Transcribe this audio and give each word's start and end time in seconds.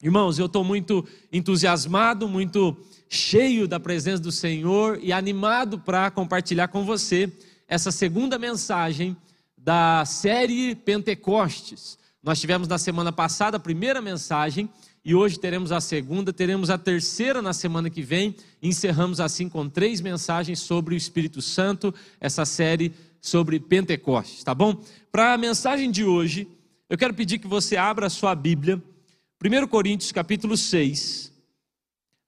Irmãos, 0.00 0.38
eu 0.38 0.46
estou 0.46 0.62
muito 0.62 1.04
entusiasmado, 1.32 2.28
muito 2.28 2.76
cheio 3.08 3.66
da 3.66 3.80
presença 3.80 4.22
do 4.22 4.30
Senhor 4.30 5.00
e 5.02 5.12
animado 5.12 5.76
para 5.76 6.08
compartilhar 6.08 6.68
com 6.68 6.84
você 6.84 7.32
essa 7.66 7.90
segunda 7.90 8.38
mensagem 8.38 9.16
da 9.56 10.04
série 10.04 10.76
Pentecostes. 10.76 11.98
Nós 12.22 12.40
tivemos 12.40 12.68
na 12.68 12.78
semana 12.78 13.10
passada 13.10 13.56
a 13.56 13.60
primeira 13.60 14.00
mensagem 14.00 14.70
e 15.04 15.16
hoje 15.16 15.36
teremos 15.36 15.72
a 15.72 15.80
segunda, 15.80 16.32
teremos 16.32 16.70
a 16.70 16.78
terceira 16.78 17.42
na 17.42 17.52
semana 17.52 17.90
que 17.90 18.00
vem. 18.00 18.36
Encerramos 18.62 19.18
assim 19.18 19.48
com 19.48 19.68
três 19.68 20.00
mensagens 20.00 20.60
sobre 20.60 20.94
o 20.94 20.96
Espírito 20.96 21.42
Santo, 21.42 21.92
essa 22.20 22.44
série 22.44 22.94
sobre 23.20 23.58
Pentecostes, 23.58 24.44
tá 24.44 24.54
bom? 24.54 24.80
Para 25.10 25.32
a 25.32 25.38
mensagem 25.38 25.90
de 25.90 26.04
hoje, 26.04 26.46
eu 26.88 26.96
quero 26.96 27.14
pedir 27.14 27.40
que 27.40 27.48
você 27.48 27.76
abra 27.76 28.06
a 28.06 28.10
sua 28.10 28.32
Bíblia, 28.36 28.80
1 29.40 29.68
Coríntios 29.68 30.10
capítulo 30.10 30.56
6. 30.56 31.32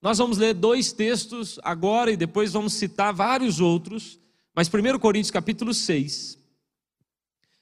Nós 0.00 0.18
vamos 0.18 0.38
ler 0.38 0.54
dois 0.54 0.92
textos 0.92 1.58
agora 1.64 2.12
e 2.12 2.16
depois 2.16 2.52
vamos 2.52 2.74
citar 2.74 3.12
vários 3.12 3.58
outros, 3.58 4.20
mas 4.54 4.68
1 4.68 4.96
Coríntios 5.00 5.32
capítulo 5.32 5.74
6. 5.74 6.38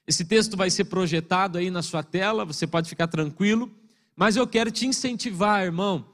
Esse 0.05 0.23
texto 0.23 0.55
vai 0.55 0.69
ser 0.69 0.85
projetado 0.85 1.57
aí 1.57 1.71
na 1.71 1.81
sua 1.81 2.03
tela, 2.03 2.45
você 2.45 2.67
pode 2.67 2.87
ficar 2.87 3.07
tranquilo, 3.07 3.71
mas 4.15 4.35
eu 4.35 4.45
quero 4.45 4.69
te 4.69 4.85
incentivar, 4.85 5.63
irmão, 5.63 6.05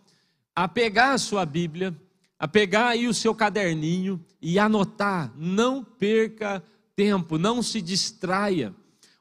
a 0.56 0.66
pegar 0.66 1.12
a 1.12 1.18
sua 1.18 1.46
Bíblia, 1.46 1.94
a 2.40 2.48
pegar 2.48 2.88
aí 2.88 3.06
o 3.06 3.14
seu 3.14 3.36
caderninho 3.36 4.24
e 4.42 4.58
anotar, 4.58 5.34
não 5.36 5.84
perca 5.84 6.64
tempo, 6.96 7.38
não 7.38 7.62
se 7.62 7.82
distraia. 7.82 8.74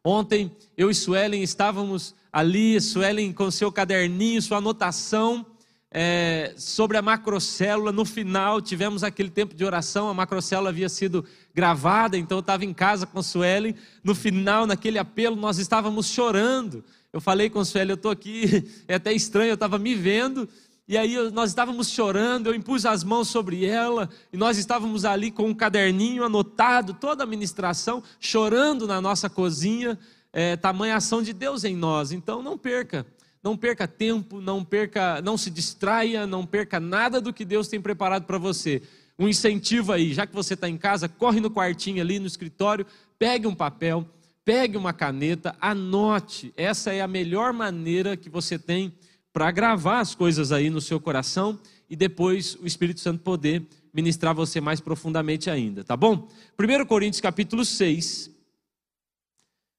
Ontem 0.04 0.56
eu 0.76 0.88
e 0.88 0.94
Suelen 0.94 1.42
estávamos 1.42 2.14
ali, 2.34 2.80
Suelen 2.80 3.32
com 3.32 3.48
seu 3.48 3.70
caderninho, 3.70 4.42
sua 4.42 4.58
anotação, 4.58 5.46
é, 5.88 6.52
sobre 6.56 6.96
a 6.96 7.02
macrocélula. 7.02 7.92
No 7.92 8.04
final, 8.04 8.60
tivemos 8.60 9.04
aquele 9.04 9.30
tempo 9.30 9.54
de 9.54 9.64
oração. 9.64 10.08
A 10.08 10.14
macrocélula 10.14 10.70
havia 10.70 10.88
sido 10.88 11.24
gravada, 11.54 12.18
então 12.18 12.38
eu 12.38 12.40
estava 12.40 12.64
em 12.64 12.74
casa 12.74 13.06
com 13.06 13.22
Suelen. 13.22 13.76
No 14.02 14.16
final, 14.16 14.66
naquele 14.66 14.98
apelo, 14.98 15.36
nós 15.36 15.58
estávamos 15.58 16.08
chorando. 16.08 16.84
Eu 17.12 17.20
falei 17.20 17.48
com 17.48 17.64
Suelen, 17.64 17.90
eu 17.90 17.94
estou 17.94 18.10
aqui, 18.10 18.68
é 18.88 18.96
até 18.96 19.12
estranho, 19.12 19.50
eu 19.50 19.54
estava 19.54 19.78
me 19.78 19.94
vendo. 19.94 20.48
E 20.88 20.98
aí 20.98 21.16
nós 21.30 21.50
estávamos 21.50 21.88
chorando, 21.88 22.48
eu 22.48 22.54
impus 22.54 22.84
as 22.84 23.04
mãos 23.04 23.28
sobre 23.28 23.64
ela, 23.64 24.10
e 24.32 24.36
nós 24.36 24.58
estávamos 24.58 25.04
ali 25.04 25.30
com 25.30 25.46
um 25.46 25.54
caderninho 25.54 26.24
anotado, 26.24 26.94
toda 26.94 27.22
a 27.22 27.26
ministração, 27.26 28.02
chorando 28.18 28.88
na 28.88 29.00
nossa 29.00 29.30
cozinha, 29.30 29.96
é, 30.34 30.54
tamanha 30.56 30.96
ação 30.96 31.22
de 31.22 31.32
Deus 31.32 31.64
em 31.64 31.74
nós. 31.74 32.12
Então 32.12 32.42
não 32.42 32.58
perca 32.58 33.06
não 33.44 33.58
perca 33.58 33.86
tempo, 33.86 34.40
não 34.40 34.64
perca, 34.64 35.20
não 35.20 35.36
se 35.36 35.50
distraia, 35.50 36.26
não 36.26 36.46
perca 36.46 36.80
nada 36.80 37.20
do 37.20 37.30
que 37.30 37.44
Deus 37.44 37.68
tem 37.68 37.78
preparado 37.78 38.24
para 38.24 38.38
você. 38.38 38.80
Um 39.18 39.28
incentivo 39.28 39.92
aí, 39.92 40.14
já 40.14 40.26
que 40.26 40.34
você 40.34 40.54
está 40.54 40.66
em 40.66 40.78
casa, 40.78 41.10
corre 41.10 41.40
no 41.40 41.50
quartinho 41.50 42.00
ali 42.00 42.18
no 42.18 42.26
escritório, 42.26 42.86
pegue 43.18 43.46
um 43.46 43.54
papel, 43.54 44.08
pegue 44.46 44.78
uma 44.78 44.94
caneta, 44.94 45.54
anote. 45.60 46.54
Essa 46.56 46.94
é 46.94 47.02
a 47.02 47.06
melhor 47.06 47.52
maneira 47.52 48.16
que 48.16 48.30
você 48.30 48.58
tem 48.58 48.94
para 49.30 49.50
gravar 49.50 50.00
as 50.00 50.14
coisas 50.14 50.50
aí 50.50 50.70
no 50.70 50.80
seu 50.80 50.98
coração 50.98 51.60
e 51.88 51.94
depois 51.94 52.54
o 52.54 52.66
Espírito 52.66 53.00
Santo 53.00 53.22
poder 53.22 53.62
ministrar 53.92 54.34
você 54.34 54.58
mais 54.58 54.80
profundamente 54.80 55.50
ainda, 55.50 55.84
tá 55.84 55.96
bom? 55.96 56.26
1 56.58 56.86
Coríntios 56.86 57.20
capítulo 57.20 57.62
6, 57.62 58.30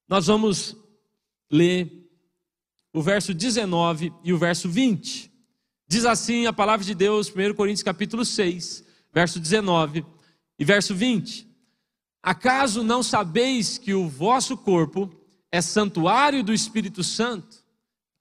nós 0.08 0.28
vamos 0.28 0.76
ler 1.52 2.10
o 2.94 3.02
verso 3.02 3.34
19 3.34 4.14
e 4.24 4.32
o 4.32 4.38
verso 4.38 4.70
20. 4.70 5.32
Diz 5.88 6.06
assim 6.06 6.46
a 6.46 6.54
palavra 6.54 6.86
de 6.86 6.96
Deus, 6.96 7.30
1 7.30 7.54
Coríntios 7.54 7.84
capítulo 7.84 8.24
6, 8.24 8.84
verso 9.14 9.40
19 9.40 10.06
e 10.58 10.66
verso 10.66 10.96
20. 10.96 11.48
Acaso 12.24 12.84
não 12.84 13.04
sabeis 13.04 13.78
que 13.78 13.94
o 13.94 14.08
vosso 14.08 14.58
corpo 14.58 15.12
é 15.52 15.62
santuário 15.62 16.44
do 16.44 16.54
Espírito 16.54 17.04
Santo, 17.04 17.58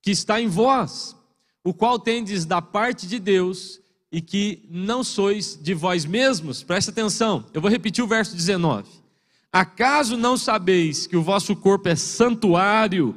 que 0.03 0.11
está 0.11 0.41
em 0.41 0.49
vós, 0.49 1.17
o 1.63 1.73
qual 1.73 1.99
tendes 1.99 2.45
da 2.45 2.61
parte 2.61 3.07
de 3.07 3.19
Deus 3.19 3.81
e 4.13 4.21
que 4.21 4.69
não 4.71 5.03
sois 5.03 5.59
de 5.61 5.73
vós 5.73 6.05
mesmos? 6.05 6.63
Presta 6.63 6.91
atenção, 6.91 7.47
eu 7.55 7.61
vou 7.61 7.71
repetir 7.71 8.05
o 8.05 8.07
verso 8.07 8.37
19. 8.37 9.04
Acaso 9.55 10.17
não 10.17 10.37
sabeis 10.37 11.07
que 11.07 11.17
o 11.17 11.23
vosso 11.23 11.55
corpo 11.55 11.89
é 11.89 11.95
santuário, 11.95 13.17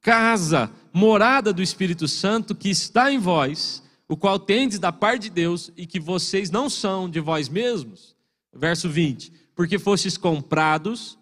casa, 0.00 0.70
morada 0.92 1.52
do 1.52 1.60
Espírito 1.60 2.06
Santo 2.06 2.54
que 2.54 2.70
está 2.70 3.10
em 3.10 3.18
vós, 3.18 3.82
o 4.08 4.16
qual 4.16 4.38
tendes 4.38 4.78
da 4.78 4.92
parte 4.92 5.22
de 5.22 5.30
Deus 5.30 5.72
e 5.76 5.84
que 5.84 5.98
vocês 5.98 6.52
não 6.52 6.70
são 6.70 7.10
de 7.10 7.18
vós 7.18 7.48
mesmos. 7.48 8.14
Verso 8.54 8.88
20: 8.88 9.32
Porque 9.56 9.76
fostes 9.76 10.16
comprados 10.16 11.18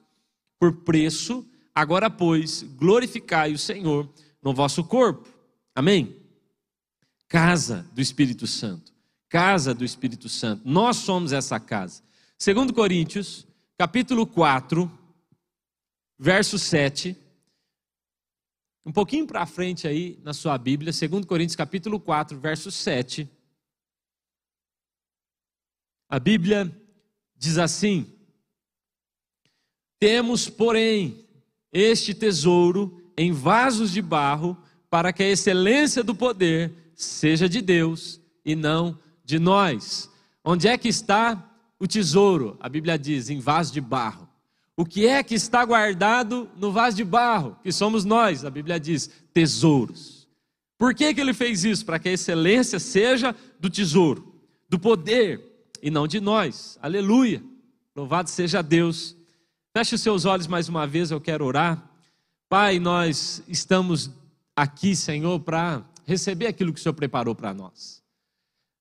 por 0.59 0.75
preço, 0.85 1.43
agora, 1.75 2.11
pois, 2.11 2.63
glorificai 2.63 3.55
o 3.55 3.59
Senhor 3.59 4.07
no 4.43 4.53
vosso 4.53 4.85
corpo. 4.85 5.27
Amém? 5.75 6.17
Casa 7.27 7.87
do 7.95 8.03
Espírito 8.03 8.47
Santo. 8.47 8.93
Casa 9.27 9.73
do 9.73 9.87
Espírito 9.87 10.29
Santo. 10.29 10.61
Nós 10.67 10.99
somos 10.99 11.33
essa 11.33 11.59
casa. 11.59 12.03
Segundo 12.37 12.75
Coríntios, 12.75 13.49
capítulo 13.81 14.27
4, 14.27 14.93
verso 16.19 16.59
7 16.59 17.17
um 18.85 18.93
pouquinho 18.93 19.27
para 19.27 19.47
frente 19.47 19.89
aí 19.89 20.21
na 20.23 20.35
sua 20.35 20.59
Bíblia, 20.59 20.93
2 20.93 21.25
Coríntios 21.25 21.57
capítulo 21.57 21.99
4, 21.99 22.39
verso 22.39 22.71
7. 22.71 23.27
A 26.11 26.19
Bíblia 26.19 26.71
diz 27.35 27.57
assim: 27.57 28.07
Temos, 29.99 30.51
porém, 30.51 31.27
este 31.73 32.13
tesouro 32.13 33.11
em 33.17 33.33
vasos 33.33 33.93
de 33.93 34.03
barro, 34.03 34.63
para 34.91 35.11
que 35.11 35.23
a 35.23 35.31
excelência 35.31 36.05
do 36.05 36.15
poder 36.15 36.71
seja 36.95 37.49
de 37.49 37.63
Deus 37.63 38.21
e 38.45 38.55
não 38.55 38.99
de 39.25 39.39
nós. 39.39 40.11
Onde 40.45 40.69
é 40.69 40.77
que 40.77 40.89
está 40.89 41.50
o 41.81 41.89
tesouro? 41.89 42.57
A 42.61 42.69
Bíblia 42.69 42.99
diz: 42.99 43.31
em 43.31 43.41
vaso 43.41 43.73
de 43.73 43.81
barro. 43.81 44.29
O 44.77 44.85
que 44.85 45.07
é 45.07 45.23
que 45.23 45.35
está 45.35 45.65
guardado 45.65 46.49
no 46.57 46.71
vaso 46.71 46.97
de 46.97 47.05
barro, 47.05 47.57
que 47.63 47.73
somos 47.73 48.05
nós? 48.05 48.45
A 48.45 48.51
Bíblia 48.51 48.79
diz: 48.79 49.11
tesouros. 49.33 50.29
Por 50.79 50.95
que, 50.95 51.13
que 51.13 51.21
ele 51.21 51.35
fez 51.35 51.65
isso? 51.65 51.85
Para 51.85 51.99
que 51.99 52.09
a 52.09 52.13
excelência 52.13 52.79
seja 52.79 53.35
do 53.59 53.69
tesouro, 53.69 54.35
do 54.69 54.79
poder 54.79 55.67
e 55.83 55.91
não 55.91 56.07
de 56.07 56.21
nós. 56.21 56.79
Aleluia. 56.81 57.43
Louvado 57.95 58.31
seja 58.31 58.63
Deus. 58.63 59.17
Feche 59.77 59.95
os 59.95 60.01
seus 60.01 60.25
olhos 60.25 60.47
mais 60.47 60.69
uma 60.69 60.87
vez, 60.87 61.11
eu 61.11 61.21
quero 61.21 61.45
orar. 61.45 61.91
Pai, 62.49 62.79
nós 62.79 63.43
estamos 63.47 64.11
aqui, 64.57 64.97
Senhor, 64.97 65.39
para 65.41 65.85
receber 66.07 66.47
aquilo 66.47 66.73
que 66.73 66.81
o 66.81 66.83
Senhor 66.83 66.95
preparou 66.95 67.35
para 67.35 67.55
nós. 67.55 68.00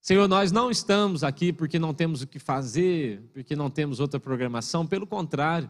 Senhor, 0.10 0.28
nós 0.28 0.52
não 0.52 0.72
estamos 0.72 1.24
aqui 1.24 1.54
porque 1.54 1.78
não 1.78 1.94
temos 1.94 2.24
o 2.24 2.28
que 2.28 2.40
fazer, 2.40 3.22
porque 3.32 3.56
não 3.56 3.70
temos 3.70 4.00
outra 4.00 4.20
programação, 4.20 4.88
pelo 4.88 5.06
contrário. 5.06 5.70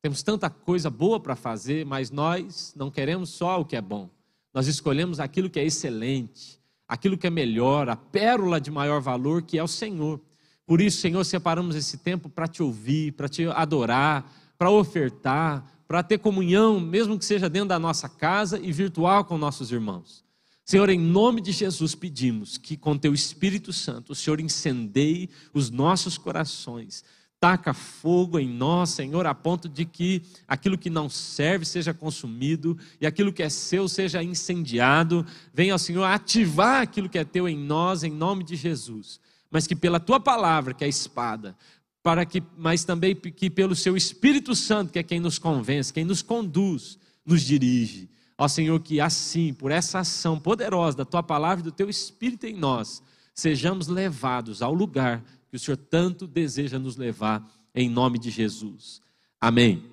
Temos 0.00 0.22
tanta 0.22 0.48
coisa 0.48 0.88
boa 0.88 1.18
para 1.18 1.34
fazer, 1.34 1.84
mas 1.84 2.08
nós 2.08 2.72
não 2.76 2.88
queremos 2.88 3.30
só 3.30 3.60
o 3.60 3.64
que 3.64 3.74
é 3.74 3.80
bom. 3.80 4.08
Nós 4.54 4.68
escolhemos 4.68 5.18
aquilo 5.18 5.50
que 5.50 5.58
é 5.58 5.64
excelente, 5.64 6.60
aquilo 6.86 7.18
que 7.18 7.26
é 7.26 7.30
melhor, 7.30 7.88
a 7.88 7.96
pérola 7.96 8.60
de 8.60 8.70
maior 8.70 9.00
valor 9.00 9.42
que 9.42 9.58
é 9.58 9.62
o 9.64 9.66
Senhor. 9.66 10.20
Por 10.64 10.80
isso, 10.80 11.00
Senhor, 11.00 11.24
separamos 11.24 11.74
esse 11.74 11.98
tempo 11.98 12.28
para 12.28 12.46
te 12.46 12.62
ouvir, 12.62 13.14
para 13.14 13.28
te 13.28 13.44
adorar, 13.48 14.32
para 14.56 14.70
ofertar, 14.70 15.64
para 15.88 16.00
ter 16.00 16.18
comunhão, 16.18 16.78
mesmo 16.78 17.18
que 17.18 17.24
seja 17.24 17.50
dentro 17.50 17.70
da 17.70 17.78
nossa 17.80 18.08
casa 18.08 18.56
e 18.56 18.70
virtual 18.70 19.24
com 19.24 19.36
nossos 19.36 19.72
irmãos. 19.72 20.29
Senhor, 20.64 20.88
em 20.88 21.00
nome 21.00 21.40
de 21.40 21.52
Jesus 21.52 21.94
pedimos 21.94 22.56
que 22.56 22.76
com 22.76 22.96
teu 22.96 23.12
Espírito 23.12 23.72
Santo 23.72 24.12
o 24.12 24.14
Senhor 24.14 24.40
incendeie 24.40 25.28
os 25.52 25.70
nossos 25.70 26.16
corações 26.16 27.04
taca 27.40 27.72
fogo 27.72 28.38
em 28.38 28.46
nós, 28.46 28.90
Senhor, 28.90 29.26
a 29.26 29.34
ponto 29.34 29.66
de 29.66 29.86
que 29.86 30.22
aquilo 30.46 30.76
que 30.76 30.90
não 30.90 31.08
serve 31.08 31.64
seja 31.64 31.94
consumido 31.94 32.78
e 33.00 33.06
aquilo 33.06 33.32
que 33.32 33.42
é 33.42 33.48
seu 33.48 33.88
seja 33.88 34.22
incendiado. 34.22 35.26
Venha, 35.52 35.78
Senhor, 35.78 36.04
ativar 36.04 36.82
aquilo 36.82 37.08
que 37.08 37.18
é 37.18 37.24
teu 37.24 37.48
em 37.48 37.56
nós, 37.56 38.04
em 38.04 38.12
nome 38.12 38.44
de 38.44 38.56
Jesus. 38.56 39.18
Mas 39.50 39.66
que 39.66 39.74
pela 39.74 39.98
tua 39.98 40.20
palavra, 40.20 40.74
que 40.74 40.84
é 40.84 40.86
a 40.86 40.90
espada, 40.90 41.56
para 42.02 42.26
que, 42.26 42.42
mas 42.58 42.84
também 42.84 43.14
que 43.14 43.48
pelo 43.48 43.74
seu 43.74 43.96
Espírito 43.96 44.54
Santo, 44.54 44.92
que 44.92 44.98
é 44.98 45.02
quem 45.02 45.18
nos 45.18 45.38
convence, 45.38 45.92
quem 45.92 46.04
nos 46.04 46.20
conduz, 46.20 46.98
nos 47.24 47.40
dirige. 47.40 48.10
Ó 48.42 48.48
Senhor, 48.48 48.80
que 48.80 49.02
assim, 49.02 49.52
por 49.52 49.70
essa 49.70 49.98
ação 49.98 50.40
poderosa 50.40 50.96
da 50.96 51.04
tua 51.04 51.22
palavra 51.22 51.60
e 51.60 51.64
do 51.64 51.70
teu 51.70 51.90
Espírito 51.90 52.46
em 52.46 52.54
nós, 52.54 53.02
sejamos 53.34 53.86
levados 53.86 54.62
ao 54.62 54.72
lugar 54.72 55.22
que 55.50 55.56
o 55.56 55.58
Senhor 55.58 55.76
tanto 55.76 56.26
deseja 56.26 56.78
nos 56.78 56.96
levar, 56.96 57.46
em 57.74 57.86
nome 57.86 58.18
de 58.18 58.30
Jesus. 58.30 59.02
Amém. 59.38 59.84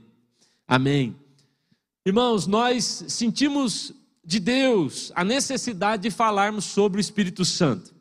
Amém. 0.66 1.14
Irmãos, 2.06 2.48
nós 2.48 3.04
sentimos 3.10 3.92
de 4.24 4.40
Deus, 4.40 5.12
a 5.14 5.26
necessidade 5.26 6.04
de 6.04 6.10
falarmos 6.10 6.64
sobre 6.64 7.00
o 7.00 7.02
Espírito 7.02 7.44
Santo. 7.44 7.94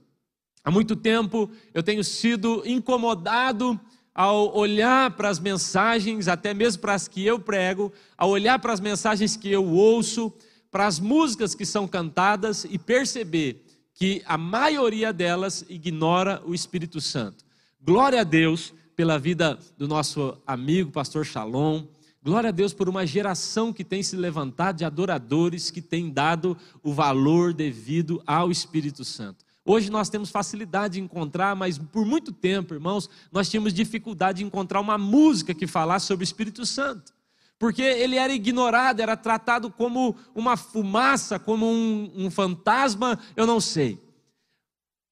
Há 0.63 0.71
muito 0.71 0.95
tempo 0.95 1.51
eu 1.75 1.83
tenho 1.83 2.05
sido 2.05 2.63
incomodado 2.65 3.81
ao 4.17 4.57
olhar 4.57 5.11
para 5.11 5.29
as 5.29 5.39
mensagens, 5.39 6.27
até 6.27 6.55
mesmo 6.55 6.81
para 6.81 6.95
as 6.95 7.07
que 7.07 7.23
eu 7.23 7.39
prego, 7.39 7.93
ao 8.17 8.31
olhar 8.31 8.59
para 8.59 8.73
as 8.73 8.81
mensagens 8.81 9.37
que 9.37 9.53
eu 9.53 9.63
ouço, 9.67 10.33
para 10.71 10.87
as 10.87 10.99
músicas 10.99 11.55
que 11.55 11.67
são 11.67 11.87
cantadas 11.87 12.65
e 12.65 12.79
perceber 12.79 13.63
que 13.93 14.23
a 14.25 14.39
maioria 14.39 15.13
delas 15.13 15.67
ignora 15.69 16.43
o 16.47 16.55
Espírito 16.55 16.99
Santo. 16.99 17.45
Glória 17.79 18.23
a 18.23 18.25
Deus 18.25 18.73
pela 18.97 19.19
vida 19.19 19.59
do 19.77 19.87
nosso 19.87 20.39
amigo 20.47 20.91
pastor 20.91 21.27
Shalom. 21.27 21.85
Glória 22.23 22.49
a 22.49 22.53
Deus 22.53 22.73
por 22.73 22.89
uma 22.89 23.07
geração 23.07 23.71
que 23.71 23.85
tem 23.85 24.03
se 24.03 24.17
levantado 24.17 24.79
de 24.79 24.85
adoradores 24.87 25.71
que 25.71 25.83
tem 25.83 26.11
dado 26.11 26.57
o 26.83 26.91
valor 26.91 27.53
devido 27.53 28.23
ao 28.27 28.51
Espírito 28.51 29.05
Santo. 29.05 29.46
Hoje 29.69 29.91
nós 29.91 30.09
temos 30.09 30.31
facilidade 30.31 30.95
de 30.95 31.01
encontrar, 31.01 31.57
mas 31.57 31.77
por 31.77 32.07
muito 32.07 32.31
tempo, 32.31 32.73
irmãos, 32.73 33.11
nós 33.33 33.51
tínhamos 33.51 33.75
dificuldade 33.75 34.39
de 34.39 34.45
encontrar 34.45 34.81
uma 34.81 34.97
música 34.97 35.53
que 35.53 35.67
falasse 35.67 36.07
sobre 36.07 36.23
o 36.23 36.25
Espírito 36.25 36.65
Santo. 36.65 37.13
Porque 37.59 37.83
ele 37.83 38.15
era 38.15 38.33
ignorado, 38.33 39.01
era 39.01 39.17
tratado 39.17 39.69
como 39.69 40.15
uma 40.37 40.57
fumaça, 40.57 41.37
como 41.37 41.67
um, 41.67 42.13
um 42.15 42.31
fantasma, 42.31 43.19
eu 43.35 43.45
não 43.45 43.61
sei. 43.61 43.99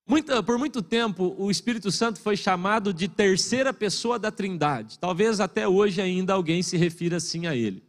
Muita, 0.06 0.42
por 0.42 0.56
muito 0.56 0.82
tempo, 0.82 1.34
o 1.36 1.50
Espírito 1.50 1.90
Santo 1.90 2.20
foi 2.20 2.36
chamado 2.36 2.94
de 2.94 3.08
terceira 3.08 3.72
pessoa 3.72 4.20
da 4.20 4.30
Trindade. 4.30 4.98
Talvez 5.00 5.40
até 5.40 5.66
hoje 5.66 6.00
ainda 6.00 6.34
alguém 6.34 6.62
se 6.62 6.76
refira 6.76 7.16
assim 7.16 7.46
a 7.48 7.56
ele. 7.56 7.82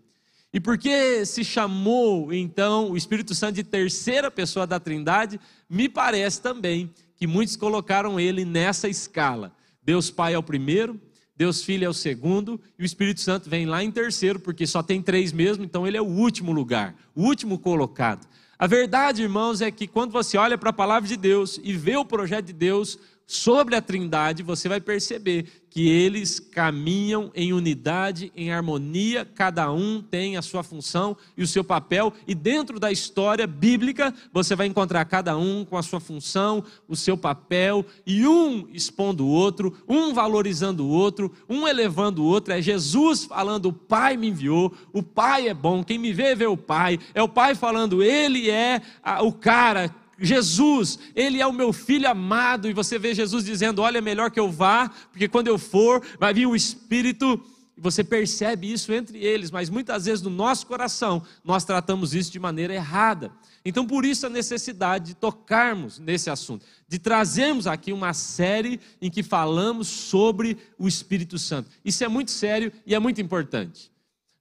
E 0.55 0.59
por 0.61 0.77
que 0.77 1.25
se 1.25 1.43
chamou 1.43 2.31
então 2.31 2.91
o 2.91 2.95
Espírito 2.95 3.35
Santo 3.35 3.55
de 3.55 3.63
terceira 3.65 4.31
pessoa 4.31 4.65
da 4.65 4.79
Trindade? 4.79 5.37
Me 5.69 5.89
parece 5.89 6.41
também 6.41 6.93
que 7.17 7.27
muitos 7.27 7.57
colocaram 7.57 8.17
ele 8.17 8.45
nessa 8.45 8.87
escala. 8.87 9.53
Deus 9.83 10.09
Pai 10.09 10.33
é 10.33 10.37
o 10.37 10.41
primeiro, 10.41 10.97
Deus 11.35 11.61
Filho 11.61 11.83
é 11.83 11.89
o 11.89 11.93
segundo, 11.93 12.57
e 12.79 12.83
o 12.83 12.85
Espírito 12.85 13.19
Santo 13.19 13.49
vem 13.49 13.65
lá 13.65 13.83
em 13.83 13.91
terceiro, 13.91 14.39
porque 14.39 14.65
só 14.65 14.81
tem 14.81 15.01
três 15.01 15.33
mesmo, 15.33 15.65
então 15.65 15.85
ele 15.85 15.97
é 15.97 16.01
o 16.01 16.05
último 16.05 16.53
lugar, 16.53 16.95
o 17.13 17.23
último 17.23 17.59
colocado. 17.59 18.25
A 18.57 18.65
verdade, 18.65 19.23
irmãos, 19.23 19.59
é 19.59 19.69
que 19.69 19.85
quando 19.85 20.13
você 20.13 20.37
olha 20.37 20.57
para 20.57 20.69
a 20.69 20.73
palavra 20.73 21.05
de 21.05 21.17
Deus 21.17 21.59
e 21.65 21.73
vê 21.73 21.97
o 21.97 22.05
projeto 22.05 22.45
de 22.45 22.53
Deus, 22.53 22.97
sobre 23.27 23.75
a 23.75 23.81
Trindade, 23.81 24.43
você 24.43 24.69
vai 24.69 24.79
perceber 24.79 25.65
que 25.75 25.89
eles 25.89 26.39
caminham 26.39 27.29
em 27.35 27.51
unidade, 27.51 28.31
em 28.33 28.49
harmonia, 28.49 29.25
cada 29.25 29.69
um 29.73 30.01
tem 30.01 30.37
a 30.37 30.41
sua 30.41 30.63
função 30.63 31.17
e 31.35 31.43
o 31.43 31.47
seu 31.47 31.65
papel, 31.65 32.13
e 32.25 32.33
dentro 32.33 32.79
da 32.79 32.93
história 32.93 33.45
bíblica, 33.45 34.13
você 34.31 34.55
vai 34.55 34.67
encontrar 34.67 35.03
cada 35.03 35.35
um 35.37 35.65
com 35.65 35.77
a 35.77 35.83
sua 35.83 35.99
função, 35.99 36.63
o 36.87 36.95
seu 36.95 37.17
papel, 37.17 37.85
e 38.05 38.25
um 38.25 38.69
expondo 38.71 39.25
o 39.25 39.29
outro, 39.29 39.75
um 39.85 40.13
valorizando 40.13 40.85
o 40.85 40.89
outro, 40.89 41.29
um 41.49 41.67
elevando 41.67 42.23
o 42.23 42.25
outro. 42.25 42.53
É 42.53 42.61
Jesus 42.61 43.25
falando: 43.25 43.65
O 43.65 43.73
Pai 43.73 44.15
me 44.15 44.29
enviou, 44.29 44.73
o 44.93 45.03
Pai 45.03 45.49
é 45.49 45.53
bom, 45.53 45.83
quem 45.83 45.97
me 45.97 46.13
vê, 46.13 46.35
vê 46.35 46.45
o 46.45 46.55
Pai. 46.55 46.97
É 47.13 47.21
o 47.21 47.27
Pai 47.27 47.53
falando: 47.53 48.01
Ele 48.01 48.49
é 48.49 48.81
o 49.21 49.33
cara 49.33 49.93
Jesus, 50.19 50.99
Ele 51.15 51.41
é 51.41 51.47
o 51.47 51.53
meu 51.53 51.73
filho 51.73 52.09
amado, 52.09 52.69
e 52.69 52.73
você 52.73 52.97
vê 52.97 53.13
Jesus 53.13 53.43
dizendo: 53.43 53.81
Olha, 53.81 53.97
é 53.97 54.01
melhor 54.01 54.31
que 54.31 54.39
eu 54.39 54.51
vá, 54.51 54.89
porque 55.11 55.27
quando 55.27 55.47
eu 55.47 55.57
for, 55.57 56.01
vai 56.19 56.33
vir 56.33 56.45
o 56.45 56.55
Espírito. 56.55 57.41
E 57.77 57.81
você 57.81 58.03
percebe 58.03 58.71
isso 58.71 58.93
entre 58.93 59.17
eles, 59.19 59.51
mas 59.51 59.69
muitas 59.69 60.05
vezes 60.05 60.21
no 60.21 60.29
nosso 60.29 60.65
coração 60.65 61.21
nós 61.43 61.65
tratamos 61.65 62.13
isso 62.13 62.31
de 62.31 62.39
maneira 62.39 62.73
errada. 62.73 63.31
Então, 63.65 63.85
por 63.85 64.05
isso 64.05 64.25
a 64.25 64.29
necessidade 64.29 65.07
de 65.07 65.13
tocarmos 65.15 65.99
nesse 65.99 66.29
assunto, 66.29 66.65
de 66.87 66.97
trazermos 66.97 67.67
aqui 67.67 67.91
uma 67.91 68.13
série 68.13 68.79
em 69.01 69.11
que 69.11 69.21
falamos 69.21 69.87
sobre 69.87 70.57
o 70.77 70.87
Espírito 70.87 71.37
Santo. 71.37 71.69
Isso 71.83 72.03
é 72.03 72.07
muito 72.07 72.31
sério 72.31 72.71
e 72.85 72.95
é 72.95 72.99
muito 72.99 73.19
importante. 73.19 73.91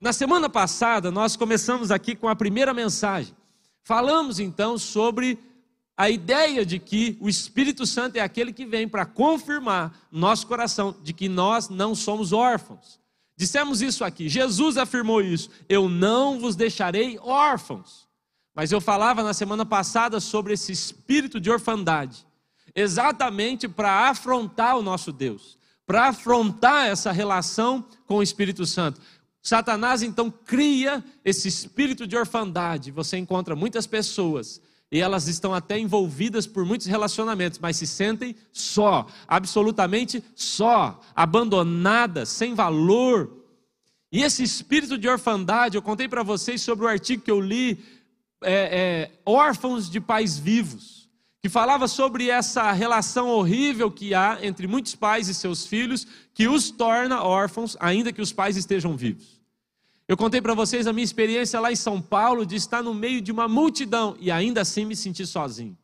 Na 0.00 0.12
semana 0.12 0.49
passada, 0.49 1.11
nós 1.11 1.35
começamos 1.35 1.91
aqui 1.91 2.15
com 2.15 2.29
a 2.29 2.37
primeira 2.37 2.75
mensagem. 2.75 3.35
Falamos 3.82 4.38
então 4.38 4.79
sobre 4.79 5.38
a 5.96 6.11
ideia 6.11 6.67
de 6.67 6.79
que 6.79 7.17
o 7.20 7.29
Espírito 7.29 7.87
Santo 7.87 8.17
é 8.17 8.20
aquele 8.20 8.52
que 8.52 8.67
vem 8.67 8.88
para 8.88 9.06
confirmar 9.06 9.96
nosso 10.11 10.46
coração 10.46 10.96
de 11.02 11.12
que 11.12 11.29
nós 11.29 11.69
não 11.69 11.94
somos 11.94 12.32
órfãos. 12.32 12.99
Dissemos 13.37 13.82
isso 13.82 14.05
aqui, 14.05 14.29
Jesus 14.29 14.76
afirmou 14.76 15.20
isso: 15.20 15.50
Eu 15.69 15.88
não 15.88 16.38
vos 16.38 16.56
deixarei 16.56 17.19
órfãos. 17.20 18.05
Mas 18.55 18.70
eu 18.70 18.81
falava 18.81 19.23
na 19.23 19.35
semana 19.35 19.67
passada 19.67 20.20
sobre 20.20 20.55
esse 20.55 20.70
espírito 20.70 21.41
de 21.41 21.50
orfandade, 21.50 22.25
exatamente 22.73 23.67
para 23.67 24.08
afrontar 24.08 24.76
o 24.76 24.82
nosso 24.82 25.11
Deus, 25.11 25.58
para 25.85 26.08
afrontar 26.08 26.87
essa 26.87 27.11
relação 27.11 27.85
com 28.06 28.19
o 28.19 28.23
Espírito 28.23 28.64
Santo. 28.64 29.00
Satanás 29.43 30.02
então 30.02 30.31
cria 30.31 31.05
esse 31.25 31.49
espírito 31.49 32.06
de 32.06 32.17
orfandade. 32.17 32.93
Você 32.93 33.19
encontra 33.19 33.56
muitas 33.56 33.87
pessoas 33.87 34.62
e 34.90 35.00
elas 35.00 35.26
estão 35.26 35.52
até 35.52 35.78
envolvidas 35.78 36.46
por 36.46 36.64
muitos 36.64 36.86
relacionamentos, 36.86 37.58
mas 37.58 37.76
se 37.76 37.86
sentem 37.86 38.36
só, 38.52 39.06
absolutamente 39.26 40.22
só, 40.34 41.00
abandonadas, 41.14 42.28
sem 42.28 42.54
valor. 42.54 43.44
E 44.12 44.22
esse 44.22 44.42
espírito 44.42 44.96
de 44.96 45.08
orfandade, 45.08 45.76
eu 45.76 45.82
contei 45.82 46.08
para 46.08 46.22
vocês 46.22 46.62
sobre 46.62 46.84
o 46.84 46.88
artigo 46.88 47.22
que 47.22 47.31
eu 47.31 47.40
li, 47.40 47.82
é, 48.42 48.52
é, 48.52 49.10
Órfãos 49.26 49.90
de 49.90 50.00
Pais 50.00 50.38
Vivos, 50.38 51.08
que 51.42 51.48
falava 51.48 51.88
sobre 51.88 52.30
essa 52.30 52.70
relação 52.72 53.28
horrível 53.28 53.90
que 53.90 54.14
há 54.14 54.38
entre 54.42 54.66
muitos 54.66 54.94
pais 54.94 55.28
e 55.28 55.34
seus 55.34 55.66
filhos, 55.66 56.06
que 56.32 56.46
os 56.46 56.70
torna 56.70 57.22
órfãos, 57.22 57.76
ainda 57.80 58.12
que 58.12 58.22
os 58.22 58.32
pais 58.32 58.56
estejam 58.56 58.96
vivos. 58.96 59.33
Eu 60.06 60.18
contei 60.18 60.40
para 60.42 60.52
vocês 60.52 60.86
a 60.86 60.92
minha 60.92 61.04
experiência 61.04 61.58
lá 61.58 61.72
em 61.72 61.76
São 61.76 62.00
Paulo 62.00 62.44
de 62.44 62.56
estar 62.56 62.82
no 62.82 62.92
meio 62.92 63.22
de 63.22 63.32
uma 63.32 63.48
multidão 63.48 64.14
e 64.20 64.30
ainda 64.30 64.60
assim 64.60 64.84
me 64.84 64.94
sentir 64.94 65.26
sozinho. 65.26 65.76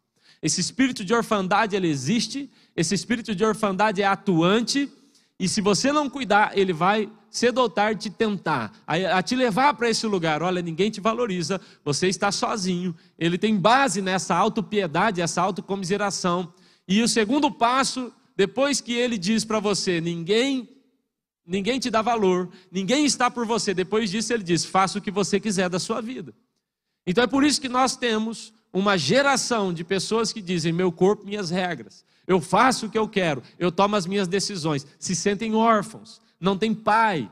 Esse 0.43 0.61
espírito 0.61 1.05
de 1.05 1.15
orfandade 1.15 1.75
ele 1.75 1.89
existe, 1.89 2.51
esse 2.77 2.95
espírito 2.95 3.35
de 3.35 3.45
orfandade 3.45 4.03
é 4.03 4.07
atuante 4.07 4.93
e 5.39 5.49
se 5.49 5.63
você 5.63 5.91
não 5.91 6.11
cuidar, 6.11 6.53
ele 6.55 6.71
vai 6.71 7.11
cedo 7.31 7.59
ou 7.63 7.71
tarde 7.71 8.03
te 8.03 8.11
tentar, 8.11 8.73
a, 8.87 9.23
te 9.23 9.35
levar 9.35 9.73
para 9.73 9.89
esse 9.89 10.07
lugar. 10.07 10.43
Olha, 10.43 10.61
ninguém 10.61 10.91
te 10.91 11.01
valoriza, 11.01 11.59
você 11.83 12.09
está 12.09 12.31
sozinho. 12.31 12.95
Ele 13.19 13.39
tem 13.39 13.57
base 13.57 14.03
nessa 14.03 14.37
autopiedade, 14.37 15.23
essa 15.23 15.41
autocomiseração. 15.41 16.53
E 16.87 17.03
o 17.03 17.09
segundo 17.09 17.51
passo, 17.51 18.13
depois 18.37 18.83
que 18.83 18.93
ele 18.93 19.17
diz 19.17 19.43
para 19.45 19.61
você, 19.61 19.99
ninguém 19.99 20.69
ninguém 21.51 21.81
te 21.81 21.91
dá 21.91 22.01
valor, 22.01 22.49
ninguém 22.71 23.05
está 23.05 23.29
por 23.29 23.45
você. 23.45 23.75
Depois 23.75 24.09
disso, 24.09 24.33
ele 24.33 24.45
diz: 24.45 24.65
faça 24.65 24.99
o 24.99 25.03
que 25.03 25.11
você 25.11 25.41
quiser 25.41 25.69
da 25.69 25.81
sua 25.81 26.01
vida. 26.01 26.33
Então 27.05 27.25
é 27.25 27.27
por 27.27 27.43
isso 27.43 27.61
que 27.61 27.69
nós 27.69 27.97
temos 27.97 28.53
uma 28.73 28.97
geração 28.97 29.73
de 29.73 29.83
pessoas 29.83 30.33
que 30.33 30.41
dizem: 30.41 30.73
meu 30.73 30.93
corpo, 30.93 31.27
minhas 31.27 31.51
regras. 31.51 32.05
Eu 32.25 32.41
faço 32.41 32.87
o 32.87 32.89
que 32.89 32.97
eu 32.97 33.09
quero, 33.09 33.43
eu 33.59 33.73
tomo 33.73 33.97
as 33.97 34.07
minhas 34.07 34.29
decisões. 34.29 34.87
Se 34.97 35.17
sentem 35.17 35.55
órfãos, 35.55 36.23
não 36.39 36.57
tem 36.57 36.73
pai. 36.73 37.29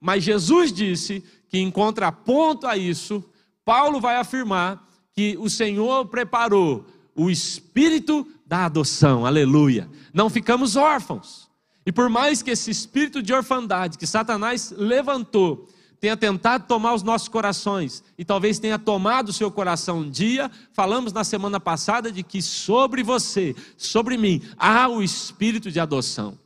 Mas 0.00 0.24
Jesus 0.24 0.72
disse 0.72 1.22
que, 1.48 1.58
em 1.58 1.70
contraponto 1.70 2.66
a 2.66 2.76
isso, 2.76 3.22
Paulo 3.64 4.00
vai 4.00 4.16
afirmar 4.16 4.84
que 5.12 5.36
o 5.38 5.48
Senhor 5.48 6.06
preparou 6.06 6.86
o 7.14 7.30
espírito 7.30 8.26
da 8.44 8.64
adoção, 8.64 9.24
aleluia. 9.24 9.88
Não 10.12 10.28
ficamos 10.28 10.74
órfãos. 10.74 11.49
E 11.90 11.92
por 11.92 12.08
mais 12.08 12.40
que 12.40 12.52
esse 12.52 12.70
espírito 12.70 13.20
de 13.20 13.34
orfandade 13.34 13.98
que 13.98 14.06
Satanás 14.06 14.72
levantou 14.76 15.68
tenha 16.00 16.16
tentado 16.16 16.68
tomar 16.68 16.94
os 16.94 17.02
nossos 17.02 17.26
corações 17.26 18.04
e 18.16 18.24
talvez 18.24 18.60
tenha 18.60 18.78
tomado 18.78 19.30
o 19.30 19.32
seu 19.32 19.50
coração 19.50 19.98
um 19.98 20.08
dia, 20.08 20.48
falamos 20.72 21.12
na 21.12 21.24
semana 21.24 21.58
passada 21.58 22.12
de 22.12 22.22
que 22.22 22.40
sobre 22.40 23.02
você, 23.02 23.56
sobre 23.76 24.16
mim, 24.16 24.40
há 24.56 24.86
o 24.86 25.02
espírito 25.02 25.68
de 25.68 25.80
adoção. 25.80 26.38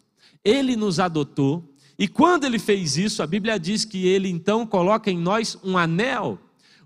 Ele 0.43 0.77
nos 0.77 0.99
adotou 0.99 1.63
e 1.99 2.09
quando 2.09 2.45
ele 2.45 2.59
fez 2.59 2.97
isso, 2.97 3.23
a 3.23 3.27
Bíblia 3.27 3.61
diz 3.61 3.85
que 3.85 4.07
ele 4.07 4.31
então 4.31 4.67
coloca 4.67 5.11
em 5.11 5.19
nós 5.19 5.59
um 5.63 5.77
anel. 5.77 6.39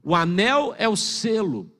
O 0.03 0.17
anel 0.17 0.75
é 0.77 0.89
o 0.89 0.97
selo. 0.97 1.71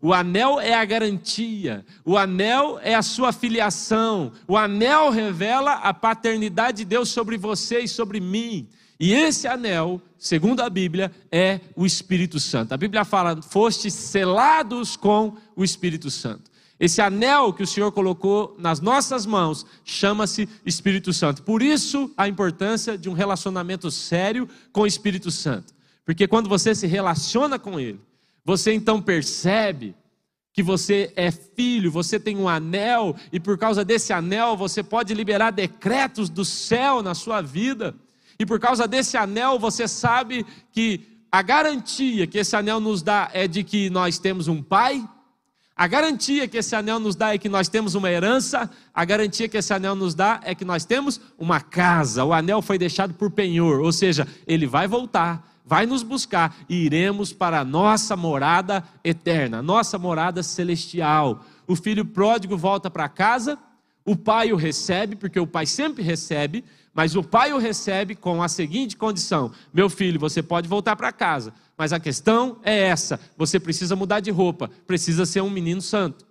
O 0.00 0.14
anel 0.14 0.60
é 0.60 0.74
a 0.74 0.84
garantia, 0.84 1.84
o 2.04 2.16
anel 2.16 2.78
é 2.82 2.94
a 2.94 3.02
sua 3.02 3.32
filiação, 3.32 4.32
o 4.46 4.56
anel 4.56 5.10
revela 5.10 5.72
a 5.72 5.92
paternidade 5.92 6.78
de 6.78 6.84
Deus 6.84 7.08
sobre 7.08 7.36
você 7.36 7.80
e 7.80 7.88
sobre 7.88 8.20
mim. 8.20 8.68
E 9.00 9.12
esse 9.12 9.46
anel, 9.48 10.00
segundo 10.16 10.60
a 10.60 10.70
Bíblia, 10.70 11.10
é 11.30 11.60
o 11.74 11.84
Espírito 11.84 12.38
Santo. 12.38 12.72
A 12.72 12.76
Bíblia 12.76 13.04
fala: 13.04 13.40
foste 13.42 13.90
selados 13.90 14.96
com 14.96 15.36
o 15.56 15.64
Espírito 15.64 16.10
Santo. 16.10 16.48
Esse 16.80 17.00
anel 17.00 17.52
que 17.52 17.62
o 17.62 17.66
Senhor 17.66 17.90
colocou 17.90 18.54
nas 18.58 18.80
nossas 18.80 19.26
mãos 19.26 19.66
chama-se 19.84 20.48
Espírito 20.64 21.12
Santo. 21.12 21.42
Por 21.42 21.60
isso, 21.60 22.12
a 22.16 22.28
importância 22.28 22.96
de 22.96 23.08
um 23.08 23.12
relacionamento 23.14 23.90
sério 23.90 24.48
com 24.72 24.82
o 24.82 24.86
Espírito 24.86 25.30
Santo. 25.30 25.74
Porque 26.04 26.28
quando 26.28 26.48
você 26.48 26.74
se 26.74 26.86
relaciona 26.86 27.58
com 27.58 27.80
Ele, 27.80 28.00
Você 28.48 28.72
então 28.72 29.02
percebe 29.02 29.94
que 30.54 30.62
você 30.62 31.12
é 31.14 31.30
filho, 31.30 31.90
você 31.90 32.18
tem 32.18 32.34
um 32.34 32.48
anel, 32.48 33.14
e 33.30 33.38
por 33.38 33.58
causa 33.58 33.84
desse 33.84 34.10
anel 34.10 34.56
você 34.56 34.82
pode 34.82 35.12
liberar 35.12 35.50
decretos 35.50 36.30
do 36.30 36.46
céu 36.46 37.02
na 37.02 37.14
sua 37.14 37.42
vida, 37.42 37.94
e 38.38 38.46
por 38.46 38.58
causa 38.58 38.88
desse 38.88 39.18
anel 39.18 39.58
você 39.58 39.86
sabe 39.86 40.46
que 40.72 40.98
a 41.30 41.42
garantia 41.42 42.26
que 42.26 42.38
esse 42.38 42.56
anel 42.56 42.80
nos 42.80 43.02
dá 43.02 43.28
é 43.34 43.46
de 43.46 43.62
que 43.62 43.90
nós 43.90 44.18
temos 44.18 44.48
um 44.48 44.62
pai, 44.62 45.06
a 45.76 45.86
garantia 45.86 46.48
que 46.48 46.56
esse 46.56 46.74
anel 46.74 46.98
nos 46.98 47.14
dá 47.14 47.34
é 47.34 47.38
que 47.38 47.50
nós 47.50 47.68
temos 47.68 47.94
uma 47.94 48.10
herança, 48.10 48.70
a 48.94 49.04
garantia 49.04 49.46
que 49.46 49.58
esse 49.58 49.74
anel 49.74 49.94
nos 49.94 50.14
dá 50.14 50.40
é 50.42 50.54
que 50.54 50.64
nós 50.64 50.86
temos 50.86 51.20
uma 51.38 51.60
casa. 51.60 52.24
O 52.24 52.32
anel 52.32 52.62
foi 52.62 52.78
deixado 52.78 53.12
por 53.12 53.30
penhor, 53.30 53.80
ou 53.80 53.92
seja, 53.92 54.26
ele 54.46 54.66
vai 54.66 54.88
voltar, 54.88 55.47
vai 55.68 55.84
nos 55.84 56.02
buscar 56.02 56.56
e 56.66 56.86
iremos 56.86 57.30
para 57.30 57.60
a 57.60 57.64
nossa 57.64 58.16
morada 58.16 58.82
eterna, 59.04 59.60
nossa 59.60 59.98
morada 59.98 60.42
celestial. 60.42 61.44
O 61.66 61.76
filho 61.76 62.06
pródigo 62.06 62.56
volta 62.56 62.90
para 62.90 63.06
casa, 63.06 63.58
o 64.02 64.16
pai 64.16 64.50
o 64.50 64.56
recebe, 64.56 65.14
porque 65.14 65.38
o 65.38 65.46
pai 65.46 65.66
sempre 65.66 66.02
recebe, 66.02 66.64
mas 66.94 67.14
o 67.14 67.22
pai 67.22 67.52
o 67.52 67.58
recebe 67.58 68.14
com 68.14 68.42
a 68.42 68.48
seguinte 68.48 68.96
condição: 68.96 69.52
meu 69.72 69.90
filho, 69.90 70.18
você 70.18 70.42
pode 70.42 70.66
voltar 70.66 70.96
para 70.96 71.12
casa, 71.12 71.52
mas 71.76 71.92
a 71.92 72.00
questão 72.00 72.58
é 72.62 72.88
essa: 72.88 73.20
você 73.36 73.60
precisa 73.60 73.94
mudar 73.94 74.20
de 74.20 74.30
roupa, 74.30 74.70
precisa 74.86 75.26
ser 75.26 75.42
um 75.42 75.50
menino 75.50 75.82
santo. 75.82 76.27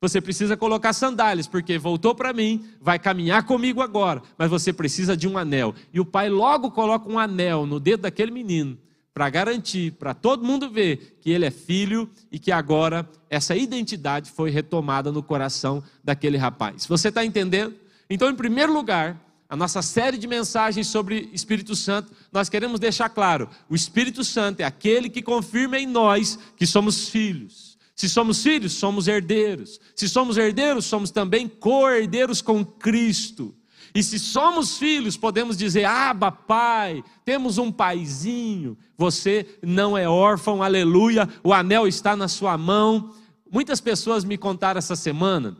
Você 0.00 0.18
precisa 0.18 0.56
colocar 0.56 0.94
sandálias, 0.94 1.46
porque 1.46 1.76
voltou 1.76 2.14
para 2.14 2.32
mim, 2.32 2.64
vai 2.80 2.98
caminhar 2.98 3.42
comigo 3.42 3.82
agora, 3.82 4.22
mas 4.38 4.48
você 4.48 4.72
precisa 4.72 5.14
de 5.14 5.28
um 5.28 5.36
anel. 5.36 5.74
E 5.92 6.00
o 6.00 6.06
pai 6.06 6.30
logo 6.30 6.70
coloca 6.70 7.10
um 7.10 7.18
anel 7.18 7.66
no 7.66 7.78
dedo 7.78 8.02
daquele 8.02 8.30
menino, 8.30 8.78
para 9.12 9.28
garantir, 9.28 9.92
para 9.92 10.14
todo 10.14 10.42
mundo 10.42 10.70
ver 10.70 11.18
que 11.20 11.30
ele 11.30 11.44
é 11.44 11.50
filho 11.50 12.08
e 12.32 12.38
que 12.38 12.50
agora 12.50 13.06
essa 13.28 13.54
identidade 13.54 14.30
foi 14.30 14.50
retomada 14.50 15.12
no 15.12 15.22
coração 15.22 15.82
daquele 16.02 16.38
rapaz. 16.38 16.86
Você 16.86 17.08
está 17.08 17.22
entendendo? 17.22 17.74
Então, 18.08 18.30
em 18.30 18.34
primeiro 18.34 18.72
lugar, 18.72 19.20
a 19.50 19.54
nossa 19.54 19.82
série 19.82 20.16
de 20.16 20.26
mensagens 20.26 20.86
sobre 20.86 21.28
Espírito 21.34 21.76
Santo, 21.76 22.10
nós 22.32 22.48
queremos 22.48 22.80
deixar 22.80 23.10
claro: 23.10 23.50
o 23.68 23.74
Espírito 23.74 24.24
Santo 24.24 24.60
é 24.60 24.64
aquele 24.64 25.10
que 25.10 25.20
confirma 25.20 25.78
em 25.78 25.86
nós 25.86 26.38
que 26.56 26.64
somos 26.64 27.08
filhos. 27.08 27.69
Se 28.00 28.08
somos 28.08 28.42
filhos, 28.42 28.72
somos 28.72 29.08
herdeiros. 29.08 29.78
Se 29.94 30.08
somos 30.08 30.38
herdeiros, 30.38 30.86
somos 30.86 31.10
também 31.10 31.46
co-herdeiros 31.46 32.40
com 32.40 32.64
Cristo. 32.64 33.54
E 33.94 34.02
se 34.02 34.18
somos 34.18 34.78
filhos, 34.78 35.18
podemos 35.18 35.54
dizer: 35.54 35.84
Aba, 35.84 36.32
pai, 36.32 37.04
temos 37.26 37.58
um 37.58 37.70
paizinho. 37.70 38.74
Você 38.96 39.58
não 39.62 39.98
é 39.98 40.08
órfão, 40.08 40.62
aleluia. 40.62 41.28
O 41.44 41.52
anel 41.52 41.86
está 41.86 42.16
na 42.16 42.26
sua 42.26 42.56
mão. 42.56 43.14
Muitas 43.52 43.82
pessoas 43.82 44.24
me 44.24 44.38
contaram 44.38 44.78
essa 44.78 44.96
semana 44.96 45.54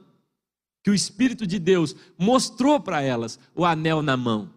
que 0.83 0.91
o 0.91 0.95
Espírito 0.95 1.47
de 1.47 1.59
Deus 1.59 1.95
mostrou 2.17 2.81
para 2.81 3.03
elas 3.03 3.39
o 3.55 3.67
anel 3.67 4.01
na 4.01 4.17
mão. 4.17 4.49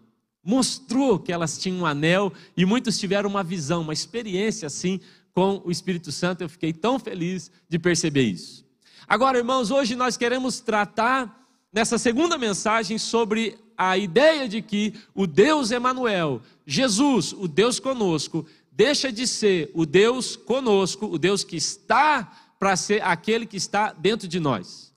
Mostrou 0.41 1.19
que 1.19 1.33
elas 1.33 1.57
tinham 1.57 1.79
um 1.79 1.85
anel 1.85 2.31
e 2.55 2.65
muitos 2.65 2.97
tiveram 2.97 3.29
uma 3.29 3.43
visão, 3.43 3.81
uma 3.81 3.91
experiência 3.91 4.67
assim 4.67 5.01
com 5.33 5.61
o 5.65 5.71
Espírito 5.71 6.11
Santo. 6.11 6.41
Eu 6.41 6.49
fiquei 6.49 6.71
tão 6.71 6.99
feliz 6.99 7.51
de 7.67 7.79
perceber 7.79 8.23
isso. 8.23 8.65
Agora, 9.07 9.37
irmãos, 9.37 9.71
hoje 9.71 9.95
nós 9.95 10.15
queremos 10.15 10.59
tratar 10.59 11.47
nessa 11.71 11.97
segunda 11.97 12.37
mensagem 12.37 12.97
sobre 12.97 13.57
a 13.77 13.97
ideia 13.97 14.47
de 14.47 14.61
que 14.61 14.93
o 15.13 15.25
Deus 15.25 15.71
Emanuel, 15.71 16.41
Jesus, 16.65 17.33
o 17.33 17.47
Deus 17.47 17.79
conosco, 17.79 18.45
deixa 18.71 19.11
de 19.11 19.27
ser 19.27 19.71
o 19.73 19.85
Deus 19.85 20.35
conosco, 20.35 21.07
o 21.07 21.17
Deus 21.17 21.43
que 21.43 21.57
está 21.57 22.31
para 22.59 22.75
ser 22.75 23.03
aquele 23.03 23.45
que 23.45 23.57
está 23.57 23.91
dentro 23.91 24.27
de 24.27 24.39
nós. 24.39 24.93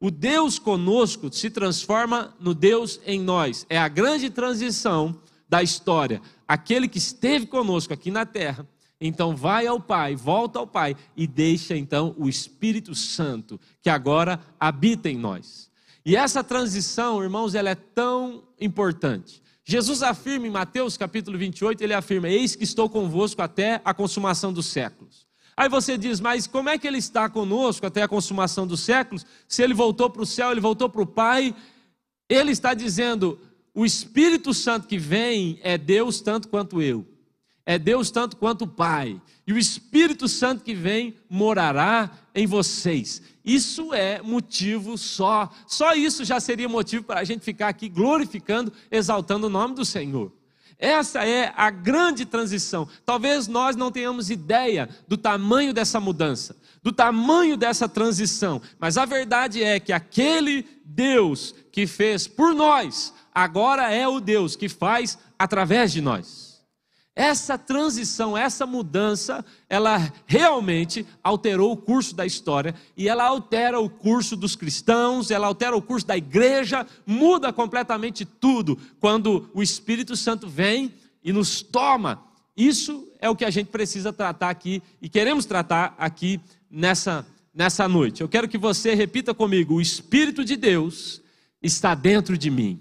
O 0.00 0.10
Deus 0.10 0.58
conosco 0.58 1.30
se 1.30 1.50
transforma 1.50 2.34
no 2.40 2.54
Deus 2.54 2.98
em 3.04 3.20
nós. 3.20 3.66
É 3.68 3.78
a 3.78 3.88
grande 3.88 4.30
transição 4.30 5.20
da 5.46 5.62
história. 5.62 6.22
Aquele 6.48 6.88
que 6.88 6.96
esteve 6.96 7.46
conosco 7.46 7.92
aqui 7.92 8.10
na 8.10 8.24
terra 8.24 8.66
então 9.00 9.34
vai 9.34 9.66
ao 9.66 9.80
Pai, 9.80 10.14
volta 10.14 10.58
ao 10.58 10.66
Pai 10.66 10.94
e 11.16 11.26
deixa 11.26 11.74
então 11.74 12.14
o 12.18 12.28
Espírito 12.28 12.94
Santo, 12.94 13.58
que 13.80 13.88
agora 13.88 14.38
habita 14.58 15.08
em 15.08 15.16
nós. 15.16 15.70
E 16.04 16.16
essa 16.16 16.44
transição, 16.44 17.22
irmãos, 17.22 17.54
ela 17.54 17.70
é 17.70 17.74
tão 17.74 18.44
importante. 18.60 19.42
Jesus 19.64 20.02
afirma 20.02 20.46
em 20.46 20.50
Mateus 20.50 20.96
capítulo 20.96 21.38
28, 21.38 21.82
ele 21.82 21.94
afirma: 21.94 22.28
Eis 22.28 22.54
que 22.54 22.64
estou 22.64 22.90
convosco 22.90 23.40
até 23.40 23.80
a 23.84 23.94
consumação 23.94 24.52
dos 24.52 24.66
séculos. 24.66 25.26
Aí 25.56 25.68
você 25.68 25.98
diz, 25.98 26.20
mas 26.20 26.46
como 26.46 26.70
é 26.70 26.78
que 26.78 26.86
ele 26.86 26.96
está 26.98 27.28
conosco 27.28 27.84
até 27.84 28.02
a 28.02 28.08
consumação 28.08 28.66
dos 28.66 28.80
séculos? 28.80 29.26
Se 29.46 29.62
ele 29.62 29.74
voltou 29.74 30.08
para 30.08 30.22
o 30.22 30.26
céu, 30.26 30.50
ele 30.50 30.60
voltou 30.60 30.88
para 30.88 31.02
o 31.02 31.06
Pai. 31.06 31.54
Ele 32.28 32.50
está 32.50 32.74
dizendo: 32.74 33.38
o 33.74 33.84
Espírito 33.84 34.52
Santo 34.54 34.86
que 34.86 34.98
vem 34.98 35.58
é 35.62 35.78
Deus 35.78 36.20
tanto 36.20 36.48
quanto 36.48 36.80
eu 36.82 37.09
é 37.64 37.78
Deus 37.78 38.10
tanto 38.10 38.36
quanto 38.36 38.62
o 38.62 38.68
Pai, 38.68 39.20
e 39.46 39.52
o 39.52 39.58
Espírito 39.58 40.28
Santo 40.28 40.64
que 40.64 40.74
vem 40.74 41.14
morará 41.28 42.10
em 42.34 42.46
vocês. 42.46 43.22
Isso 43.44 43.92
é 43.94 44.22
motivo 44.22 44.96
só, 44.96 45.50
só 45.66 45.94
isso 45.94 46.24
já 46.24 46.38
seria 46.38 46.68
motivo 46.68 47.04
para 47.04 47.20
a 47.20 47.24
gente 47.24 47.44
ficar 47.44 47.68
aqui 47.68 47.88
glorificando, 47.88 48.72
exaltando 48.90 49.46
o 49.46 49.50
nome 49.50 49.74
do 49.74 49.84
Senhor. 49.84 50.32
Essa 50.78 51.26
é 51.26 51.52
a 51.56 51.70
grande 51.70 52.24
transição. 52.24 52.88
Talvez 53.04 53.46
nós 53.46 53.76
não 53.76 53.92
tenhamos 53.92 54.30
ideia 54.30 54.88
do 55.06 55.16
tamanho 55.16 55.74
dessa 55.74 56.00
mudança, 56.00 56.56
do 56.82 56.90
tamanho 56.90 57.56
dessa 57.56 57.86
transição, 57.86 58.62
mas 58.78 58.96
a 58.96 59.04
verdade 59.04 59.62
é 59.62 59.78
que 59.78 59.92
aquele 59.92 60.66
Deus 60.84 61.54
que 61.70 61.86
fez 61.86 62.26
por 62.26 62.54
nós, 62.54 63.12
agora 63.34 63.92
é 63.92 64.08
o 64.08 64.20
Deus 64.20 64.56
que 64.56 64.68
faz 64.68 65.18
através 65.38 65.92
de 65.92 66.00
nós. 66.00 66.49
Essa 67.20 67.58
transição, 67.58 68.34
essa 68.34 68.64
mudança, 68.64 69.44
ela 69.68 70.10
realmente 70.24 71.06
alterou 71.22 71.70
o 71.70 71.76
curso 71.76 72.14
da 72.14 72.24
história 72.24 72.74
e 72.96 73.10
ela 73.10 73.24
altera 73.24 73.78
o 73.78 73.90
curso 73.90 74.34
dos 74.34 74.56
cristãos, 74.56 75.30
ela 75.30 75.46
altera 75.46 75.76
o 75.76 75.82
curso 75.82 76.06
da 76.06 76.16
igreja, 76.16 76.86
muda 77.04 77.52
completamente 77.52 78.24
tudo 78.24 78.78
quando 78.98 79.50
o 79.52 79.62
Espírito 79.62 80.16
Santo 80.16 80.48
vem 80.48 80.94
e 81.22 81.30
nos 81.30 81.60
toma. 81.60 82.24
Isso 82.56 83.06
é 83.18 83.28
o 83.28 83.36
que 83.36 83.44
a 83.44 83.50
gente 83.50 83.66
precisa 83.66 84.14
tratar 84.14 84.48
aqui 84.48 84.82
e 85.02 85.06
queremos 85.06 85.44
tratar 85.44 85.94
aqui 85.98 86.40
nessa, 86.70 87.26
nessa 87.54 87.86
noite. 87.86 88.22
Eu 88.22 88.30
quero 88.30 88.48
que 88.48 88.56
você 88.56 88.94
repita 88.94 89.34
comigo: 89.34 89.74
o 89.74 89.80
Espírito 89.82 90.42
de 90.42 90.56
Deus 90.56 91.20
está 91.62 91.94
dentro 91.94 92.38
de 92.38 92.50
mim. 92.50 92.80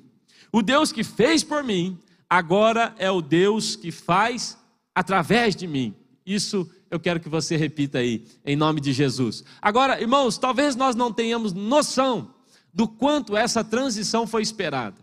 O 0.50 0.62
Deus 0.62 0.94
que 0.94 1.04
fez 1.04 1.44
por 1.44 1.62
mim 1.62 2.00
agora 2.30 2.94
é 2.98 3.10
o 3.10 3.22
Deus 3.22 3.76
que 3.76 3.92
faz 3.92 4.58
através 4.94 5.56
de 5.56 5.68
mim. 5.68 5.96
Isso 6.26 6.70
eu 6.92 7.00
quero 7.00 7.20
que 7.20 7.30
você 7.30 7.56
repita 7.56 8.00
aí, 8.00 8.26
em 8.46 8.56
nome 8.56 8.82
de 8.82 8.92
Jesus. 8.94 9.44
Agora, 9.62 10.02
irmãos, 10.02 10.38
talvez 10.38 10.76
nós 10.76 10.96
não 10.96 11.12
tenhamos 11.12 11.54
noção 11.54 12.34
do 12.74 12.88
quanto 12.88 13.36
essa 13.36 13.64
transição 13.64 14.28
foi 14.28 14.42
esperada. 14.42 14.98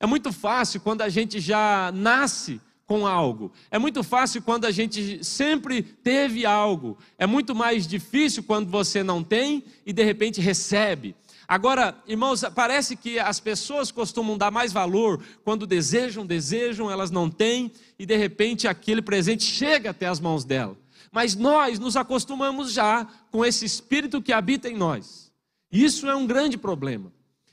É 0.00 0.06
muito 0.06 0.32
fácil 0.32 0.80
quando 0.80 1.02
a 1.02 1.08
gente 1.08 1.40
já 1.40 1.90
nasce 1.92 2.60
com 2.86 3.06
algo. 3.06 3.52
É 3.70 3.78
muito 3.78 4.02
fácil 4.02 4.42
quando 4.42 4.66
a 4.66 4.70
gente 4.70 5.24
sempre 5.24 5.82
teve 5.82 6.44
algo. 6.44 6.98
É 7.18 7.26
muito 7.26 7.54
mais 7.54 7.86
difícil 7.86 8.42
quando 8.42 8.68
você 8.68 9.02
não 9.02 9.22
tem 9.22 9.64
e 9.86 9.92
de 9.92 10.04
repente 10.04 10.40
recebe. 10.40 11.14
Agora, 11.46 11.96
irmãos, 12.06 12.42
parece 12.54 12.96
que 12.96 13.18
as 13.18 13.38
pessoas 13.38 13.90
costumam 13.90 14.38
dar 14.38 14.50
mais 14.50 14.72
valor 14.72 15.22
quando 15.44 15.66
desejam, 15.66 16.24
desejam, 16.24 16.90
elas 16.90 17.10
não 17.10 17.28
têm 17.28 17.70
e 17.98 18.06
de 18.06 18.16
repente 18.16 18.66
aquele 18.66 19.02
presente 19.02 19.44
chega 19.44 19.90
até 19.90 20.06
as 20.06 20.20
mãos 20.20 20.44
dela. 20.44 20.76
Mas 21.12 21.36
nós 21.36 21.78
nos 21.78 21.96
acostumamos 21.96 22.72
já 22.72 23.06
com 23.30 23.44
esse 23.44 23.64
espírito 23.64 24.22
que 24.22 24.32
habita 24.32 24.68
em 24.68 24.76
nós. 24.76 25.32
Isso 25.70 26.08
é 26.08 26.14
um 26.14 26.26
grande 26.26 26.56
problema, 26.56 27.12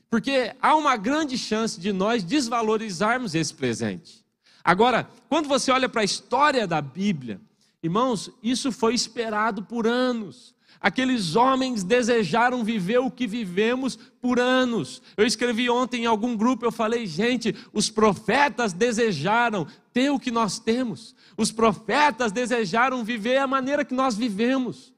porque 0.09 0.55
há 0.61 0.75
uma 0.75 0.95
grande 0.95 1.37
chance 1.37 1.79
de 1.79 1.91
nós 1.91 2.23
desvalorizarmos 2.23 3.35
esse 3.35 3.53
presente. 3.53 4.23
Agora, 4.63 5.09
quando 5.27 5.47
você 5.47 5.71
olha 5.71 5.89
para 5.89 6.01
a 6.01 6.05
história 6.05 6.67
da 6.67 6.81
Bíblia, 6.81 7.41
irmãos, 7.81 8.29
isso 8.41 8.71
foi 8.71 8.93
esperado 8.93 9.63
por 9.63 9.87
anos. 9.87 10.55
Aqueles 10.81 11.35
homens 11.35 11.83
desejaram 11.83 12.63
viver 12.63 12.97
o 12.97 13.11
que 13.11 13.27
vivemos 13.27 13.95
por 14.19 14.39
anos. 14.39 14.99
Eu 15.15 15.27
escrevi 15.27 15.69
ontem 15.69 16.03
em 16.03 16.05
algum 16.07 16.35
grupo, 16.35 16.65
eu 16.65 16.71
falei, 16.71 17.05
gente, 17.05 17.55
os 17.71 17.91
profetas 17.91 18.73
desejaram 18.73 19.67
ter 19.93 20.09
o 20.09 20.19
que 20.19 20.31
nós 20.31 20.57
temos. 20.57 21.15
Os 21.37 21.51
profetas 21.51 22.31
desejaram 22.31 23.03
viver 23.03 23.37
a 23.37 23.45
maneira 23.45 23.85
que 23.85 23.93
nós 23.93 24.15
vivemos. 24.17 24.91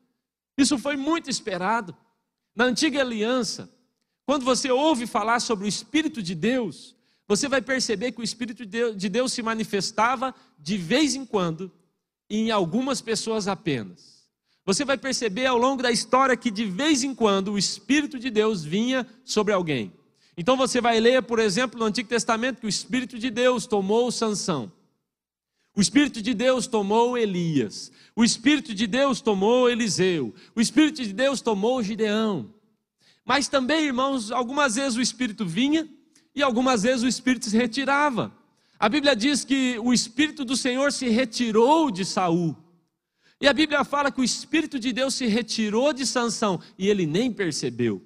Isso 0.57 0.77
foi 0.77 0.95
muito 0.95 1.29
esperado. 1.29 1.93
Na 2.55 2.63
antiga 2.63 3.01
aliança, 3.01 3.69
quando 4.25 4.45
você 4.45 4.71
ouve 4.71 5.05
falar 5.05 5.41
sobre 5.41 5.65
o 5.65 5.67
Espírito 5.67 6.23
de 6.23 6.33
Deus, 6.33 6.95
você 7.27 7.49
vai 7.49 7.61
perceber 7.61 8.13
que 8.13 8.21
o 8.21 8.23
Espírito 8.23 8.65
de 8.65 9.09
Deus 9.09 9.33
se 9.33 9.43
manifestava 9.43 10.33
de 10.57 10.77
vez 10.77 11.13
em 11.13 11.25
quando 11.25 11.69
em 12.29 12.51
algumas 12.51 13.01
pessoas 13.01 13.49
apenas. 13.49 14.12
Você 14.65 14.85
vai 14.85 14.97
perceber 14.97 15.45
ao 15.45 15.57
longo 15.57 15.83
da 15.83 15.91
história 15.91 16.37
que 16.37 16.49
de 16.49 16.65
vez 16.65 17.03
em 17.03 17.13
quando 17.13 17.51
o 17.51 17.57
Espírito 17.57 18.17
de 18.17 18.29
Deus 18.29 18.63
vinha 18.63 19.05
sobre 19.25 19.53
alguém. 19.53 19.91
Então 20.37 20.55
você 20.55 20.79
vai 20.79 20.99
ler, 20.99 21.21
por 21.23 21.39
exemplo, 21.39 21.77
no 21.77 21.85
Antigo 21.85 22.07
Testamento 22.07 22.61
que 22.61 22.65
o 22.65 22.69
Espírito 22.69 23.19
de 23.19 23.29
Deus 23.29 23.67
tomou 23.67 24.11
Sansão. 24.11 24.71
O 25.75 25.81
Espírito 25.81 26.21
de 26.21 26.33
Deus 26.33 26.65
tomou 26.65 27.17
Elias. 27.17 27.91
O 28.15 28.23
Espírito 28.23 28.73
de 28.73 28.87
Deus 28.87 29.19
tomou 29.21 29.69
Eliseu. 29.69 30.33
O 30.55 30.61
Espírito 30.61 31.03
de 31.03 31.13
Deus 31.13 31.41
tomou 31.41 31.83
Gideão. 31.83 32.53
Mas 33.25 33.47
também, 33.47 33.85
irmãos, 33.85 34.31
algumas 34.31 34.75
vezes 34.75 34.97
o 34.97 35.01
Espírito 35.01 35.45
vinha 35.45 35.87
e 36.35 36.41
algumas 36.41 36.83
vezes 36.83 37.03
o 37.03 37.07
Espírito 37.07 37.49
se 37.49 37.57
retirava. 37.57 38.31
A 38.79 38.87
Bíblia 38.87 39.15
diz 39.15 39.43
que 39.43 39.77
o 39.79 39.93
Espírito 39.93 40.45
do 40.45 40.55
Senhor 40.55 40.91
se 40.91 41.09
retirou 41.09 41.89
de 41.89 42.05
Saul. 42.05 42.55
E 43.43 43.47
a 43.49 43.51
Bíblia 43.51 43.83
fala 43.83 44.09
que 44.09 44.21
o 44.21 44.23
Espírito 44.23 44.79
de 44.79 44.93
Deus 44.93 45.15
se 45.15 45.27
retirou 45.27 45.91
de 45.91 46.07
Sansão 46.07 46.61
e 46.79 46.87
ele 46.87 47.05
nem 47.05 47.29
percebeu. 47.29 48.01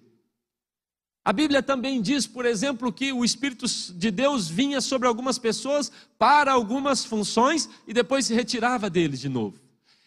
A 1.24 1.32
Bíblia 1.32 1.62
também 1.62 2.02
diz, 2.02 2.26
por 2.26 2.44
exemplo, 2.44 2.92
que 2.92 3.14
o 3.14 3.24
Espírito 3.24 3.68
de 3.68 4.10
Deus 4.10 4.50
vinha 4.50 4.82
sobre 4.82 5.08
algumas 5.08 5.38
pessoas 5.38 5.92
para 6.18 6.52
algumas 6.52 7.06
funções 7.06 7.70
e 7.86 7.94
depois 7.94 8.26
se 8.26 8.34
retirava 8.34 8.90
deles 8.90 9.20
de 9.20 9.30
novo. 9.30 9.60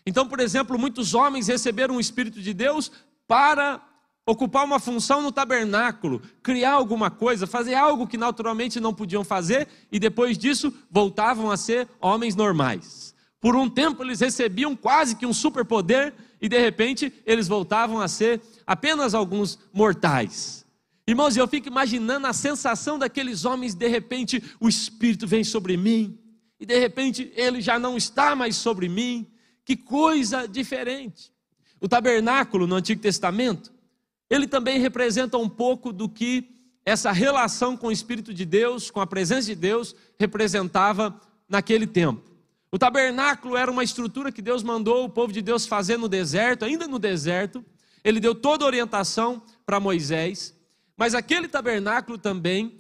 Então, 0.05 0.27
por 0.27 0.41
exemplo, 0.41 0.77
muitos 0.77 1.15
homens 1.15 1.47
receberam 1.47 1.95
o 1.95 2.01
Espírito 2.01 2.43
de 2.43 2.53
Deus 2.53 2.91
para 3.29 3.81
ocupar 4.27 4.65
uma 4.65 4.81
função 4.81 5.23
no 5.23 5.31
tabernáculo, 5.31 6.21
criar 6.43 6.73
alguma 6.73 7.09
coisa, 7.09 7.47
fazer 7.47 7.77
algo 7.77 8.09
que 8.09 8.19
naturalmente 8.19 8.81
não 8.81 8.93
podiam 8.93 9.23
fazer 9.23 9.69
e 9.93 10.01
depois 10.01 10.37
disso 10.37 10.75
voltavam 10.91 11.53
a 11.53 11.57
ser 11.57 11.89
homens 12.01 12.35
normais. 12.35 13.10
Por 13.41 13.57
um 13.57 13.69
tempo 13.69 14.03
eles 14.03 14.21
recebiam 14.21 14.77
quase 14.77 15.17
que 15.17 15.25
um 15.25 15.33
superpoder 15.33 16.13
e 16.41 16.49
de 16.49 16.59
repente 16.59 17.13
eles 17.25 17.49
voltavam 17.49 18.01
a 18.01 18.07
ser 18.07 18.41
apenas 18.67 19.15
alguns 19.15 19.59
mortais. 19.73 20.67
Irmãos, 21.07 21.37
eu 21.37 21.49
fico 21.49 21.67
imaginando 21.67 22.27
a 22.27 22.33
sensação 22.33 22.99
daqueles 22.99 23.45
homens, 23.45 23.75
de 23.75 23.89
repente 23.89 24.43
o 24.61 24.69
Espírito 24.69 25.27
vem 25.27 25.43
sobre 25.43 25.77
mim, 25.77 26.19
e 26.61 26.67
de 26.67 26.79
repente 26.79 27.33
ele 27.35 27.61
já 27.61 27.79
não 27.79 27.97
está 27.97 28.37
mais 28.37 28.55
sobre 28.57 28.89
mim. 28.89 29.27
Que 29.65 29.77
coisa 29.77 30.47
diferente. 30.47 31.33
O 31.81 31.89
tabernáculo 31.89 32.67
no 32.67 32.77
Antigo 32.77 33.01
Testamento, 33.01 33.73
ele 34.29 34.47
também 34.47 34.79
representa 34.79 35.39
um 35.39 35.49
pouco 35.49 35.93
do 35.93 36.09
que 36.09 36.49
essa 36.85 37.11
relação 37.11 37.77
com 37.77 37.89
o 37.89 37.93
Espírito 37.93 38.35
de 38.35 38.45
Deus, 38.45 38.91
com 38.91 39.01
a 39.01 39.07
presença 39.07 39.47
de 39.47 39.55
Deus, 39.55 39.95
representava 40.19 41.19
naquele 41.49 41.87
tempo. 41.87 42.30
O 42.73 42.79
tabernáculo 42.79 43.57
era 43.57 43.71
uma 43.71 43.83
estrutura 43.83 44.31
que 44.31 44.41
Deus 44.41 44.63
mandou 44.63 45.05
o 45.05 45.09
povo 45.09 45.33
de 45.33 45.43
Deus 45.43 45.67
fazer 45.67 45.97
no 45.97 46.09
deserto, 46.09 46.65
ainda 46.65 46.87
no 46.87 47.01
deserto. 47.01 47.65
Ele 48.05 48.21
deu 48.21 48.35
toda 48.35 48.65
a 48.65 48.67
orientação 48.67 49.43
para 49.67 49.81
Moisés, 49.81 50.55
mas 50.97 51.15
aquele 51.15 51.49
tabernáculo 51.49 52.17
também 52.17 52.79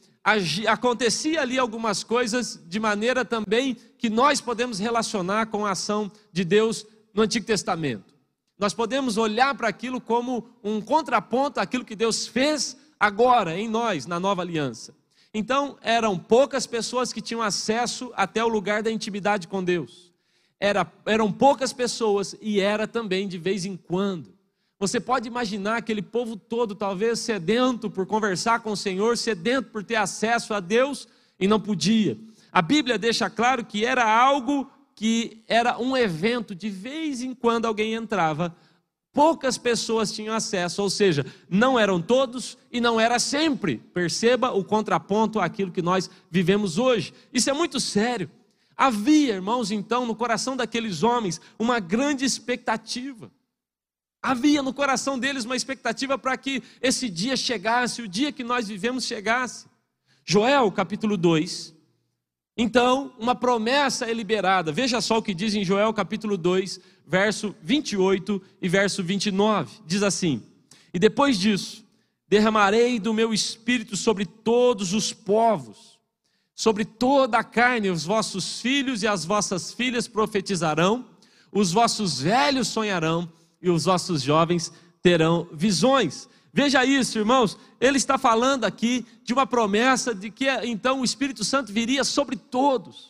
acontecia 0.68 1.40
ali 1.40 1.58
algumas 1.58 2.04
coisas 2.04 2.60
de 2.66 2.78
maneira 2.78 3.24
também 3.24 3.76
que 3.98 4.08
nós 4.08 4.40
podemos 4.40 4.78
relacionar 4.78 5.46
com 5.46 5.66
a 5.66 5.72
ação 5.72 6.10
de 6.32 6.44
Deus 6.44 6.86
no 7.12 7.22
Antigo 7.22 7.46
Testamento. 7.46 8.14
Nós 8.56 8.72
podemos 8.72 9.16
olhar 9.16 9.54
para 9.56 9.68
aquilo 9.68 10.00
como 10.00 10.48
um 10.62 10.80
contraponto 10.80 11.58
àquilo 11.58 11.84
que 11.84 11.96
Deus 11.96 12.26
fez 12.26 12.76
agora 12.98 13.58
em 13.58 13.68
nós, 13.68 14.06
na 14.06 14.20
nova 14.20 14.42
aliança. 14.42 14.94
Então, 15.32 15.78
eram 15.80 16.18
poucas 16.18 16.66
pessoas 16.66 17.12
que 17.12 17.20
tinham 17.20 17.40
acesso 17.40 18.12
até 18.16 18.44
o 18.44 18.48
lugar 18.48 18.82
da 18.82 18.90
intimidade 18.90 19.46
com 19.46 19.62
Deus. 19.62 20.12
Era, 20.58 20.86
eram 21.06 21.30
poucas 21.32 21.72
pessoas 21.72 22.34
e 22.40 22.60
era 22.60 22.86
também 22.86 23.28
de 23.28 23.38
vez 23.38 23.64
em 23.64 23.76
quando. 23.76 24.34
Você 24.78 24.98
pode 24.98 25.28
imaginar 25.28 25.76
aquele 25.76 26.02
povo 26.02 26.36
todo, 26.36 26.74
talvez 26.74 27.18
sedento 27.20 27.88
por 27.88 28.06
conversar 28.06 28.60
com 28.60 28.72
o 28.72 28.76
Senhor, 28.76 29.16
sedento 29.16 29.70
por 29.70 29.84
ter 29.84 29.96
acesso 29.96 30.52
a 30.52 30.58
Deus 30.58 31.06
e 31.38 31.46
não 31.46 31.60
podia. 31.60 32.18
A 32.50 32.60
Bíblia 32.60 32.98
deixa 32.98 33.30
claro 33.30 33.64
que 33.64 33.84
era 33.84 34.04
algo 34.04 34.70
que 34.94 35.42
era 35.46 35.78
um 35.78 35.96
evento, 35.96 36.54
de 36.54 36.68
vez 36.68 37.22
em 37.22 37.34
quando 37.34 37.66
alguém 37.66 37.94
entrava 37.94 38.54
poucas 39.12 39.58
pessoas 39.58 40.12
tinham 40.12 40.34
acesso, 40.34 40.82
ou 40.82 40.90
seja, 40.90 41.24
não 41.48 41.78
eram 41.78 42.00
todos 42.00 42.56
e 42.70 42.80
não 42.80 43.00
era 43.00 43.18
sempre. 43.18 43.78
Perceba 43.92 44.50
o 44.52 44.64
contraponto 44.64 45.40
àquilo 45.40 45.72
que 45.72 45.82
nós 45.82 46.10
vivemos 46.30 46.78
hoje. 46.78 47.12
Isso 47.32 47.50
é 47.50 47.52
muito 47.52 47.80
sério. 47.80 48.30
Havia, 48.76 49.34
irmãos, 49.34 49.70
então, 49.70 50.06
no 50.06 50.14
coração 50.14 50.56
daqueles 50.56 51.02
homens 51.02 51.40
uma 51.58 51.80
grande 51.80 52.24
expectativa. 52.24 53.30
Havia 54.22 54.62
no 54.62 54.72
coração 54.72 55.18
deles 55.18 55.44
uma 55.44 55.56
expectativa 55.56 56.18
para 56.18 56.36
que 56.36 56.62
esse 56.80 57.08
dia 57.08 57.36
chegasse, 57.36 58.02
o 58.02 58.08
dia 58.08 58.32
que 58.32 58.44
nós 58.44 58.68
vivemos 58.68 59.04
chegasse. 59.04 59.66
Joel, 60.24 60.70
capítulo 60.70 61.16
2. 61.16 61.74
Então, 62.56 63.14
uma 63.18 63.34
promessa 63.34 64.04
é 64.04 64.12
liberada. 64.12 64.70
Veja 64.70 65.00
só 65.00 65.18
o 65.18 65.22
que 65.22 65.32
diz 65.32 65.54
em 65.54 65.64
Joel, 65.64 65.92
capítulo 65.94 66.36
2, 66.36 66.78
verso 67.10 67.56
28 67.60 68.40
e 68.62 68.68
verso 68.68 69.02
29. 69.02 69.80
Diz 69.84 70.00
assim: 70.04 70.40
E 70.94 70.98
depois 70.98 71.36
disso, 71.36 71.84
derramarei 72.28 73.00
do 73.00 73.12
meu 73.12 73.34
espírito 73.34 73.96
sobre 73.96 74.24
todos 74.24 74.94
os 74.94 75.12
povos, 75.12 75.98
sobre 76.54 76.84
toda 76.84 77.38
a 77.38 77.42
carne, 77.42 77.90
os 77.90 78.04
vossos 78.04 78.60
filhos 78.60 79.02
e 79.02 79.08
as 79.08 79.24
vossas 79.24 79.72
filhas 79.72 80.06
profetizarão, 80.06 81.04
os 81.50 81.72
vossos 81.72 82.20
velhos 82.20 82.68
sonharão 82.68 83.30
e 83.60 83.68
os 83.68 83.86
vossos 83.86 84.22
jovens 84.22 84.72
terão 85.02 85.48
visões. 85.52 86.28
Veja 86.52 86.84
isso, 86.84 87.18
irmãos, 87.18 87.58
ele 87.80 87.96
está 87.96 88.18
falando 88.18 88.64
aqui 88.64 89.04
de 89.24 89.32
uma 89.32 89.48
promessa 89.48 90.14
de 90.14 90.30
que 90.30 90.48
então 90.64 91.00
o 91.00 91.04
Espírito 91.04 91.42
Santo 91.42 91.72
viria 91.72 92.04
sobre 92.04 92.36
todos. 92.36 93.09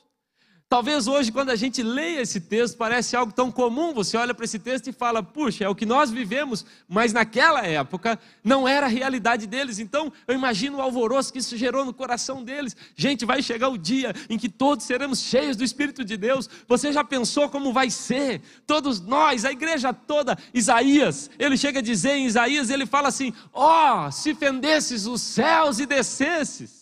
Talvez 0.70 1.08
hoje, 1.08 1.32
quando 1.32 1.50
a 1.50 1.56
gente 1.56 1.82
leia 1.82 2.20
esse 2.20 2.40
texto, 2.40 2.76
parece 2.76 3.16
algo 3.16 3.32
tão 3.32 3.50
comum. 3.50 3.92
Você 3.92 4.16
olha 4.16 4.32
para 4.32 4.44
esse 4.44 4.56
texto 4.56 4.86
e 4.86 4.92
fala, 4.92 5.20
puxa, 5.20 5.64
é 5.64 5.68
o 5.68 5.74
que 5.74 5.84
nós 5.84 6.12
vivemos, 6.12 6.64
mas 6.88 7.12
naquela 7.12 7.66
época 7.66 8.16
não 8.44 8.68
era 8.68 8.86
a 8.86 8.88
realidade 8.88 9.48
deles. 9.48 9.80
Então, 9.80 10.12
eu 10.28 10.34
imagino 10.36 10.78
o 10.78 10.80
alvoroço 10.80 11.32
que 11.32 11.40
isso 11.40 11.56
gerou 11.56 11.84
no 11.84 11.92
coração 11.92 12.44
deles. 12.44 12.76
Gente, 12.94 13.24
vai 13.24 13.42
chegar 13.42 13.68
o 13.68 13.76
dia 13.76 14.14
em 14.28 14.38
que 14.38 14.48
todos 14.48 14.86
seremos 14.86 15.18
cheios 15.18 15.56
do 15.56 15.64
Espírito 15.64 16.04
de 16.04 16.16
Deus. 16.16 16.48
Você 16.68 16.92
já 16.92 17.02
pensou 17.02 17.48
como 17.48 17.72
vai 17.72 17.90
ser? 17.90 18.40
Todos 18.64 19.00
nós, 19.00 19.44
a 19.44 19.50
igreja 19.50 19.92
toda, 19.92 20.38
Isaías, 20.54 21.28
ele 21.36 21.56
chega 21.56 21.80
a 21.80 21.82
dizer 21.82 22.12
em 22.12 22.26
Isaías, 22.26 22.70
ele 22.70 22.86
fala 22.86 23.08
assim: 23.08 23.34
ó, 23.52 24.06
oh, 24.06 24.12
se 24.12 24.36
fendesses 24.36 25.04
os 25.04 25.20
céus 25.20 25.80
e 25.80 25.86
descesses. 25.86 26.79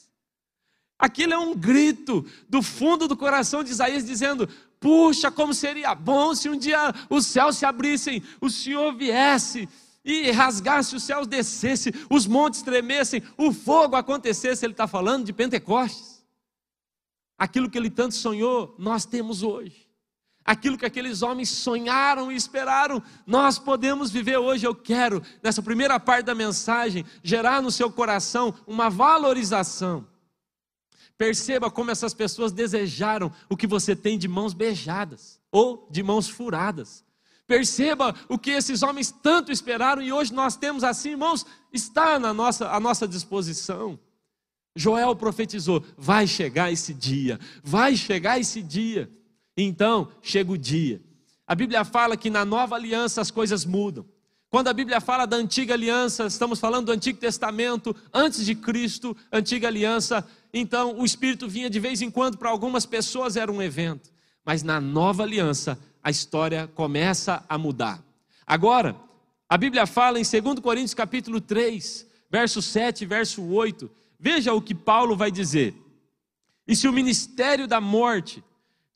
Aquilo 0.99 1.33
é 1.33 1.39
um 1.39 1.55
grito 1.55 2.27
do 2.49 2.61
fundo 2.61 3.07
do 3.07 3.17
coração 3.17 3.63
de 3.63 3.71
Isaías 3.71 4.05
dizendo: 4.05 4.49
Puxa, 4.81 5.31
como 5.31 5.55
seria 5.55 5.95
bom 5.95 6.35
se 6.35 6.49
um 6.49 6.59
dia 6.59 6.93
os 7.09 7.27
céus 7.27 7.57
se 7.57 7.65
abrissem, 7.65 8.23
o 8.41 8.51
Senhor 8.51 8.93
viesse 8.97 9.69
e 10.05 10.31
rasgasse 10.33 10.97
os 10.97 11.05
céus, 11.05 11.29
descesse, 11.29 11.95
os 12.11 12.27
montes 12.27 12.63
tremessem, 12.63 13.23
o 13.37 13.53
fogo 13.53 13.95
acontecesse. 13.95 14.65
Ele 14.65 14.73
está 14.73 14.89
falando 14.89 15.25
de 15.25 15.33
Pentecostes. 15.33 16.25
Aquilo 17.39 17.71
que 17.71 17.79
ele 17.79 17.91
tanto 17.91 18.15
sonhou, 18.15 18.75
nós 18.77 19.05
temos 19.05 19.45
hoje. 19.45 19.87
Aquilo 20.45 20.79
que 20.79 20.87
aqueles 20.87 21.23
homens 21.23 21.51
sonharam 21.51 22.33
e 22.33 22.35
esperaram, 22.35 23.01
nós 23.25 23.59
podemos 23.59 24.11
viver 24.11 24.39
hoje. 24.39 24.67
Eu 24.67 24.75
quero, 24.75 25.23
nessa 25.43 25.63
primeira 25.63 26.01
parte 26.01 26.25
da 26.25 26.35
mensagem, 26.35 27.05
gerar 27.23 27.63
no 27.63 27.71
seu 27.71 27.93
coração 27.93 28.53
uma 28.67 28.89
valorização 28.89 30.05
Perceba 31.19 31.69
como 31.69 31.91
essas 31.91 32.15
pessoas 32.15 32.53
desejaram 32.53 33.33
o 33.51 33.57
que 33.57 33.67
você 33.67 33.97
tem 33.97 34.17
de 34.17 34.29
mãos 34.29 34.55
beijadas 34.55 35.41
ou 35.51 35.89
de 35.91 36.01
mãos 36.01 36.29
furadas. 36.29 37.05
Perceba 37.45 38.15
o 38.29 38.39
que 38.39 38.51
esses 38.51 38.85
homens 38.85 39.11
tanto 39.11 39.51
esperaram 39.51 40.01
e 40.01 40.13
hoje 40.13 40.33
nós 40.33 40.55
temos 40.55 40.85
assim, 40.85 41.11
irmãos, 41.11 41.45
está 41.73 42.21
na 42.21 42.33
nossa, 42.33 42.71
à 42.71 42.79
nossa 42.79 43.09
disposição. 43.09 43.99
Joel 44.77 45.17
profetizou: 45.17 45.83
vai 45.97 46.25
chegar 46.27 46.71
esse 46.71 46.95
dia, 46.95 47.41
vai 47.65 47.97
chegar 47.97 48.39
esse 48.39 48.63
dia. 48.63 49.11
Então, 49.57 50.13
chega 50.23 50.53
o 50.53 50.59
dia. 50.59 51.03
A 51.45 51.55
Bíblia 51.55 51.85
fala 51.85 52.17
que 52.17 52.31
na 52.31 52.45
nova 52.45 52.77
aliança 52.77 53.21
as 53.21 53.31
coisas 53.31 53.65
mudam. 53.65 54.07
Quando 54.51 54.69
a 54.69 54.73
Bíblia 54.73 55.01
fala 55.01 55.27
da 55.27 55.37
antiga 55.37 55.75
aliança, 55.75 56.27
estamos 56.27 56.59
falando 56.59 56.87
do 56.87 56.93
Antigo 56.93 57.19
Testamento, 57.19 57.95
antes 58.15 58.47
de 58.47 58.55
Cristo, 58.55 59.15
antiga 59.31 59.69
aliança, 59.69 60.27
então 60.53 60.99
o 60.99 61.05
Espírito 61.05 61.49
vinha 61.49 61.69
de 61.69 61.81
vez 61.81 62.03
em 62.03 62.11
quando 62.11 62.39
para 62.39 62.51
algumas 62.51 62.87
pessoas 62.87 63.37
era 63.37 63.51
um 63.51 63.63
evento, 63.63 64.11
mas 64.45 64.63
na 64.63 64.81
nova 64.81 65.23
aliança 65.23 65.79
a 66.03 66.11
história 66.11 66.69
começa 66.75 67.45
a 67.49 67.59
mudar. 67.59 68.03
Agora, 68.47 68.97
a 69.49 69.57
Bíblia 69.57 69.87
fala 69.87 70.19
em 70.19 70.23
2 70.23 70.61
Coríntios 70.61 70.95
capítulo 70.95 71.41
3, 71.41 72.07
verso 72.31 72.63
7 72.63 73.03
e 73.03 73.07
verso 73.07 73.43
8. 73.43 73.91
Veja 74.19 74.53
o 74.53 74.63
que 74.63 74.75
Paulo 74.75 75.17
vai 75.17 75.31
dizer. 75.31 75.75
E 76.67 76.75
se 76.75 76.89
o 76.89 76.93
ministério 76.93 77.67
da 77.67 77.81
morte 77.81 78.43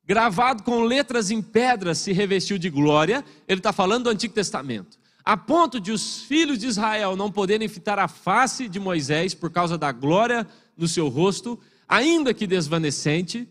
gravado 0.04 0.62
com 0.62 0.82
letras 0.82 1.30
em 1.30 1.40
pedras, 1.40 1.98
se 1.98 2.12
revestiu 2.12 2.58
de 2.58 2.68
glória. 2.68 3.24
Ele 3.46 3.60
está 3.60 3.72
falando 3.72 4.04
do 4.04 4.10
Antigo 4.10 4.34
Testamento. 4.34 4.98
A 5.24 5.36
ponto 5.36 5.80
de 5.80 5.92
os 5.92 6.22
filhos 6.22 6.58
de 6.58 6.66
Israel 6.66 7.14
não 7.14 7.30
poderem 7.30 7.68
fitar 7.68 7.98
a 7.98 8.08
face 8.08 8.68
de 8.68 8.80
Moisés 8.80 9.34
por 9.34 9.50
causa 9.50 9.78
da 9.78 9.92
glória 9.92 10.46
no 10.83 10.88
seu 10.88 11.09
rosto, 11.09 11.59
ainda 11.88 12.35
que 12.35 12.47
desvanecente. 12.47 13.49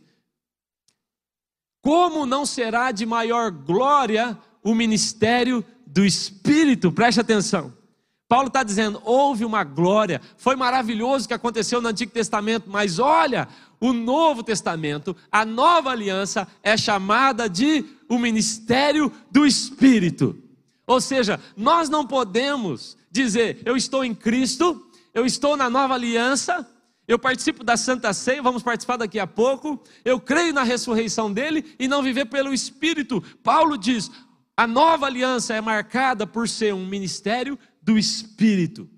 Como 1.82 2.26
não 2.26 2.46
será 2.46 2.92
de 2.92 3.06
maior 3.06 3.50
glória 3.50 4.38
o 4.64 4.76
ministério 4.76 5.66
do 5.88 6.06
Espírito? 6.06 6.92
Preste 6.92 7.20
atenção. 7.20 7.74
Paulo 8.28 8.48
está 8.48 8.64
dizendo: 8.64 9.02
houve 9.04 9.44
uma 9.44 9.64
glória, 9.64 10.22
foi 10.38 10.56
maravilhoso 10.56 11.26
o 11.26 11.28
que 11.30 11.34
aconteceu 11.34 11.82
no 11.82 11.88
Antigo 11.88 12.12
Testamento, 12.12 12.70
mas 12.70 13.00
olha, 13.00 13.48
o 13.80 13.94
Novo 13.94 14.44
Testamento, 14.44 15.16
a 15.32 15.44
nova 15.44 15.90
aliança, 15.90 16.48
é 16.62 16.78
chamada 16.78 17.50
de 17.50 17.84
o 18.08 18.20
ministério 18.20 19.12
do 19.32 19.46
Espírito. 19.46 20.38
Ou 20.86 21.00
seja, 21.00 21.40
nós 21.56 21.90
não 21.90 22.06
podemos 22.06 22.98
dizer, 23.10 23.62
eu 23.66 23.76
estou 23.76 24.04
em 24.04 24.14
Cristo, 24.14 24.86
eu 25.14 25.26
estou 25.26 25.58
na 25.58 25.70
nova 25.70 25.94
aliança, 25.94 26.68
eu 27.12 27.20
participo 27.20 27.62
da 27.62 27.76
Santa 27.76 28.14
Ceia, 28.14 28.42
vamos 28.42 28.64
participar 28.64 28.96
daqui 28.96 29.20
a 29.20 29.28
pouco, 29.28 29.84
eu 30.06 30.18
creio 30.18 30.54
na 30.54 30.64
ressurreição 30.64 31.32
dele 31.32 31.76
e 31.78 31.86
não 31.86 32.02
viver 32.02 32.26
pelo 32.28 32.54
Espírito. 32.54 33.22
Paulo 33.44 33.78
diz: 33.78 34.10
a 34.56 34.66
nova 34.66 35.08
aliança 35.08 35.54
é 35.54 35.60
marcada 35.60 36.26
por 36.26 36.48
ser 36.48 36.74
um 36.74 36.86
ministério 36.86 37.60
do 37.82 37.98
Espírito. 37.98 38.90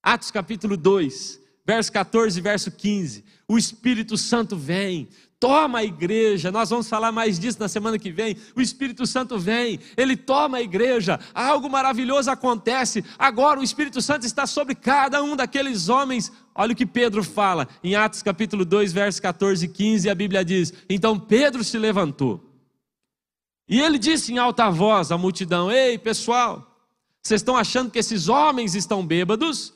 Atos 0.00 0.30
capítulo 0.30 0.76
2, 0.76 1.40
verso 1.66 1.90
14 1.90 2.38
e 2.38 2.42
verso 2.42 2.70
15. 2.70 3.24
O 3.48 3.58
Espírito 3.58 4.16
Santo 4.16 4.56
vem, 4.56 5.08
toma 5.38 5.78
a 5.78 5.84
igreja. 5.84 6.50
Nós 6.50 6.70
vamos 6.70 6.88
falar 6.88 7.12
mais 7.12 7.38
disso 7.38 7.58
na 7.60 7.68
semana 7.68 7.98
que 7.98 8.10
vem. 8.10 8.36
O 8.54 8.60
Espírito 8.60 9.06
Santo 9.06 9.38
vem, 9.38 9.78
ele 9.96 10.16
toma 10.16 10.58
a 10.58 10.62
igreja. 10.62 11.20
Algo 11.34 11.68
maravilhoso 11.68 12.30
acontece. 12.30 13.04
Agora 13.18 13.60
o 13.60 13.62
Espírito 13.62 14.00
Santo 14.00 14.26
está 14.26 14.46
sobre 14.46 14.74
cada 14.74 15.22
um 15.22 15.36
daqueles 15.36 15.88
homens. 15.88 16.32
Olha 16.54 16.72
o 16.72 16.76
que 16.76 16.86
Pedro 16.86 17.22
fala 17.22 17.68
em 17.82 17.94
Atos 17.94 18.22
capítulo 18.22 18.64
2, 18.64 18.92
versos 18.92 19.20
14 19.20 19.64
e 19.64 19.68
15. 19.68 20.08
A 20.08 20.14
Bíblia 20.14 20.44
diz: 20.44 20.72
Então 20.88 21.18
Pedro 21.18 21.62
se 21.62 21.78
levantou. 21.78 22.42
E 23.68 23.80
ele 23.80 23.98
disse 23.98 24.32
em 24.32 24.38
alta 24.38 24.70
voz 24.70 25.10
à 25.10 25.18
multidão: 25.18 25.70
Ei, 25.70 25.98
pessoal, 25.98 26.76
vocês 27.22 27.40
estão 27.40 27.56
achando 27.56 27.90
que 27.90 27.98
esses 27.98 28.28
homens 28.28 28.74
estão 28.74 29.04
bêbados? 29.04 29.74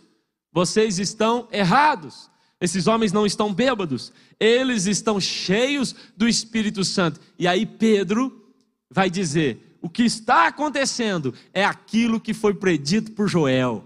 Vocês 0.53 0.99
estão 0.99 1.49
errados. 1.53 2.30
Esses 2.61 2.87
homens 2.87 3.13
não 3.13 3.25
estão 3.25 3.55
bêbados, 3.55 4.13
eles 4.39 4.87
estão 4.87 5.19
cheios 5.19 5.95
do 6.17 6.29
Espírito 6.29 6.85
Santo. 6.85 7.21
E 7.39 7.49
aí 7.49 7.65
Pedro 7.65 8.53
vai 8.91 9.09
dizer: 9.09 9.79
o 9.81 9.89
que 9.89 10.03
está 10.03 10.47
acontecendo 10.47 11.35
é 11.55 11.65
aquilo 11.65 12.21
que 12.21 12.35
foi 12.35 12.55
predito 12.55 13.13
por 13.13 13.29
Joel. 13.29 13.85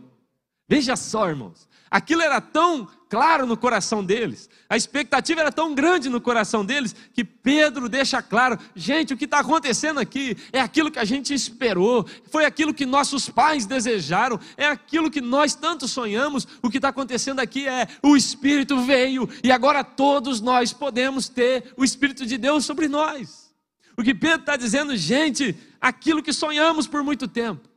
Veja 0.68 0.96
só, 0.96 1.28
irmãos, 1.28 1.68
aquilo 1.94 2.22
era 2.22 2.40
tão 2.40 2.88
claro 3.08 3.46
no 3.46 3.56
coração 3.56 4.04
deles, 4.04 4.50
a 4.68 4.76
expectativa 4.76 5.40
era 5.40 5.52
tão 5.52 5.76
grande 5.76 6.08
no 6.08 6.20
coração 6.20 6.64
deles, 6.64 6.92
que 7.12 7.22
Pedro 7.22 7.88
deixa 7.88 8.20
claro: 8.20 8.58
gente, 8.74 9.14
o 9.14 9.16
que 9.16 9.26
está 9.26 9.38
acontecendo 9.38 10.00
aqui 10.00 10.36
é 10.52 10.58
aquilo 10.58 10.90
que 10.90 10.98
a 10.98 11.04
gente 11.04 11.32
esperou, 11.32 12.04
foi 12.32 12.44
aquilo 12.44 12.74
que 12.74 12.84
nossos 12.84 13.28
pais 13.28 13.64
desejaram, 13.64 14.40
é 14.56 14.66
aquilo 14.66 15.08
que 15.08 15.20
nós 15.20 15.54
tanto 15.54 15.86
sonhamos. 15.86 16.48
O 16.60 16.68
que 16.68 16.78
está 16.78 16.88
acontecendo 16.88 17.38
aqui 17.38 17.68
é 17.68 17.86
o 18.02 18.16
Espírito 18.16 18.80
veio 18.80 19.28
e 19.44 19.52
agora 19.52 19.84
todos 19.84 20.40
nós 20.40 20.72
podemos 20.72 21.28
ter 21.28 21.72
o 21.76 21.84
Espírito 21.84 22.26
de 22.26 22.36
Deus 22.36 22.64
sobre 22.64 22.88
nós. 22.88 23.54
O 23.96 24.02
que 24.02 24.12
Pedro 24.12 24.40
está 24.40 24.56
dizendo, 24.56 24.96
gente, 24.96 25.56
aquilo 25.80 26.24
que 26.24 26.32
sonhamos 26.32 26.88
por 26.88 27.04
muito 27.04 27.28
tempo, 27.28 27.68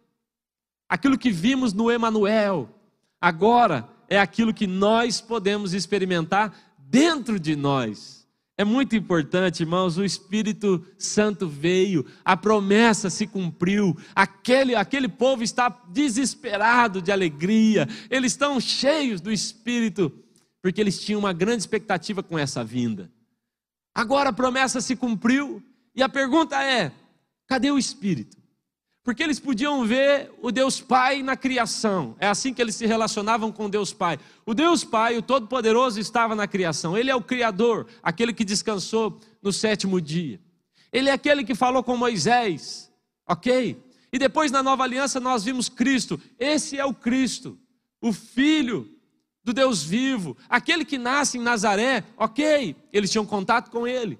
aquilo 0.89 1.19
que 1.19 1.29
vimos 1.29 1.71
no 1.71 1.91
Emanuel, 1.91 2.67
agora 3.21 3.87
é 4.09 4.19
aquilo 4.19 4.53
que 4.53 4.67
nós 4.67 5.21
podemos 5.21 5.73
experimentar 5.73 6.53
dentro 6.77 7.39
de 7.39 7.55
nós. 7.55 8.17
É 8.59 8.65
muito 8.65 8.95
importante, 8.95 9.61
irmãos, 9.61 9.97
o 9.99 10.03
Espírito 10.03 10.83
Santo 10.97 11.47
veio, 11.47 12.03
a 12.25 12.35
promessa 12.35 13.07
se 13.07 13.27
cumpriu, 13.27 13.95
aquele, 14.15 14.73
aquele 14.73 15.07
povo 15.07 15.43
está 15.43 15.69
desesperado 15.89 16.99
de 16.99 17.11
alegria, 17.11 17.87
eles 18.09 18.31
estão 18.31 18.59
cheios 18.59 19.21
do 19.21 19.31
Espírito, 19.31 20.11
porque 20.59 20.81
eles 20.81 20.99
tinham 20.99 21.19
uma 21.19 21.33
grande 21.33 21.61
expectativa 21.61 22.23
com 22.23 22.37
essa 22.37 22.63
vinda. 22.63 23.11
Agora 23.93 24.29
a 24.29 24.33
promessa 24.33 24.81
se 24.81 24.95
cumpriu, 24.95 25.61
e 25.95 26.01
a 26.01 26.09
pergunta 26.09 26.59
é: 26.63 26.91
cadê 27.47 27.69
o 27.69 27.77
Espírito? 27.77 28.37
Porque 29.07 29.23
eles 29.23 29.39
podiam 29.39 29.85
ver 29.85 30.29
o 30.41 30.51
Deus 30.51 30.81
Pai 30.81 31.23
na 31.23 31.37
criação. 31.37 32.13
É 32.19 32.27
assim 32.27 32.53
que 32.53 32.61
eles 32.61 32.75
se 32.75 32.85
relacionavam 32.85 33.53
com 33.53 33.69
Deus 33.69 33.93
Pai. 33.93 34.19
O 34.45 34.53
Deus 34.53 34.83
Pai, 34.83 35.15
o 35.15 35.21
Todo-Poderoso, 35.21 35.97
estava 35.97 36.35
na 36.35 36.45
criação. 36.45 36.97
Ele 36.97 37.09
é 37.09 37.15
o 37.15 37.21
Criador, 37.21 37.87
aquele 38.03 38.33
que 38.33 38.43
descansou 38.43 39.17
no 39.41 39.53
sétimo 39.53 40.01
dia. 40.01 40.41
Ele 40.91 41.07
é 41.07 41.13
aquele 41.13 41.45
que 41.45 41.55
falou 41.55 41.81
com 41.83 41.95
Moisés, 41.95 42.91
ok? 43.25 43.81
E 44.11 44.19
depois 44.19 44.51
na 44.51 44.61
nova 44.61 44.83
aliança 44.83 45.21
nós 45.21 45.41
vimos 45.45 45.69
Cristo. 45.69 46.19
Esse 46.37 46.77
é 46.77 46.83
o 46.83 46.93
Cristo, 46.93 47.57
o 48.01 48.11
Filho 48.11 48.93
do 49.41 49.53
Deus 49.53 49.81
vivo, 49.81 50.35
aquele 50.49 50.83
que 50.83 50.97
nasce 50.97 51.37
em 51.37 51.41
Nazaré, 51.41 52.03
ok? 52.17 52.75
Eles 52.91 53.09
tinham 53.09 53.25
contato 53.25 53.71
com 53.71 53.87
ele. 53.87 54.19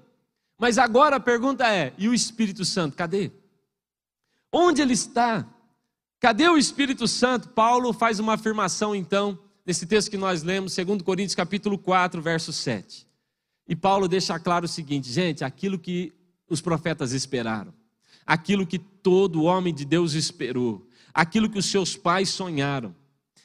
Mas 0.58 0.78
agora 0.78 1.16
a 1.16 1.20
pergunta 1.20 1.70
é: 1.70 1.92
e 1.98 2.08
o 2.08 2.14
Espírito 2.14 2.64
Santo, 2.64 2.96
cadê? 2.96 3.30
Onde 4.52 4.80
ele 4.80 4.94
está? 4.94 5.46
Cadê 6.20 6.48
o 6.48 6.56
Espírito 6.56 7.06
Santo? 7.06 7.50
Paulo 7.50 7.92
faz 7.92 8.18
uma 8.18 8.34
afirmação 8.34 8.94
então, 8.94 9.38
nesse 9.64 9.86
texto 9.86 10.10
que 10.10 10.16
nós 10.16 10.42
lemos, 10.42 10.74
2 10.74 11.02
Coríntios 11.02 11.34
capítulo 11.34 11.78
4, 11.78 12.20
verso 12.20 12.52
7. 12.52 13.06
E 13.68 13.76
Paulo 13.76 14.08
deixa 14.08 14.38
claro 14.38 14.64
o 14.64 14.68
seguinte, 14.68 15.12
gente, 15.12 15.44
aquilo 15.44 15.78
que 15.78 16.12
os 16.48 16.60
profetas 16.60 17.12
esperaram, 17.12 17.72
aquilo 18.26 18.66
que 18.66 18.78
todo 18.78 19.44
homem 19.44 19.74
de 19.74 19.84
Deus 19.84 20.14
esperou, 20.14 20.88
aquilo 21.12 21.50
que 21.50 21.58
os 21.58 21.66
seus 21.66 21.94
pais 21.94 22.30
sonharam, 22.30 22.96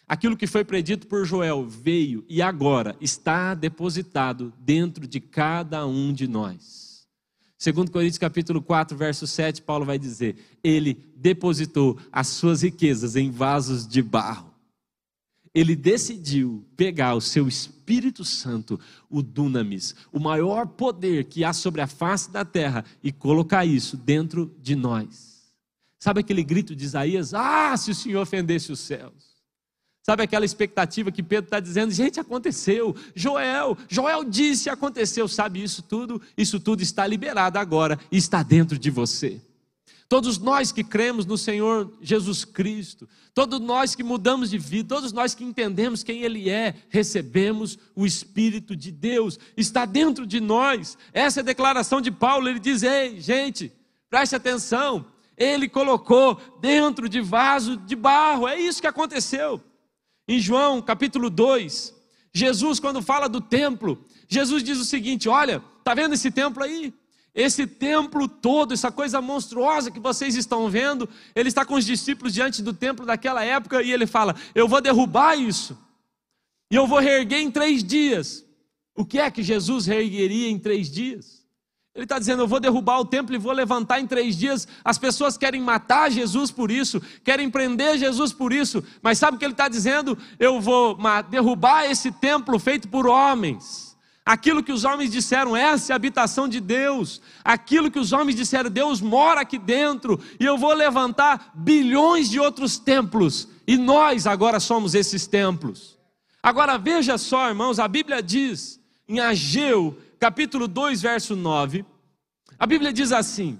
aquilo 0.07 0.37
que 0.37 0.47
foi 0.47 0.63
predito 0.63 1.07
por 1.07 1.25
Joel 1.25 1.67
veio 1.67 2.25
e 2.29 2.41
agora 2.41 2.95
está 3.01 3.53
depositado 3.53 4.53
dentro 4.57 5.05
de 5.05 5.19
cada 5.19 5.85
um 5.85 6.13
de 6.13 6.27
nós. 6.27 6.82
Segundo 7.63 7.91
Coríntios 7.91 8.17
capítulo 8.17 8.61
4, 8.61 8.97
verso 8.97 9.25
7, 9.25 9.61
Paulo 9.61 9.85
vai 9.85 9.97
dizer: 9.97 10.35
Ele 10.61 11.01
depositou 11.15 11.97
as 12.11 12.27
suas 12.27 12.61
riquezas 12.61 13.15
em 13.15 13.31
vasos 13.31 13.87
de 13.87 14.01
barro. 14.01 14.53
Ele 15.55 15.73
decidiu 15.73 16.65
pegar 16.75 17.15
o 17.15 17.21
seu 17.21 17.47
Espírito 17.47 18.25
Santo, 18.25 18.77
o 19.09 19.21
dunamis, 19.23 19.95
o 20.11 20.19
maior 20.19 20.67
poder 20.67 21.23
que 21.23 21.45
há 21.45 21.53
sobre 21.53 21.79
a 21.79 21.87
face 21.87 22.29
da 22.29 22.43
terra, 22.43 22.83
e 23.01 23.13
colocar 23.13 23.65
isso 23.65 23.95
dentro 23.95 24.53
de 24.61 24.75
nós. 24.75 25.49
Sabe 25.97 26.19
aquele 26.19 26.43
grito 26.43 26.75
de 26.75 26.83
Isaías? 26.83 27.33
Ah, 27.33 27.77
se 27.77 27.91
o 27.91 27.95
Senhor 27.95 28.23
ofendesse 28.23 28.73
os 28.73 28.81
céus. 28.81 29.32
Sabe 30.05 30.21
aquela 30.21 30.43
expectativa 30.43 31.13
que 31.13 31.23
Pedro 31.23 31.45
está 31.45 31.61
dizendo? 31.61 31.93
Gente, 31.93 32.19
aconteceu. 32.19 32.93
Joel, 33.15 33.77
Joel 33.87 34.25
disse, 34.25 34.69
aconteceu. 34.69 35.29
Sabe 35.29 35.63
isso 35.63 35.81
tudo? 35.81 36.21
Isso 36.37 36.59
tudo 36.59 36.83
está 36.83 37.07
liberado 37.07 37.57
agora 37.57 37.97
e 38.11 38.17
está 38.17 38.43
dentro 38.43 38.77
de 38.77 38.91
você. 38.91 39.39
Todos 40.09 40.37
nós 40.37 40.73
que 40.73 40.83
cremos 40.83 41.25
no 41.25 41.37
Senhor 41.37 41.89
Jesus 42.01 42.43
Cristo, 42.43 43.07
todos 43.33 43.61
nós 43.61 43.95
que 43.95 44.03
mudamos 44.03 44.49
de 44.49 44.57
vida, 44.57 44.93
todos 44.93 45.13
nós 45.13 45.33
que 45.33 45.45
entendemos 45.45 46.03
quem 46.03 46.21
Ele 46.21 46.49
é, 46.49 46.75
recebemos 46.89 47.79
o 47.95 48.05
Espírito 48.05 48.75
de 48.75 48.91
Deus, 48.91 49.39
está 49.55 49.85
dentro 49.85 50.27
de 50.27 50.41
nós. 50.41 50.97
Essa 51.13 51.39
é 51.39 51.41
a 51.41 51.45
declaração 51.45 52.01
de 52.01 52.11
Paulo. 52.11 52.49
Ele 52.49 52.59
diz: 52.59 52.83
Ei, 52.83 53.21
gente, 53.21 53.71
preste 54.09 54.35
atenção. 54.35 55.05
Ele 55.37 55.69
colocou 55.69 56.39
dentro 56.59 57.07
de 57.07 57.21
vaso 57.21 57.77
de 57.77 57.95
barro. 57.95 58.47
É 58.49 58.59
isso 58.59 58.81
que 58.81 58.87
aconteceu. 58.87 59.63
Em 60.27 60.39
João 60.39 60.81
capítulo 60.81 61.29
2, 61.29 61.93
Jesus, 62.33 62.79
quando 62.79 63.01
fala 63.01 63.27
do 63.27 63.41
templo, 63.41 64.03
Jesus 64.27 64.63
diz 64.63 64.79
o 64.79 64.85
seguinte: 64.85 65.27
Olha, 65.27 65.61
está 65.79 65.93
vendo 65.93 66.13
esse 66.13 66.31
templo 66.31 66.63
aí? 66.63 66.93
Esse 67.35 67.65
templo 67.65 68.27
todo, 68.27 68.73
essa 68.73 68.91
coisa 68.91 69.19
monstruosa 69.19 69.89
que 69.89 69.99
vocês 69.99 70.35
estão 70.35 70.69
vendo, 70.69 71.09
ele 71.35 71.49
está 71.49 71.65
com 71.65 71.73
os 71.73 71.85
discípulos 71.85 72.33
diante 72.33 72.61
do 72.61 72.73
templo 72.73 73.05
daquela 73.05 73.43
época 73.43 73.81
e 73.81 73.91
ele 73.91 74.07
fala: 74.07 74.35
Eu 74.55 74.67
vou 74.67 74.79
derrubar 74.79 75.35
isso, 75.35 75.77
e 76.71 76.75
eu 76.75 76.87
vou 76.87 76.99
reerguer 76.99 77.39
em 77.39 77.51
três 77.51 77.83
dias. 77.83 78.45
O 78.95 79.03
que 79.03 79.19
é 79.19 79.29
que 79.29 79.41
Jesus 79.41 79.87
reergueria 79.87 80.49
em 80.49 80.59
três 80.59 80.89
dias? 80.89 81.42
Ele 81.95 82.05
está 82.05 82.17
dizendo: 82.17 82.41
Eu 82.41 82.47
vou 82.47 82.59
derrubar 82.59 82.99
o 82.99 83.05
templo 83.05 83.35
e 83.35 83.37
vou 83.37 83.51
levantar 83.51 83.99
em 83.99 84.07
três 84.07 84.35
dias. 84.35 84.67
As 84.83 84.97
pessoas 84.97 85.37
querem 85.37 85.61
matar 85.61 86.09
Jesus 86.09 86.49
por 86.49 86.71
isso, 86.71 87.01
querem 87.23 87.49
prender 87.49 87.97
Jesus 87.97 88.33
por 88.33 88.51
isso, 88.51 88.83
mas 89.01 89.19
sabe 89.19 89.35
o 89.35 89.39
que 89.39 89.45
ele 89.45 89.53
está 89.53 89.67
dizendo? 89.67 90.17
Eu 90.39 90.59
vou 90.59 90.97
derrubar 91.29 91.85
esse 91.85 92.11
templo 92.11 92.57
feito 92.57 92.87
por 92.87 93.05
homens. 93.05 93.93
Aquilo 94.25 94.63
que 94.63 94.71
os 94.71 94.85
homens 94.85 95.11
disseram, 95.11 95.55
essa 95.55 95.91
é 95.91 95.93
a 95.93 95.97
habitação 95.97 96.47
de 96.47 96.61
Deus. 96.61 97.21
Aquilo 97.43 97.91
que 97.91 97.99
os 97.99 98.13
homens 98.13 98.37
disseram, 98.37 98.69
Deus 98.69 99.01
mora 99.01 99.41
aqui 99.41 99.57
dentro, 99.57 100.19
e 100.39 100.45
eu 100.45 100.57
vou 100.57 100.73
levantar 100.73 101.51
bilhões 101.53 102.29
de 102.29 102.39
outros 102.39 102.77
templos, 102.77 103.49
e 103.67 103.77
nós 103.77 104.25
agora 104.25 104.61
somos 104.61 104.95
esses 104.95 105.27
templos. 105.27 105.99
Agora 106.41 106.77
veja 106.77 107.17
só, 107.17 107.49
irmãos, 107.49 107.79
a 107.79 107.87
Bíblia 107.87 108.23
diz 108.23 108.79
em 109.09 109.19
Ageu, 109.19 109.97
capítulo 110.23 110.69
2, 110.69 111.01
verso 111.01 111.35
9, 111.35 111.85
a 112.57 112.65
Bíblia 112.65 112.93
diz 112.93 113.11
assim: 113.11 113.59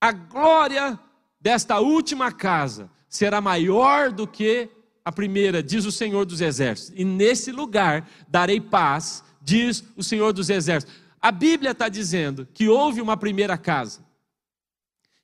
A 0.00 0.10
glória 0.10 0.98
desta 1.40 1.78
última 1.78 2.32
casa 2.32 2.90
será 3.08 3.40
maior 3.40 4.10
do 4.10 4.26
que 4.26 4.68
a 5.04 5.12
primeira, 5.12 5.62
diz 5.62 5.84
o 5.84 5.92
Senhor 5.92 6.24
dos 6.24 6.40
Exércitos, 6.40 6.98
e 6.98 7.04
nesse 7.04 7.52
lugar 7.52 8.10
darei 8.26 8.60
paz 8.60 9.22
diz 9.40 9.84
o 9.96 10.02
Senhor 10.02 10.32
dos 10.32 10.50
Exércitos. 10.50 10.96
A 11.22 11.30
Bíblia 11.30 11.70
está 11.70 11.88
dizendo 11.88 12.48
que 12.52 12.68
houve 12.68 13.00
uma 13.00 13.16
primeira 13.16 13.56
casa. 13.56 14.04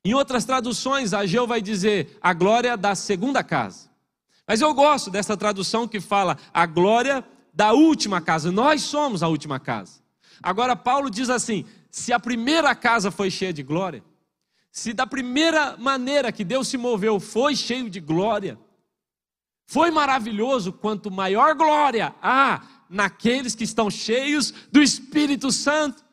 Em 0.05 0.13
outras 0.13 0.45
traduções, 0.45 1.13
Ageu 1.13 1.45
vai 1.45 1.61
dizer 1.61 2.17
a 2.21 2.33
glória 2.33 2.77
da 2.77 2.95
segunda 2.95 3.43
casa. 3.43 3.89
Mas 4.47 4.61
eu 4.61 4.73
gosto 4.73 5.11
dessa 5.11 5.35
tradução 5.35 5.85
que 5.85 5.99
fala 5.99 6.37
a 6.53 6.65
glória 6.65 7.25
da 7.53 7.73
última 7.73 8.21
casa. 8.21 8.53
Nós 8.53 8.83
somos 8.83 9.21
a 9.21 9.27
última 9.27 9.59
casa. 9.59 10.04
Agora, 10.41 10.75
Paulo 10.75 11.09
diz 11.09 11.29
assim: 11.29 11.65
se 11.89 12.11
a 12.13 12.19
primeira 12.19 12.73
casa 12.75 13.11
foi 13.11 13.29
cheia 13.31 13.53
de 13.53 13.63
glória, 13.63 14.03
se 14.71 14.93
da 14.93 15.07
primeira 15.07 15.77
maneira 15.77 16.31
que 16.31 16.43
Deus 16.43 16.67
se 16.67 16.77
moveu 16.77 17.19
foi 17.19 17.55
cheio 17.55 17.89
de 17.89 17.99
glória, 17.99 18.59
foi 19.67 19.89
maravilhoso, 19.89 20.73
quanto 20.73 21.09
maior 21.09 21.55
glória 21.55 22.13
há 22.21 22.61
naqueles 22.89 23.55
que 23.55 23.63
estão 23.63 23.89
cheios 23.89 24.53
do 24.71 24.81
Espírito 24.81 25.51
Santo. 25.51 26.03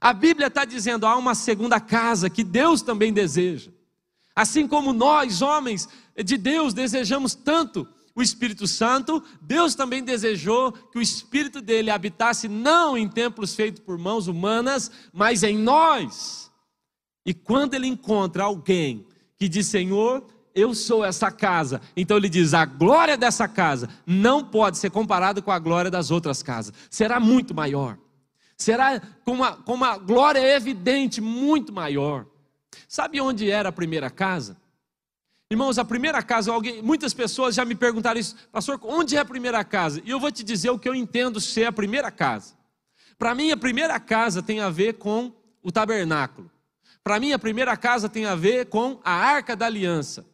A 0.00 0.12
Bíblia 0.12 0.46
está 0.46 0.64
dizendo: 0.64 1.06
há 1.06 1.16
uma 1.16 1.34
segunda 1.34 1.78
casa 1.78 2.30
que 2.30 2.42
Deus 2.42 2.82
também 2.82 3.12
deseja. 3.12 3.70
Assim 4.34 4.68
como 4.68 4.92
nós, 4.92 5.42
homens 5.42 5.88
de 6.24 6.36
Deus, 6.36 6.72
desejamos 6.72 7.34
tanto 7.34 7.88
o 8.20 8.22
Espírito 8.22 8.66
Santo, 8.66 9.22
Deus 9.40 9.74
também 9.74 10.02
desejou 10.02 10.72
que 10.72 10.98
o 10.98 11.02
Espírito 11.02 11.60
dele 11.60 11.90
habitasse 11.90 12.48
não 12.48 12.96
em 12.96 13.08
templos 13.08 13.54
feitos 13.54 13.80
por 13.80 13.96
mãos 13.96 14.26
humanas, 14.26 14.90
mas 15.12 15.42
em 15.42 15.56
nós. 15.56 16.50
E 17.24 17.32
quando 17.32 17.74
ele 17.74 17.86
encontra 17.86 18.44
alguém 18.44 19.06
que 19.36 19.48
diz: 19.48 19.66
Senhor, 19.66 20.26
eu 20.54 20.74
sou 20.74 21.04
essa 21.04 21.30
casa. 21.30 21.80
Então 21.96 22.16
ele 22.16 22.28
diz: 22.28 22.54
a 22.54 22.64
glória 22.64 23.16
dessa 23.16 23.46
casa 23.46 23.88
não 24.06 24.44
pode 24.44 24.78
ser 24.78 24.90
comparada 24.90 25.40
com 25.40 25.52
a 25.52 25.58
glória 25.58 25.90
das 25.90 26.10
outras 26.10 26.42
casas, 26.42 26.74
será 26.90 27.20
muito 27.20 27.54
maior, 27.54 27.98
será 28.56 29.00
com 29.24 29.32
uma, 29.32 29.52
com 29.52 29.74
uma 29.74 29.96
glória 29.96 30.40
evidente, 30.40 31.20
muito 31.20 31.72
maior. 31.72 32.26
Sabe 32.88 33.20
onde 33.20 33.50
era 33.50 33.68
a 33.68 33.72
primeira 33.72 34.10
casa? 34.10 34.56
Irmãos, 35.50 35.78
a 35.78 35.84
primeira 35.84 36.22
casa, 36.22 36.52
alguém, 36.52 36.82
muitas 36.82 37.14
pessoas 37.14 37.54
já 37.54 37.64
me 37.64 37.74
perguntaram 37.74 38.20
isso, 38.20 38.36
pastor, 38.52 38.78
onde 38.82 39.16
é 39.16 39.20
a 39.20 39.24
primeira 39.24 39.64
casa? 39.64 40.02
E 40.04 40.10
eu 40.10 40.20
vou 40.20 40.30
te 40.30 40.44
dizer 40.44 40.68
o 40.68 40.78
que 40.78 40.86
eu 40.86 40.94
entendo 40.94 41.40
ser 41.40 41.64
a 41.64 41.72
primeira 41.72 42.10
casa. 42.10 42.54
Para 43.18 43.34
mim, 43.34 43.50
a 43.50 43.56
primeira 43.56 43.98
casa 43.98 44.42
tem 44.42 44.60
a 44.60 44.68
ver 44.68 44.94
com 44.94 45.32
o 45.62 45.72
tabernáculo. 45.72 46.50
Para 47.02 47.18
mim, 47.18 47.32
a 47.32 47.38
primeira 47.38 47.74
casa 47.78 48.10
tem 48.10 48.26
a 48.26 48.34
ver 48.34 48.66
com 48.66 49.00
a 49.02 49.12
arca 49.12 49.56
da 49.56 49.64
aliança. 49.64 50.26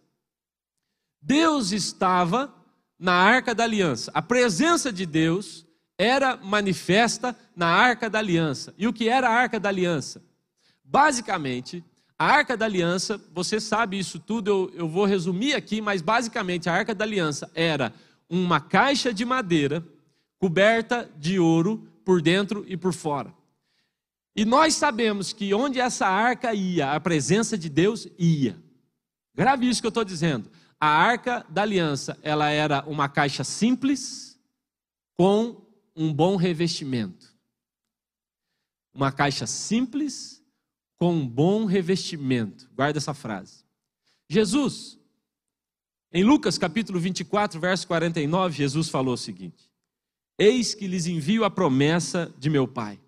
Deus 1.22 1.70
estava 1.70 2.52
na 2.98 3.14
arca 3.14 3.54
da 3.54 3.62
aliança. 3.62 4.10
A 4.12 4.20
presença 4.20 4.92
de 4.92 5.06
Deus 5.06 5.64
era 5.96 6.36
manifesta 6.36 7.36
na 7.54 7.68
arca 7.68 8.10
da 8.10 8.18
aliança. 8.18 8.74
E 8.76 8.88
o 8.88 8.92
que 8.92 9.08
era 9.08 9.28
a 9.28 9.32
arca 9.32 9.60
da 9.60 9.68
aliança? 9.68 10.20
Basicamente, 10.82 11.84
a 12.24 12.26
arca 12.26 12.56
da 12.56 12.64
aliança, 12.64 13.20
você 13.34 13.60
sabe 13.60 13.98
isso 13.98 14.18
tudo, 14.18 14.48
eu, 14.48 14.72
eu 14.74 14.88
vou 14.88 15.04
resumir 15.04 15.52
aqui, 15.52 15.82
mas 15.82 16.00
basicamente 16.00 16.70
a 16.70 16.72
arca 16.72 16.94
da 16.94 17.04
aliança 17.04 17.50
era 17.54 17.92
uma 18.30 18.62
caixa 18.62 19.12
de 19.12 19.26
madeira 19.26 19.86
coberta 20.38 21.06
de 21.18 21.38
ouro 21.38 21.86
por 22.02 22.22
dentro 22.22 22.64
e 22.66 22.78
por 22.78 22.94
fora. 22.94 23.30
E 24.34 24.46
nós 24.46 24.74
sabemos 24.74 25.34
que 25.34 25.52
onde 25.52 25.78
essa 25.78 26.06
arca 26.06 26.54
ia, 26.54 26.92
a 26.92 26.98
presença 26.98 27.58
de 27.58 27.68
Deus 27.68 28.08
ia. 28.18 28.56
Grave 29.34 29.68
isso 29.68 29.82
que 29.82 29.86
eu 29.86 29.90
estou 29.90 30.02
dizendo. 30.02 30.50
A 30.80 30.88
arca 30.88 31.44
da 31.50 31.60
aliança, 31.60 32.18
ela 32.22 32.48
era 32.48 32.82
uma 32.86 33.06
caixa 33.06 33.44
simples 33.44 34.40
com 35.12 35.62
um 35.94 36.10
bom 36.10 36.36
revestimento. 36.36 37.34
Uma 38.94 39.12
caixa 39.12 39.46
simples 39.46 40.33
com 41.04 41.12
um 41.12 41.28
bom 41.28 41.66
revestimento. 41.66 42.66
Guarda 42.74 42.96
essa 42.96 43.12
frase. 43.12 43.62
Jesus, 44.26 44.98
em 46.10 46.24
Lucas 46.24 46.56
capítulo 46.56 46.98
24, 46.98 47.60
verso 47.60 47.86
49, 47.86 48.56
Jesus 48.56 48.88
falou 48.88 49.12
o 49.12 49.18
seguinte: 49.18 49.70
Eis 50.38 50.74
que 50.74 50.86
lhes 50.86 51.06
envio 51.06 51.44
a 51.44 51.50
promessa 51.50 52.32
de 52.38 52.48
meu 52.48 52.66
Pai, 52.66 52.98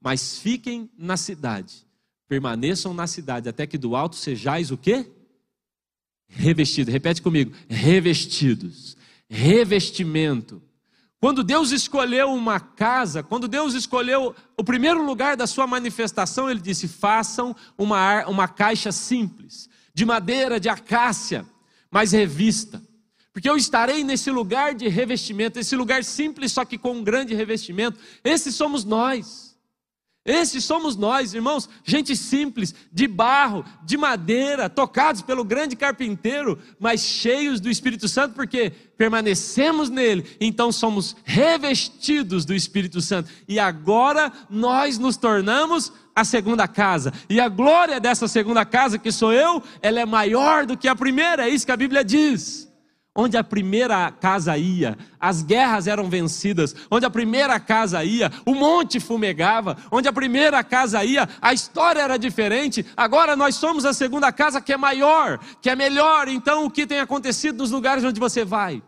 mas 0.00 0.40
fiquem 0.40 0.90
na 0.98 1.16
cidade, 1.16 1.86
permaneçam 2.26 2.92
na 2.92 3.06
cidade, 3.06 3.48
até 3.48 3.68
que 3.68 3.78
do 3.78 3.94
alto 3.94 4.16
sejais 4.16 4.72
o 4.72 4.76
quê? 4.76 5.08
Revestidos. 6.26 6.92
Repete 6.92 7.22
comigo: 7.22 7.54
revestidos. 7.68 8.96
Revestimento. 9.30 10.60
Quando 11.22 11.44
Deus 11.44 11.70
escolheu 11.70 12.32
uma 12.32 12.58
casa, 12.58 13.22
quando 13.22 13.46
Deus 13.46 13.74
escolheu 13.74 14.34
o 14.56 14.64
primeiro 14.64 15.06
lugar 15.06 15.36
da 15.36 15.46
sua 15.46 15.68
manifestação, 15.68 16.50
Ele 16.50 16.58
disse: 16.58 16.88
façam 16.88 17.54
uma, 17.78 18.26
uma 18.26 18.48
caixa 18.48 18.90
simples, 18.90 19.70
de 19.94 20.04
madeira, 20.04 20.58
de 20.58 20.68
acácia, 20.68 21.46
mas 21.88 22.10
revista. 22.10 22.82
Porque 23.32 23.48
eu 23.48 23.56
estarei 23.56 24.02
nesse 24.02 24.32
lugar 24.32 24.74
de 24.74 24.88
revestimento, 24.88 25.60
esse 25.60 25.76
lugar 25.76 26.02
simples, 26.02 26.50
só 26.50 26.64
que 26.64 26.76
com 26.76 26.90
um 26.90 27.04
grande 27.04 27.36
revestimento. 27.36 28.00
Esses 28.24 28.56
somos 28.56 28.84
nós. 28.84 29.51
Esses 30.24 30.64
somos 30.64 30.94
nós, 30.94 31.34
irmãos, 31.34 31.68
gente 31.82 32.14
simples, 32.14 32.72
de 32.92 33.08
barro, 33.08 33.64
de 33.84 33.96
madeira, 33.96 34.70
tocados 34.70 35.20
pelo 35.20 35.42
grande 35.42 35.74
carpinteiro, 35.74 36.56
mas 36.78 37.00
cheios 37.00 37.58
do 37.58 37.68
Espírito 37.68 38.06
Santo, 38.06 38.32
porque 38.32 38.70
permanecemos 38.96 39.90
nele, 39.90 40.24
então 40.40 40.70
somos 40.70 41.16
revestidos 41.24 42.44
do 42.44 42.54
Espírito 42.54 43.00
Santo. 43.00 43.30
E 43.48 43.58
agora 43.58 44.32
nós 44.48 44.96
nos 44.96 45.16
tornamos 45.16 45.92
a 46.14 46.24
segunda 46.24 46.68
casa. 46.68 47.12
E 47.28 47.40
a 47.40 47.48
glória 47.48 47.98
dessa 47.98 48.28
segunda 48.28 48.64
casa, 48.64 48.98
que 48.98 49.10
sou 49.10 49.32
eu, 49.32 49.60
ela 49.80 49.98
é 49.98 50.06
maior 50.06 50.66
do 50.66 50.76
que 50.76 50.86
a 50.86 50.94
primeira, 50.94 51.48
é 51.48 51.50
isso 51.50 51.66
que 51.66 51.72
a 51.72 51.76
Bíblia 51.76 52.04
diz 52.04 52.71
onde 53.14 53.36
a 53.36 53.44
primeira 53.44 54.10
casa 54.10 54.56
ia, 54.56 54.96
as 55.20 55.42
guerras 55.42 55.86
eram 55.86 56.08
vencidas, 56.08 56.74
onde 56.90 57.04
a 57.04 57.10
primeira 57.10 57.60
casa 57.60 58.02
ia, 58.02 58.32
o 58.46 58.54
monte 58.54 58.98
fumegava, 58.98 59.76
onde 59.90 60.08
a 60.08 60.12
primeira 60.12 60.64
casa 60.64 61.04
ia, 61.04 61.28
a 61.40 61.52
história 61.52 62.00
era 62.00 62.18
diferente, 62.18 62.86
agora 62.96 63.36
nós 63.36 63.54
somos 63.56 63.84
a 63.84 63.92
segunda 63.92 64.32
casa 64.32 64.60
que 64.60 64.72
é 64.72 64.76
maior, 64.76 65.38
que 65.60 65.68
é 65.68 65.76
melhor, 65.76 66.26
então 66.26 66.64
o 66.64 66.70
que 66.70 66.86
tem 66.86 67.00
acontecido 67.00 67.58
nos 67.58 67.70
lugares 67.70 68.02
onde 68.02 68.18
você 68.18 68.44
vai? 68.44 68.82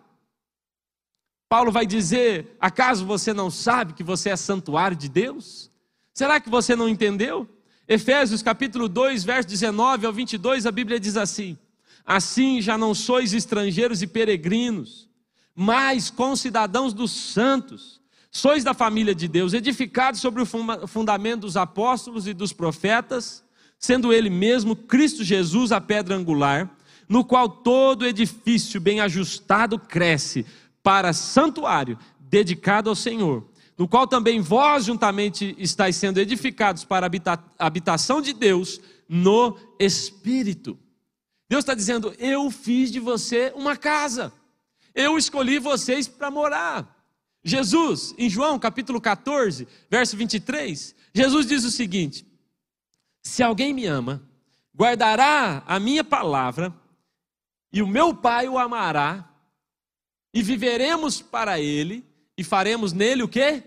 Paulo 1.48 1.70
vai 1.70 1.86
dizer: 1.86 2.56
acaso 2.58 3.06
você 3.06 3.32
não 3.32 3.50
sabe 3.50 3.92
que 3.92 4.02
você 4.02 4.30
é 4.30 4.36
santuário 4.36 4.96
de 4.96 5.08
Deus? 5.08 5.70
Será 6.12 6.40
que 6.40 6.48
você 6.48 6.74
não 6.74 6.88
entendeu? 6.88 7.48
Efésios 7.86 8.42
capítulo 8.42 8.88
2, 8.88 9.22
verso 9.22 9.48
19 9.48 10.06
ao 10.06 10.12
22, 10.12 10.64
a 10.64 10.72
Bíblia 10.72 10.98
diz 10.98 11.16
assim: 11.16 11.58
Assim 12.04 12.60
já 12.60 12.76
não 12.76 12.94
sois 12.94 13.32
estrangeiros 13.32 14.02
e 14.02 14.06
peregrinos, 14.06 15.08
mas 15.54 16.10
concidadãos 16.10 16.92
dos 16.92 17.10
santos. 17.10 18.00
Sois 18.30 18.64
da 18.64 18.74
família 18.74 19.14
de 19.14 19.28
Deus, 19.28 19.52
edificados 19.52 20.20
sobre 20.20 20.42
o 20.42 20.46
fundamento 20.86 21.42
dos 21.42 21.56
apóstolos 21.56 22.26
e 22.26 22.34
dos 22.34 22.52
profetas, 22.52 23.44
sendo 23.78 24.12
ele 24.12 24.28
mesmo 24.28 24.74
Cristo 24.74 25.22
Jesus 25.22 25.70
a 25.70 25.80
pedra 25.80 26.16
angular, 26.16 26.68
no 27.08 27.24
qual 27.24 27.48
todo 27.48 28.06
edifício 28.06 28.80
bem 28.80 29.00
ajustado 29.00 29.78
cresce 29.78 30.44
para 30.82 31.12
santuário 31.12 31.96
dedicado 32.18 32.90
ao 32.90 32.96
Senhor, 32.96 33.46
no 33.78 33.86
qual 33.86 34.06
também 34.06 34.40
vós 34.40 34.86
juntamente 34.86 35.54
estáis 35.58 35.96
sendo 35.96 36.18
edificados 36.18 36.84
para 36.84 37.06
a 37.06 37.38
habitação 37.58 38.20
de 38.20 38.32
Deus 38.32 38.80
no 39.08 39.56
Espírito. 39.78 40.78
Deus 41.54 41.62
está 41.62 41.74
dizendo: 41.74 42.12
Eu 42.18 42.50
fiz 42.50 42.90
de 42.90 42.98
você 42.98 43.52
uma 43.54 43.76
casa, 43.76 44.32
eu 44.92 45.16
escolhi 45.16 45.60
vocês 45.60 46.08
para 46.08 46.28
morar. 46.28 46.92
Jesus, 47.44 48.12
em 48.18 48.28
João 48.28 48.58
capítulo 48.58 49.00
14, 49.00 49.68
verso 49.88 50.16
23, 50.16 50.96
Jesus 51.14 51.46
diz 51.46 51.62
o 51.62 51.70
seguinte: 51.70 52.26
Se 53.22 53.40
alguém 53.40 53.72
me 53.72 53.86
ama, 53.86 54.20
guardará 54.76 55.62
a 55.64 55.78
minha 55.78 56.02
palavra, 56.02 56.74
e 57.72 57.80
o 57.80 57.86
meu 57.86 58.12
Pai 58.12 58.48
o 58.48 58.58
amará, 58.58 59.24
e 60.32 60.42
viveremos 60.42 61.22
para 61.22 61.60
ele, 61.60 62.04
e 62.36 62.42
faremos 62.42 62.92
nele 62.92 63.22
o 63.22 63.28
que? 63.28 63.62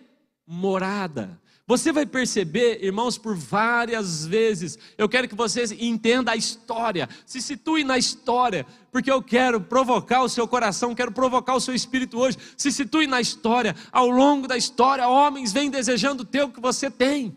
morada. 0.45 1.39
Você 1.67 1.91
vai 1.91 2.05
perceber, 2.05 2.81
irmãos, 2.81 3.17
por 3.17 3.35
várias 3.35 4.25
vezes. 4.25 4.79
Eu 4.97 5.09
quero 5.09 5.27
que 5.27 5.35
vocês 5.35 5.69
entendam 5.73 6.33
a 6.33 6.37
história, 6.37 7.09
se 7.25 7.41
situem 7.41 7.83
na 7.83 7.97
história, 7.97 8.65
porque 8.89 9.11
eu 9.11 9.21
quero 9.21 9.59
provocar 9.59 10.21
o 10.21 10.29
seu 10.29 10.47
coração, 10.47 10.95
quero 10.95 11.11
provocar 11.11 11.55
o 11.55 11.59
seu 11.59 11.75
espírito 11.75 12.17
hoje. 12.17 12.37
Se 12.55 12.71
situe 12.71 13.05
na 13.05 13.19
história. 13.19 13.75
Ao 13.91 14.09
longo 14.09 14.47
da 14.47 14.55
história, 14.55 15.09
homens 15.09 15.51
vêm 15.51 15.69
desejando 15.69 16.23
ter 16.23 16.43
o 16.43 16.49
que 16.49 16.61
você 16.61 16.89
tem. 16.89 17.35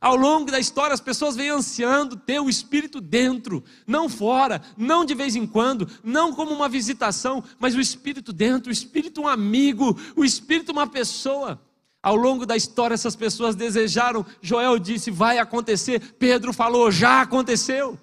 Ao 0.00 0.16
longo 0.16 0.50
da 0.50 0.58
história, 0.58 0.94
as 0.94 1.00
pessoas 1.00 1.36
vêm 1.36 1.50
ansiando 1.50 2.16
ter 2.16 2.40
o 2.40 2.48
Espírito 2.48 3.00
dentro, 3.00 3.62
não 3.86 4.08
fora, 4.08 4.62
não 4.76 5.04
de 5.04 5.14
vez 5.14 5.36
em 5.36 5.46
quando, 5.46 5.86
não 6.02 6.32
como 6.32 6.52
uma 6.52 6.68
visitação, 6.68 7.44
mas 7.58 7.74
o 7.74 7.80
Espírito 7.80 8.32
dentro, 8.32 8.70
o 8.70 8.72
Espírito 8.72 9.20
um 9.20 9.28
amigo, 9.28 9.98
o 10.16 10.24
Espírito 10.24 10.72
uma 10.72 10.86
pessoa. 10.86 11.60
Ao 12.02 12.16
longo 12.16 12.46
da 12.46 12.56
história, 12.56 12.94
essas 12.94 13.14
pessoas 13.14 13.54
desejaram, 13.54 14.24
Joel 14.40 14.78
disse, 14.78 15.10
vai 15.10 15.38
acontecer. 15.38 16.14
Pedro 16.14 16.52
falou, 16.52 16.90
já 16.90 17.20
aconteceu. 17.20 17.98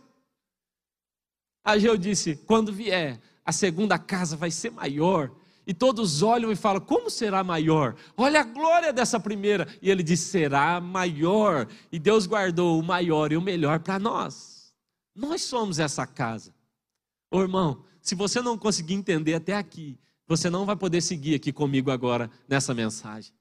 Ageu 1.63 1.97
disse, 1.97 2.36
quando 2.36 2.71
vier, 2.71 3.19
a 3.43 3.51
segunda 3.51 3.97
casa 3.97 4.38
vai 4.38 4.51
ser 4.51 4.71
maior. 4.71 5.31
E 5.67 5.73
todos 5.73 6.21
olham 6.21 6.49
e 6.49 6.55
falam: 6.55 6.79
como 6.79 7.10
será 7.10 7.43
maior? 7.43 7.97
Olha 8.15 8.39
a 8.39 8.43
glória 8.43 8.93
dessa 8.93 9.19
primeira. 9.19 9.67
E 9.81 9.91
ele 9.91 10.01
diz: 10.01 10.21
será 10.21 10.79
maior. 10.79 11.67
E 11.91 11.99
Deus 11.99 12.25
guardou 12.25 12.79
o 12.79 12.83
maior 12.83 13.33
e 13.33 13.38
o 13.38 13.41
melhor 13.41 13.79
para 13.79 13.99
nós. 13.99 14.73
Nós 15.13 15.41
somos 15.41 15.77
essa 15.77 16.07
casa. 16.07 16.55
Ô 17.29 17.41
irmão, 17.41 17.83
se 18.01 18.15
você 18.15 18.41
não 18.41 18.57
conseguir 18.57 18.93
entender 18.93 19.33
até 19.33 19.55
aqui, 19.55 19.99
você 20.25 20.49
não 20.49 20.65
vai 20.65 20.77
poder 20.77 21.01
seguir 21.01 21.36
aqui 21.36 21.51
comigo 21.51 21.91
agora 21.91 22.31
nessa 22.47 22.73
mensagem. 22.73 23.33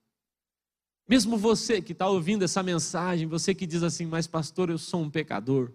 Mesmo 1.08 1.36
você 1.36 1.80
que 1.80 1.92
está 1.92 2.08
ouvindo 2.08 2.44
essa 2.44 2.62
mensagem, 2.62 3.26
você 3.26 3.54
que 3.54 3.66
diz 3.66 3.82
assim, 3.82 4.06
mas 4.06 4.26
pastor, 4.26 4.70
eu 4.70 4.78
sou 4.78 5.02
um 5.02 5.10
pecador. 5.10 5.70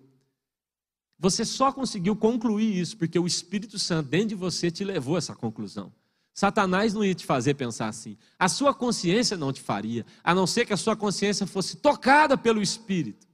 Você 1.17 1.45
só 1.45 1.71
conseguiu 1.71 2.15
concluir 2.15 2.77
isso 2.77 2.97
porque 2.97 3.17
o 3.17 3.27
Espírito 3.27 3.77
Santo 3.77 4.09
dentro 4.09 4.29
de 4.29 4.35
você 4.35 4.69
te 4.71 4.83
levou 4.83 5.15
a 5.15 5.17
essa 5.19 5.35
conclusão. 5.35 5.93
Satanás 6.33 6.93
não 6.93 7.03
ia 7.03 7.13
te 7.13 7.25
fazer 7.25 7.53
pensar 7.53 7.87
assim. 7.87 8.17
A 8.39 8.49
sua 8.49 8.73
consciência 8.73 9.37
não 9.37 9.53
te 9.53 9.61
faria, 9.61 10.05
a 10.23 10.33
não 10.33 10.47
ser 10.47 10.65
que 10.65 10.73
a 10.73 10.77
sua 10.77 10.95
consciência 10.95 11.45
fosse 11.45 11.77
tocada 11.77 12.37
pelo 12.37 12.61
Espírito. 12.61 13.27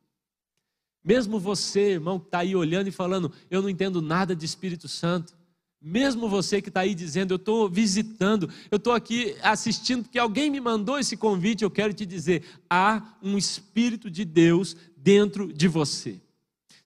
Mesmo 1.03 1.39
você, 1.39 1.91
irmão, 1.91 2.19
que 2.19 2.25
está 2.25 2.39
aí 2.39 2.55
olhando 2.55 2.87
e 2.87 2.91
falando, 2.91 3.31
eu 3.49 3.61
não 3.61 3.69
entendo 3.69 4.01
nada 4.01 4.35
de 4.35 4.45
Espírito 4.45 4.87
Santo. 4.89 5.36
Mesmo 5.81 6.27
você 6.27 6.61
que 6.61 6.69
está 6.69 6.81
aí 6.81 6.95
dizendo, 6.95 7.33
eu 7.33 7.37
estou 7.37 7.69
visitando, 7.69 8.49
eu 8.71 8.77
estou 8.77 8.93
aqui 8.93 9.35
assistindo, 9.41 10.03
porque 10.03 10.17
alguém 10.17 10.49
me 10.49 10.59
mandou 10.59 10.97
esse 10.97 11.15
convite, 11.15 11.63
eu 11.63 11.71
quero 11.71 11.93
te 11.93 12.05
dizer: 12.05 12.43
há 12.69 13.15
um 13.21 13.37
Espírito 13.37 14.09
de 14.09 14.25
Deus 14.25 14.75
dentro 14.95 15.53
de 15.53 15.67
você. 15.67 16.19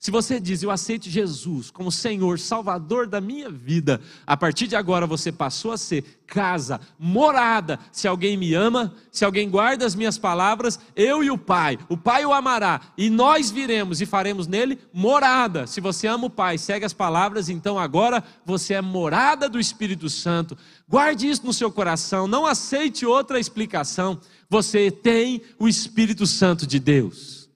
Se 0.01 0.09
você 0.09 0.39
diz, 0.39 0.63
eu 0.63 0.71
aceito 0.71 1.07
Jesus 1.11 1.69
como 1.69 1.91
Senhor, 1.91 2.39
Salvador 2.39 3.05
da 3.05 3.21
minha 3.21 3.51
vida, 3.51 4.01
a 4.25 4.35
partir 4.35 4.65
de 4.65 4.75
agora 4.75 5.05
você 5.05 5.31
passou 5.31 5.71
a 5.71 5.77
ser 5.77 6.23
casa, 6.25 6.81
morada. 6.97 7.77
Se 7.91 8.07
alguém 8.07 8.35
me 8.35 8.55
ama, 8.55 8.95
se 9.11 9.23
alguém 9.23 9.47
guarda 9.47 9.85
as 9.85 9.93
minhas 9.93 10.17
palavras, 10.17 10.79
eu 10.95 11.23
e 11.23 11.29
o 11.29 11.37
Pai, 11.37 11.77
o 11.87 11.95
Pai 11.95 12.25
o 12.25 12.33
amará, 12.33 12.81
e 12.97 13.11
nós 13.11 13.51
viremos 13.51 14.01
e 14.01 14.07
faremos 14.07 14.47
nele 14.47 14.79
morada. 14.91 15.67
Se 15.67 15.79
você 15.79 16.07
ama 16.07 16.25
o 16.25 16.31
Pai, 16.31 16.57
segue 16.57 16.83
as 16.83 16.93
palavras, 16.93 17.47
então 17.47 17.77
agora 17.77 18.23
você 18.43 18.73
é 18.73 18.81
morada 18.81 19.47
do 19.47 19.59
Espírito 19.59 20.09
Santo. 20.09 20.57
Guarde 20.89 21.29
isso 21.29 21.45
no 21.45 21.53
seu 21.53 21.71
coração, 21.71 22.27
não 22.27 22.47
aceite 22.47 23.05
outra 23.05 23.39
explicação. 23.39 24.19
Você 24.49 24.89
tem 24.89 25.43
o 25.59 25.67
Espírito 25.67 26.25
Santo 26.25 26.65
de 26.65 26.79
Deus. 26.79 27.51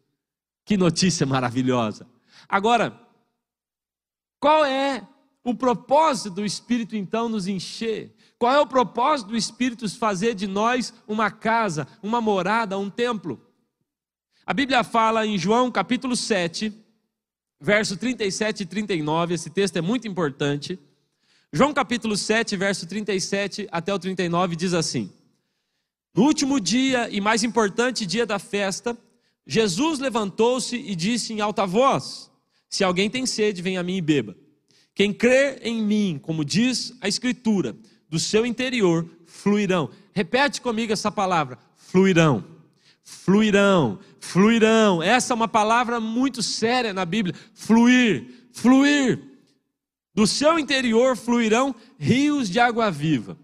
Que 0.64 0.78
notícia 0.78 1.26
maravilhosa! 1.26 2.14
Agora, 2.48 3.00
qual 4.40 4.66
é 4.66 5.08
o 5.44 5.54
propósito 5.54 6.36
do 6.36 6.46
Espírito 6.46 6.96
então 6.96 7.30
nos 7.30 7.48
encher? 7.48 8.16
Qual 8.38 8.54
é 8.54 8.60
o 8.60 8.68
propósito 8.68 9.30
do 9.30 9.38
Espírito 9.38 9.88
fazer 9.98 10.36
de 10.36 10.48
nós 10.48 10.94
uma 11.08 11.32
casa, 11.32 11.88
uma 12.02 12.20
morada, 12.20 12.78
um 12.78 12.90
templo? 12.90 13.42
A 14.46 14.54
Bíblia 14.54 14.84
fala 14.84 15.26
em 15.26 15.38
João 15.38 15.72
capítulo 15.72 16.16
7, 16.16 16.72
verso 17.60 17.98
37 17.98 18.62
e 18.62 18.66
39, 18.66 19.34
esse 19.34 19.50
texto 19.50 19.78
é 19.78 19.82
muito 19.82 20.08
importante. 20.08 20.78
João 21.52 21.74
capítulo 21.74 22.18
7, 22.18 22.56
verso 22.58 22.86
37 22.86 23.68
até 23.72 23.94
o 23.94 23.98
39 23.98 24.56
diz 24.56 24.74
assim: 24.74 25.12
No 26.14 26.24
último 26.24 26.60
dia 26.60 27.10
e 27.10 27.22
mais 27.22 27.44
importante 27.44 28.06
dia 28.06 28.26
da 28.26 28.38
festa, 28.38 28.98
Jesus 29.48 30.00
levantou-se 30.00 30.76
e 30.76 30.96
disse 30.96 31.34
em 31.34 31.42
alta 31.42 31.66
voz: 31.66 32.30
se 32.70 32.84
alguém 32.84 33.10
tem 33.10 33.26
sede, 33.26 33.62
venha 33.62 33.80
a 33.80 33.84
mim 33.84 33.98
e 33.98 34.02
beba. 34.02 34.36
Quem 34.94 35.14
crer 35.14 35.60
em 35.62 35.82
mim, 35.84 36.20
como 36.22 36.46
diz 36.46 36.94
a 37.02 37.08
Escritura, 37.08 37.76
do 38.10 38.18
seu 38.18 38.46
interior 38.46 39.10
fluirão. 39.26 39.90
Repete 40.14 40.62
comigo 40.62 40.94
essa 40.94 41.12
palavra: 41.12 41.60
fluirão. 41.76 42.44
Fluirão, 43.04 44.00
fluirão. 44.20 45.04
Essa 45.04 45.34
é 45.34 45.36
uma 45.36 45.48
palavra 45.48 46.00
muito 46.00 46.42
séria 46.42 46.92
na 46.92 47.06
Bíblia. 47.06 47.36
Fluir, 47.54 48.48
fluir. 48.52 49.22
Do 50.14 50.26
seu 50.26 50.58
interior 50.58 51.16
fluirão 51.16 51.76
rios 52.00 52.50
de 52.50 52.60
água 52.60 52.90
viva. 52.90 53.38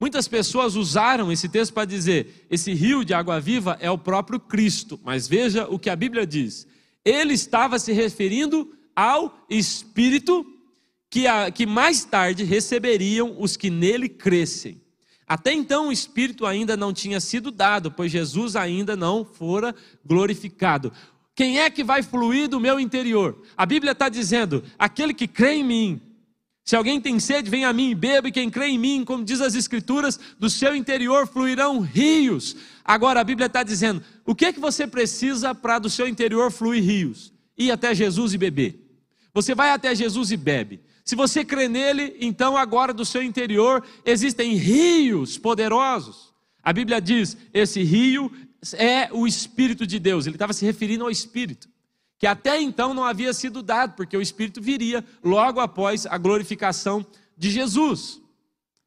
Muitas 0.00 0.26
pessoas 0.26 0.74
usaram 0.76 1.30
esse 1.30 1.48
texto 1.48 1.74
para 1.74 1.84
dizer: 1.84 2.46
esse 2.50 2.72
rio 2.72 3.04
de 3.04 3.12
água 3.12 3.38
viva 3.38 3.76
é 3.80 3.90
o 3.90 3.98
próprio 3.98 4.40
Cristo. 4.40 4.98
Mas 5.04 5.28
veja 5.28 5.68
o 5.68 5.78
que 5.78 5.90
a 5.90 5.94
Bíblia 5.94 6.26
diz: 6.26 6.66
ele 7.04 7.34
estava 7.34 7.78
se 7.78 7.92
referindo 7.92 8.72
ao 8.94 9.46
Espírito 9.48 10.46
que, 11.08 11.26
a, 11.26 11.50
que 11.50 11.66
mais 11.66 12.04
tarde 12.04 12.44
receberiam 12.44 13.36
os 13.38 13.56
que 13.56 13.70
nele 13.70 14.08
crescem. 14.08 14.80
Até 15.26 15.52
então 15.52 15.88
o 15.88 15.92
Espírito 15.92 16.44
ainda 16.44 16.76
não 16.76 16.92
tinha 16.92 17.20
sido 17.20 17.50
dado, 17.50 17.90
pois 17.90 18.10
Jesus 18.10 18.56
ainda 18.56 18.96
não 18.96 19.24
fora 19.24 19.74
glorificado. 20.04 20.92
Quem 21.34 21.60
é 21.60 21.70
que 21.70 21.84
vai 21.84 22.02
fluir 22.02 22.48
do 22.48 22.60
meu 22.60 22.78
interior? 22.78 23.40
A 23.56 23.64
Bíblia 23.64 23.92
está 23.92 24.08
dizendo: 24.08 24.62
aquele 24.78 25.14
que 25.14 25.28
crê 25.28 25.54
em 25.54 25.64
mim, 25.64 26.00
se 26.64 26.76
alguém 26.76 27.00
tem 27.00 27.18
sede, 27.18 27.50
vem 27.50 27.64
a 27.64 27.72
mim 27.72 27.90
e 27.90 27.94
beba, 27.94 28.28
e 28.28 28.32
quem 28.32 28.50
crê 28.50 28.68
em 28.68 28.78
mim, 28.78 29.04
como 29.04 29.24
diz 29.24 29.40
as 29.40 29.54
Escrituras, 29.54 30.20
do 30.38 30.48
seu 30.48 30.74
interior 30.74 31.26
fluirão 31.26 31.80
rios. 31.80 32.56
Agora 32.84 33.20
a 33.20 33.24
Bíblia 33.24 33.46
está 33.46 33.62
dizendo: 33.62 34.02
o 34.24 34.34
que 34.34 34.46
é 34.46 34.52
que 34.52 34.60
você 34.60 34.86
precisa 34.86 35.54
para 35.54 35.78
do 35.78 35.90
seu 35.90 36.06
interior 36.06 36.50
fluir 36.52 36.82
rios? 36.82 37.32
Ir 37.56 37.70
até 37.70 37.94
Jesus 37.94 38.34
e 38.34 38.38
beber. 38.38 38.86
Você 39.32 39.54
vai 39.54 39.70
até 39.70 39.94
Jesus 39.94 40.30
e 40.30 40.36
bebe. 40.36 40.80
Se 41.04 41.16
você 41.16 41.44
crê 41.44 41.68
nele, 41.68 42.16
então 42.20 42.56
agora 42.56 42.92
do 42.92 43.04
seu 43.04 43.22
interior 43.22 43.84
existem 44.04 44.54
rios 44.54 45.38
poderosos. 45.38 46.32
A 46.62 46.72
Bíblia 46.72 47.00
diz: 47.00 47.36
esse 47.52 47.82
rio 47.82 48.30
é 48.74 49.08
o 49.12 49.26
Espírito 49.26 49.86
de 49.86 49.98
Deus. 49.98 50.26
Ele 50.26 50.36
estava 50.36 50.52
se 50.52 50.64
referindo 50.64 51.04
ao 51.04 51.10
Espírito 51.10 51.68
que 52.20 52.26
até 52.26 52.60
então 52.60 52.92
não 52.92 53.02
havia 53.02 53.32
sido 53.32 53.62
dado, 53.62 53.94
porque 53.96 54.14
o 54.14 54.20
Espírito 54.20 54.60
viria 54.60 55.02
logo 55.24 55.58
após 55.58 56.04
a 56.04 56.18
glorificação 56.18 57.04
de 57.34 57.50
Jesus. 57.50 58.20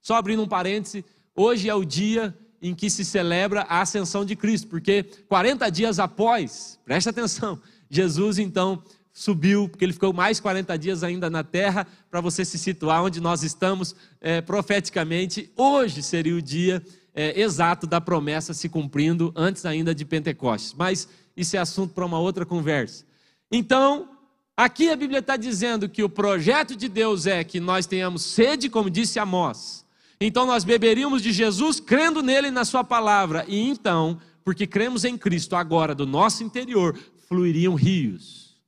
Só 0.03 0.13
abrindo 0.17 0.43
um 0.43 0.47
parêntese, 0.47 1.03
hoje 1.35 1.67
é 1.67 1.73
o 1.73 1.83
dia 1.83 2.37
em 2.61 2.75
que 2.75 2.91
se 2.91 3.03
celebra 3.03 3.61
a 3.61 3.81
ascensão 3.81 4.23
de 4.23 4.35
Cristo, 4.35 4.67
porque 4.67 5.03
40 5.27 5.67
dias 5.71 5.97
após, 5.97 6.79
preste 6.85 7.09
atenção, 7.09 7.59
Jesus 7.89 8.37
então 8.37 8.83
subiu, 9.11 9.67
porque 9.67 9.83
ele 9.83 9.93
ficou 9.93 10.13
mais 10.13 10.39
40 10.39 10.77
dias 10.77 11.03
ainda 11.03 11.27
na 11.27 11.43
terra, 11.43 11.87
para 12.11 12.21
você 12.21 12.45
se 12.45 12.59
situar 12.59 13.03
onde 13.03 13.19
nós 13.19 13.41
estamos 13.41 13.95
é, 14.21 14.41
profeticamente, 14.41 15.51
hoje 15.57 16.03
seria 16.03 16.35
o 16.35 16.41
dia 16.41 16.85
é, 17.15 17.41
exato 17.41 17.87
da 17.87 17.99
promessa 17.99 18.53
se 18.53 18.69
cumprindo, 18.69 19.33
antes 19.35 19.65
ainda 19.65 19.95
de 19.95 20.05
Pentecostes. 20.05 20.75
Mas 20.77 21.07
isso 21.35 21.57
é 21.57 21.59
assunto 21.59 21.95
para 21.95 22.05
uma 22.05 22.19
outra 22.19 22.45
conversa. 22.45 23.11
Então, 23.51 24.09
aqui 24.55 24.89
a 24.89 24.95
Bíblia 24.95 25.19
está 25.19 25.37
dizendo 25.37 25.87
que 25.87 26.03
o 26.03 26.09
projeto 26.09 26.75
de 26.75 26.87
Deus 26.87 27.27
é 27.27 27.43
que 27.43 27.59
nós 27.59 27.85
tenhamos 27.85 28.23
sede, 28.23 28.69
como 28.69 28.89
disse 28.89 29.19
Amós. 29.19 29.83
Então 30.25 30.45
nós 30.45 30.63
beberíamos 30.63 31.21
de 31.21 31.33
Jesus 31.33 31.79
crendo 31.79 32.21
nele 32.21 32.47
e 32.47 32.51
na 32.51 32.63
sua 32.63 32.83
palavra. 32.83 33.45
E 33.47 33.57
então, 33.59 34.19
porque 34.43 34.65
cremos 34.65 35.03
em 35.03 35.17
Cristo, 35.17 35.55
agora 35.55 35.93
do 35.93 36.05
nosso 36.05 36.43
interior 36.43 36.97
fluiriam 37.27 37.75
rios. 37.75 38.61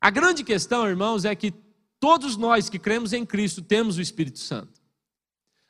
A 0.00 0.10
grande 0.10 0.44
questão, 0.44 0.86
irmãos, 0.86 1.24
é 1.24 1.34
que 1.34 1.52
todos 1.98 2.36
nós 2.36 2.68
que 2.68 2.78
cremos 2.78 3.12
em 3.12 3.24
Cristo 3.24 3.62
temos 3.62 3.96
o 3.96 4.02
Espírito 4.02 4.38
Santo. 4.38 4.80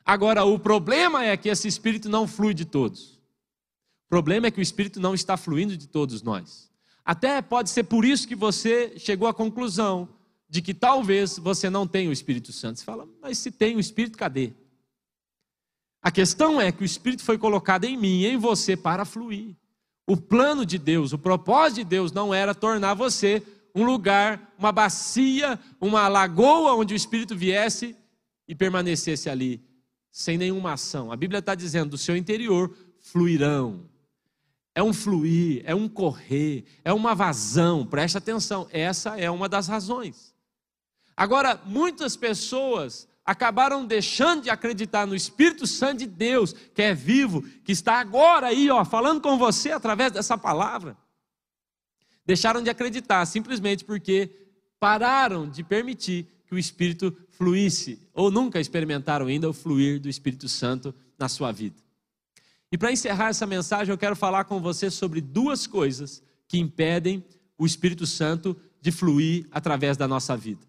Agora, 0.05 0.43
o 0.43 0.59
problema 0.59 1.23
é 1.25 1.35
que 1.35 1.49
esse 1.49 1.67
Espírito 1.67 2.07
não 2.07 2.27
flui 2.27 2.53
de 2.53 2.65
todos. 2.65 3.13
O 4.05 4.09
problema 4.09 4.47
é 4.47 4.51
que 4.51 4.59
o 4.59 4.61
Espírito 4.61 4.99
não 4.99 5.15
está 5.15 5.35
fluindo 5.35 5.75
de 5.75 5.87
todos 5.87 6.21
nós. 6.21 6.69
Até 7.05 7.39
pode 7.39 7.69
ser 7.69 7.83
por 7.83 8.03
isso 8.03 8.27
que 8.27 8.35
você 8.35 8.97
chegou 8.97 9.27
à 9.27 9.33
conclusão 9.33 10.09
de 10.49 10.61
que 10.61 10.73
talvez 10.73 11.37
você 11.37 11.69
não 11.69 11.87
tenha 11.87 12.09
o 12.09 12.13
Espírito 12.13 12.51
Santo. 12.51 12.79
Você 12.79 12.85
fala, 12.85 13.07
mas 13.21 13.37
se 13.37 13.51
tem 13.51 13.75
o 13.75 13.79
Espírito, 13.79 14.17
cadê? 14.17 14.53
A 16.01 16.11
questão 16.11 16.59
é 16.59 16.71
que 16.71 16.81
o 16.81 16.85
Espírito 16.85 17.23
foi 17.23 17.37
colocado 17.37 17.85
em 17.85 17.95
mim 17.95 18.23
em 18.23 18.37
você 18.37 18.75
para 18.75 19.05
fluir. 19.05 19.55
O 20.07 20.17
plano 20.17 20.65
de 20.65 20.77
Deus, 20.77 21.13
o 21.13 21.17
propósito 21.17 21.77
de 21.77 21.83
Deus 21.83 22.11
não 22.11 22.33
era 22.33 22.55
tornar 22.55 22.93
você 22.93 23.41
um 23.73 23.83
lugar, 23.83 24.53
uma 24.57 24.71
bacia, 24.71 25.59
uma 25.81 26.07
lagoa 26.07 26.73
onde 26.75 26.93
o 26.93 26.95
Espírito 26.95 27.35
viesse 27.35 27.95
e 28.47 28.55
permanecesse 28.55 29.29
ali, 29.29 29.61
sem 30.11 30.37
nenhuma 30.37 30.73
ação. 30.73 31.11
A 31.11 31.15
Bíblia 31.15 31.39
está 31.39 31.53
dizendo: 31.53 31.91
do 31.91 31.97
seu 31.97 32.15
interior 32.15 32.75
fluirão. 32.99 33.89
É 34.75 34.83
um 34.83 34.93
fluir, 34.93 35.63
é 35.65 35.73
um 35.73 35.87
correr, 35.87 36.65
é 36.83 36.91
uma 36.91 37.15
vazão, 37.15 37.85
preste 37.85 38.17
atenção, 38.17 38.67
essa 38.71 39.17
é 39.17 39.31
uma 39.31 39.47
das 39.47 39.69
razões. 39.69 40.35
Agora, 41.15 41.61
muitas 41.65 42.17
pessoas 42.17 43.07
acabaram 43.25 43.85
deixando 43.85 44.43
de 44.43 44.49
acreditar 44.49 45.07
no 45.07 45.15
Espírito 45.15 45.65
Santo 45.65 45.99
de 45.99 46.05
Deus, 46.05 46.53
que 46.53 46.81
é 46.81 46.93
vivo, 46.93 47.41
que 47.63 47.71
está 47.71 47.99
agora 47.99 48.47
aí, 48.47 48.69
ó, 48.69 48.83
falando 48.83 49.21
com 49.21 49.37
você 49.37 49.71
através 49.71 50.11
dessa 50.11 50.37
palavra. 50.37 50.97
Deixaram 52.25 52.61
de 52.61 52.69
acreditar 52.69 53.25
simplesmente 53.25 53.85
porque 53.85 54.29
pararam 54.77 55.49
de 55.49 55.63
permitir 55.63 56.27
que 56.45 56.53
o 56.53 56.59
Espírito 56.59 57.15
fluísse, 57.31 57.99
ou 58.13 58.29
nunca 58.29 58.59
experimentaram 58.59 59.27
ainda 59.27 59.49
o 59.49 59.53
fluir 59.53 59.99
do 59.99 60.09
Espírito 60.09 60.49
Santo 60.49 60.93
na 61.17 61.29
sua 61.29 61.51
vida. 61.51 61.84
E 62.71 62.77
para 62.77 62.91
encerrar 62.91 63.29
essa 63.29 63.45
mensagem, 63.45 63.91
eu 63.91 63.97
quero 63.97 64.15
falar 64.15 64.45
com 64.45 64.59
você 64.59 64.89
sobre 64.89 65.21
duas 65.21 65.67
coisas 65.67 66.21
que 66.47 66.57
impedem 66.57 67.23
o 67.57 67.65
Espírito 67.65 68.05
Santo 68.05 68.55
de 68.81 68.91
fluir 68.91 69.47
através 69.51 69.97
da 69.97 70.07
nossa 70.07 70.35
vida. 70.35 70.65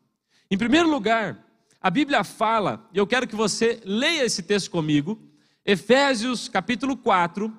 Em 0.50 0.56
primeiro 0.56 0.88
lugar, 0.88 1.44
a 1.80 1.90
Bíblia 1.90 2.24
fala, 2.24 2.88
e 2.92 2.98
eu 2.98 3.06
quero 3.06 3.26
que 3.26 3.36
você 3.36 3.80
leia 3.84 4.24
esse 4.24 4.42
texto 4.42 4.70
comigo, 4.70 5.20
Efésios 5.64 6.48
capítulo 6.48 6.96
4, 6.96 7.52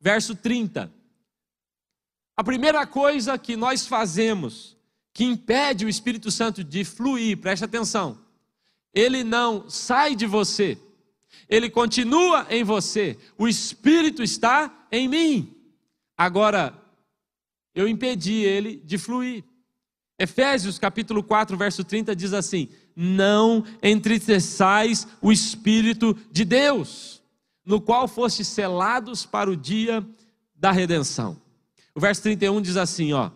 verso 0.00 0.34
30. 0.34 0.92
A 2.36 2.44
primeira 2.44 2.86
coisa 2.86 3.38
que 3.38 3.56
nós 3.56 3.86
fazemos 3.86 4.76
que 5.12 5.24
impede 5.24 5.86
o 5.86 5.88
Espírito 5.88 6.30
Santo 6.30 6.64
de 6.64 6.84
fluir, 6.84 7.38
preste 7.38 7.64
atenção, 7.64 8.18
ele 8.92 9.24
não 9.24 9.70
sai 9.70 10.14
de 10.14 10.26
você, 10.26 10.78
ele 11.48 11.68
continua 11.70 12.46
em 12.50 12.64
você, 12.64 13.18
o 13.38 13.46
Espírito 13.46 14.22
está 14.22 14.86
em 14.90 15.08
mim. 15.08 15.54
Agora, 16.16 16.74
eu 17.74 17.88
impedi 17.88 18.34
ele 18.34 18.76
de 18.84 18.98
fluir. 18.98 19.44
Efésios 20.18 20.78
capítulo 20.78 21.22
4, 21.22 21.56
verso 21.56 21.82
30 21.82 22.14
diz 22.14 22.32
assim: 22.32 22.68
Não 22.94 23.64
entristeçais 23.82 25.08
o 25.20 25.32
Espírito 25.32 26.16
de 26.30 26.44
Deus, 26.44 27.22
no 27.64 27.80
qual 27.80 28.06
fostes 28.06 28.46
selados 28.46 29.26
para 29.26 29.50
o 29.50 29.56
dia 29.56 30.06
da 30.54 30.70
redenção. 30.70 31.40
O 31.94 32.00
verso 32.00 32.22
31 32.22 32.62
diz 32.62 32.76
assim: 32.76 33.12
ó, 33.12 33.30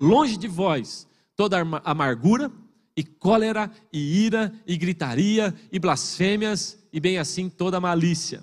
Longe 0.00 0.36
de 0.36 0.48
vós 0.48 1.08
toda 1.36 1.58
amargura, 1.84 2.52
e 2.96 3.02
cólera, 3.02 3.70
e 3.92 4.24
ira, 4.26 4.52
e 4.66 4.76
gritaria, 4.76 5.54
e 5.72 5.78
blasfêmias, 5.78 6.78
e 6.92 7.00
bem 7.00 7.18
assim 7.18 7.48
toda 7.48 7.80
malícia. 7.80 8.42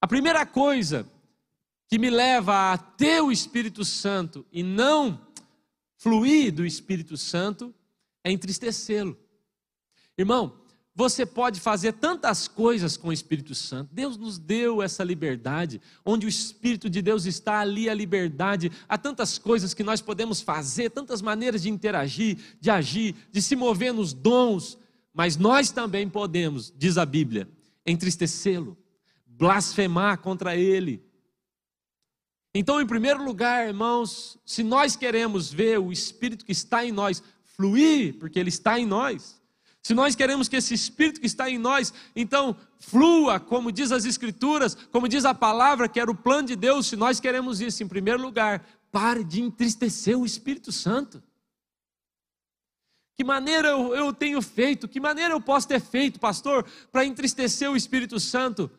A 0.00 0.06
primeira 0.06 0.46
coisa 0.46 1.06
que 1.88 1.98
me 1.98 2.08
leva 2.08 2.72
a 2.72 2.78
ter 2.78 3.20
o 3.20 3.32
Espírito 3.32 3.84
Santo 3.84 4.46
e 4.52 4.62
não 4.62 5.20
fluir 5.96 6.52
do 6.52 6.64
Espírito 6.64 7.16
Santo 7.16 7.74
é 8.24 8.30
entristecê-lo. 8.30 9.18
Irmão, 10.16 10.60
você 10.94 11.24
pode 11.24 11.60
fazer 11.60 11.92
tantas 11.92 12.46
coisas 12.46 12.96
com 12.96 13.08
o 13.08 13.12
Espírito 13.12 13.54
Santo. 13.54 13.88
Deus 13.92 14.16
nos 14.16 14.38
deu 14.38 14.82
essa 14.82 15.02
liberdade. 15.02 15.80
Onde 16.04 16.26
o 16.26 16.28
Espírito 16.28 16.90
de 16.90 17.00
Deus 17.00 17.26
está, 17.26 17.60
ali 17.60 17.88
a 17.88 17.94
liberdade. 17.94 18.70
Há 18.88 18.98
tantas 18.98 19.38
coisas 19.38 19.72
que 19.72 19.82
nós 19.82 20.00
podemos 20.00 20.40
fazer, 20.40 20.90
tantas 20.90 21.22
maneiras 21.22 21.62
de 21.62 21.70
interagir, 21.70 22.38
de 22.60 22.70
agir, 22.70 23.14
de 23.32 23.40
se 23.40 23.56
mover 23.56 23.94
nos 23.94 24.12
dons. 24.12 24.76
Mas 25.20 25.36
nós 25.36 25.70
também 25.70 26.08
podemos, 26.08 26.72
diz 26.74 26.96
a 26.96 27.04
Bíblia, 27.04 27.46
entristecê-lo, 27.84 28.74
blasfemar 29.26 30.16
contra 30.16 30.56
ele, 30.56 31.04
então, 32.54 32.80
em 32.80 32.86
primeiro 32.86 33.22
lugar, 33.22 33.68
irmãos, 33.68 34.38
se 34.46 34.62
nós 34.62 34.96
queremos 34.96 35.52
ver 35.52 35.78
o 35.78 35.92
Espírito 35.92 36.42
que 36.42 36.52
está 36.52 36.86
em 36.86 36.90
nós 36.90 37.22
fluir, 37.44 38.18
porque 38.18 38.38
ele 38.38 38.48
está 38.48 38.80
em 38.80 38.86
nós, 38.86 39.38
se 39.82 39.92
nós 39.92 40.14
queremos 40.14 40.48
que 40.48 40.56
esse 40.56 40.72
Espírito 40.72 41.20
que 41.20 41.26
está 41.26 41.50
em 41.50 41.58
nós, 41.58 41.92
então, 42.16 42.56
flua, 42.78 43.38
como 43.38 43.70
diz 43.70 43.92
as 43.92 44.06
Escrituras, 44.06 44.74
como 44.90 45.06
diz 45.06 45.26
a 45.26 45.34
palavra, 45.34 45.86
que 45.86 46.00
era 46.00 46.10
o 46.10 46.16
plano 46.16 46.48
de 46.48 46.56
Deus, 46.56 46.86
se 46.86 46.96
nós 46.96 47.20
queremos 47.20 47.60
isso, 47.60 47.82
em 47.82 47.88
primeiro 47.88 48.22
lugar, 48.22 48.66
pare 48.90 49.22
de 49.22 49.42
entristecer 49.42 50.18
o 50.18 50.24
Espírito 50.24 50.72
Santo. 50.72 51.22
Que 53.20 53.24
maneira 53.24 53.68
eu, 53.68 53.94
eu 53.94 54.14
tenho 54.14 54.40
feito, 54.40 54.88
que 54.88 54.98
maneira 54.98 55.34
eu 55.34 55.42
posso 55.42 55.68
ter 55.68 55.78
feito, 55.78 56.18
pastor, 56.18 56.66
para 56.90 57.04
entristecer 57.04 57.70
o 57.70 57.76
Espírito 57.76 58.18
Santo? 58.18 58.70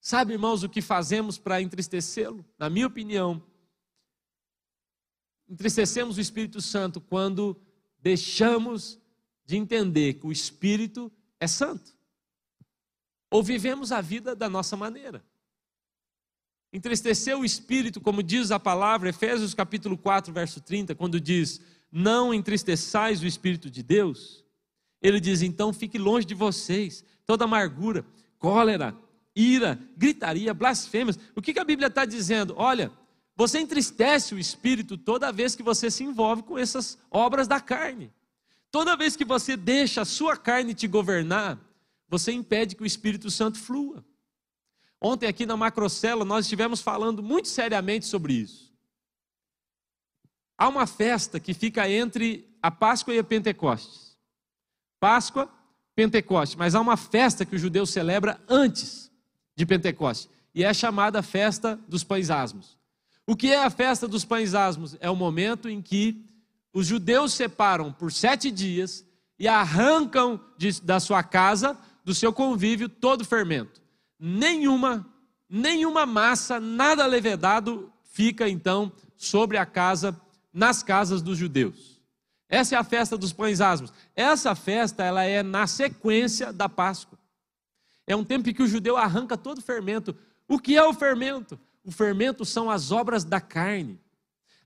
Sabe, 0.00 0.32
irmãos, 0.32 0.62
o 0.62 0.68
que 0.70 0.80
fazemos 0.80 1.36
para 1.36 1.60
entristecê-lo? 1.60 2.42
Na 2.58 2.70
minha 2.70 2.86
opinião, 2.86 3.42
entristecemos 5.46 6.16
o 6.16 6.22
Espírito 6.22 6.62
Santo 6.62 7.02
quando 7.02 7.54
deixamos 8.00 8.98
de 9.44 9.58
entender 9.58 10.14
que 10.14 10.26
o 10.26 10.32
Espírito 10.32 11.12
é 11.38 11.46
santo. 11.46 11.94
Ou 13.30 13.42
vivemos 13.42 13.92
a 13.92 14.00
vida 14.00 14.34
da 14.34 14.48
nossa 14.48 14.74
maneira. 14.74 15.22
Entristecer 16.72 17.36
o 17.36 17.44
Espírito, 17.44 18.00
como 18.00 18.22
diz 18.22 18.50
a 18.50 18.58
palavra, 18.58 19.10
Efésios 19.10 19.52
capítulo 19.52 19.98
4, 19.98 20.32
verso 20.32 20.62
30, 20.62 20.94
quando 20.94 21.20
diz: 21.20 21.60
Não 21.90 22.34
entristeçais 22.34 23.22
o 23.22 23.26
Espírito 23.26 23.70
de 23.70 23.82
Deus. 23.82 24.44
Ele 25.00 25.20
diz: 25.20 25.42
Então 25.42 25.72
fique 25.72 25.98
longe 25.98 26.26
de 26.26 26.34
vocês 26.34 27.04
toda 27.26 27.44
amargura, 27.44 28.04
cólera, 28.38 28.96
ira, 29.34 29.78
gritaria, 29.96 30.52
blasfêmias. 30.54 31.18
O 31.36 31.42
que, 31.42 31.58
a 31.58 31.64
Bíblia 31.64 31.88
está 31.88 32.04
dizendo? 32.04 32.54
Olha, 32.56 32.90
você 33.36 33.60
entristece 33.60 34.34
o 34.34 34.38
espírito 34.38 34.98
toda 34.98 35.30
vez 35.30 35.54
que 35.54 35.62
você 35.62 35.90
se 35.90 36.02
envolve 36.02 36.42
com 36.42 36.58
essas 36.58 36.98
obras 37.10 37.46
da 37.46 37.60
carne. 37.60 38.12
Toda 38.70 38.96
vez 38.96 39.16
que 39.16 39.24
você 39.24 39.56
deixa 39.56 40.02
a 40.02 40.04
sua 40.04 40.36
carne 40.36 40.74
te 40.74 40.86
governar, 40.86 41.58
você 42.08 42.32
impede 42.32 42.74
que 42.74 42.82
o 42.82 42.86
Espírito 42.86 43.30
Santo 43.30 43.58
flua. 43.58 44.04
Ontem 45.00 45.26
aqui 45.26 45.46
na 45.46 45.56
Macrocela 45.56 46.24
nós 46.24 46.44
estivemos 46.44 46.80
falando 46.80 47.22
muito 47.22 47.48
seriamente 47.48 48.06
sobre 48.06 48.34
isso. 48.34 48.67
Há 50.58 50.68
uma 50.68 50.86
festa 50.86 51.38
que 51.38 51.54
fica 51.54 51.88
entre 51.88 52.44
a 52.60 52.68
Páscoa 52.68 53.14
e 53.14 53.18
a 53.20 53.24
Pentecostes. 53.24 54.16
Páscoa, 54.98 55.48
Pentecostes, 55.94 56.56
mas 56.56 56.74
há 56.74 56.80
uma 56.80 56.96
festa 56.96 57.46
que 57.46 57.54
o 57.54 57.58
judeu 57.58 57.86
celebra 57.86 58.40
antes 58.48 59.10
de 59.54 59.64
Pentecostes. 59.64 60.28
E 60.52 60.64
é 60.64 60.74
chamada 60.74 61.22
festa 61.22 61.78
dos 61.86 62.02
pães 62.02 62.28
asmos. 62.30 62.76
O 63.24 63.36
que 63.36 63.52
é 63.52 63.62
a 63.62 63.70
festa 63.70 64.08
dos 64.08 64.24
pães 64.24 64.54
asmos? 64.54 64.96
É 65.00 65.08
o 65.08 65.14
momento 65.14 65.68
em 65.68 65.80
que 65.80 66.24
os 66.72 66.86
judeus 66.86 67.32
separam 67.34 67.92
por 67.92 68.10
sete 68.10 68.50
dias 68.50 69.04
e 69.38 69.46
arrancam 69.46 70.40
de, 70.56 70.80
da 70.80 70.98
sua 70.98 71.22
casa, 71.22 71.78
do 72.04 72.14
seu 72.14 72.32
convívio, 72.32 72.88
todo 72.88 73.24
fermento. 73.24 73.80
Nenhuma, 74.18 75.06
nenhuma 75.48 76.06
massa, 76.06 76.58
nada 76.58 77.06
levedado 77.06 77.92
fica 78.12 78.48
então 78.48 78.90
sobre 79.16 79.56
a 79.56 79.66
casa, 79.66 80.18
nas 80.52 80.82
casas 80.82 81.22
dos 81.22 81.36
judeus. 81.38 82.00
Essa 82.48 82.74
é 82.74 82.78
a 82.78 82.84
festa 82.84 83.16
dos 83.16 83.32
pães 83.32 83.60
asmos. 83.60 83.92
Essa 84.16 84.54
festa 84.54 85.04
ela 85.04 85.22
é 85.24 85.42
na 85.42 85.66
sequência 85.66 86.52
da 86.52 86.68
Páscoa. 86.68 87.18
É 88.06 88.16
um 88.16 88.24
tempo 88.24 88.48
em 88.48 88.54
que 88.54 88.62
o 88.62 88.66
judeu 88.66 88.96
arranca 88.96 89.36
todo 89.36 89.58
o 89.58 89.62
fermento. 89.62 90.16
O 90.48 90.58
que 90.58 90.76
é 90.76 90.82
o 90.82 90.94
fermento? 90.94 91.60
O 91.84 91.92
fermento 91.92 92.44
são 92.44 92.70
as 92.70 92.90
obras 92.90 93.22
da 93.22 93.40
carne. 93.40 94.00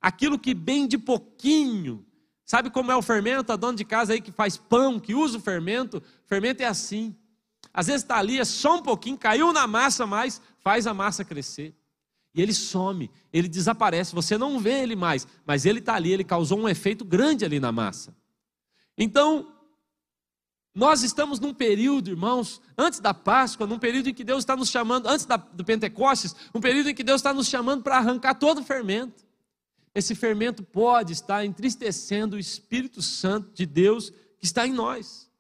Aquilo 0.01 0.39
que 0.39 0.55
bem 0.55 0.87
de 0.87 0.97
pouquinho. 0.97 2.07
Sabe 2.45 2.70
como 2.70 2.93
é 2.93 2.97
o 2.97 3.03
fermento? 3.03 3.53
A 3.53 3.57
dona 3.57 3.76
de 3.76 3.85
casa 3.85 4.12
aí 4.12 4.20
que 4.20 4.30
faz 4.30 4.57
pão, 4.57 5.01
que 5.01 5.14
usa 5.14 5.39
o 5.39 5.41
fermento. 5.41 5.99
O 5.99 6.28
fermento 6.28 6.62
é 6.62 6.66
assim. 6.66 7.16
Às 7.74 7.87
vezes 7.87 8.03
está 8.03 8.18
ali, 8.18 8.39
é 8.39 8.45
só 8.45 8.76
um 8.76 8.83
pouquinho, 8.83 9.16
caiu 9.16 9.53
na 9.53 9.66
massa, 9.66 10.07
mas 10.07 10.41
faz 10.61 10.87
a 10.87 10.93
massa 10.93 11.24
crescer. 11.24 11.74
E 12.35 12.41
ele 12.41 12.55
some, 12.55 13.11
ele 13.33 13.49
desaparece, 13.49 14.14
você 14.14 14.39
não 14.39 14.59
vê 14.59 14.83
ele 14.83 14.97
mais, 14.97 15.26
mas 15.45 15.66
ele 15.66 15.80
está 15.80 15.95
ali, 15.95 16.12
ele 16.12 16.24
causou 16.24 16.59
um 16.59 16.68
efeito 16.68 17.05
grande 17.05 17.45
ali 17.45 17.61
na 17.61 17.70
massa. 17.70 18.16
Então, 18.97 19.53
nós 20.74 21.03
estamos 21.03 21.39
num 21.39 21.53
período, 21.53 22.11
irmãos, 22.11 22.61
antes 22.78 22.99
da 22.99 23.12
Páscoa, 23.12 23.66
num 23.66 23.78
período 23.78 24.09
em 24.09 24.14
que 24.14 24.24
Deus 24.24 24.39
está 24.39 24.57
nos 24.57 24.70
chamando, 24.70 25.07
antes 25.07 25.26
da, 25.26 25.37
do 25.37 25.62
Pentecostes, 25.64 26.35
um 26.55 26.61
período 26.61 26.89
em 26.89 26.95
que 26.95 27.05
Deus 27.05 27.20
está 27.20 27.35
nos 27.35 27.49
chamando 27.49 27.83
para 27.83 27.99
arrancar 27.99 28.35
todo 28.35 28.61
o 28.61 28.64
fermento. 28.64 29.26
Esse 29.95 30.14
fermento 30.14 30.62
pode 30.62 31.12
estar 31.12 31.45
entristecendo 31.45 32.37
o 32.37 32.39
Espírito 32.39 33.03
Santo 33.03 33.53
de 33.53 33.66
Deus 33.66 34.11
que 34.39 34.47
está 34.47 34.66
em 34.66 34.72
nós. 34.72 35.30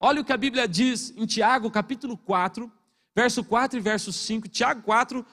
Olha 0.00 0.20
o 0.20 0.24
que 0.24 0.32
a 0.32 0.36
Bíblia 0.36 0.66
diz 0.66 1.14
em 1.16 1.24
Tiago, 1.24 1.70
capítulo 1.70 2.18
4, 2.18 2.70
verso 3.14 3.44
4 3.44 3.78
e 3.78 3.80
verso 3.80 4.12
5. 4.12 4.48
Tiago 4.48 4.82
4, 4.82 5.24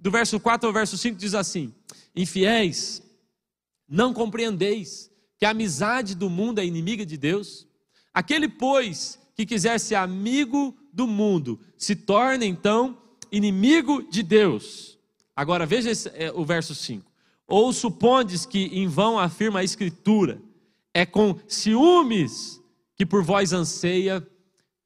do 0.00 0.10
verso 0.10 0.40
4 0.40 0.66
ao 0.66 0.72
verso 0.72 0.96
5 0.96 1.18
diz 1.18 1.34
assim: 1.34 1.74
Infiéis, 2.16 3.02
não 3.88 4.12
compreendeis 4.12 5.10
que 5.38 5.44
a 5.44 5.50
amizade 5.50 6.14
do 6.14 6.30
mundo 6.30 6.58
é 6.58 6.64
inimiga 6.64 7.04
de 7.04 7.16
Deus? 7.16 7.66
Aquele, 8.12 8.48
pois, 8.48 9.18
que 9.34 9.46
quiser 9.46 9.78
ser 9.78 9.94
amigo 9.94 10.76
do 10.92 11.06
mundo, 11.06 11.60
se 11.76 11.94
torna 11.94 12.44
então 12.44 12.98
inimigo 13.30 14.02
de 14.10 14.22
Deus. 14.22 14.98
Agora 15.36 15.64
veja 15.64 15.90
esse, 15.90 16.08
é, 16.10 16.32
o 16.32 16.44
verso 16.44 16.74
5. 16.74 17.10
Ou 17.46 17.72
supondes 17.72 18.44
que 18.44 18.64
em 18.66 18.86
vão 18.86 19.18
afirma 19.18 19.60
a 19.60 19.64
Escritura, 19.64 20.40
é 20.92 21.06
com 21.06 21.38
ciúmes 21.46 22.60
que 22.96 23.06
por 23.06 23.22
vós 23.22 23.52
anseia 23.52 24.26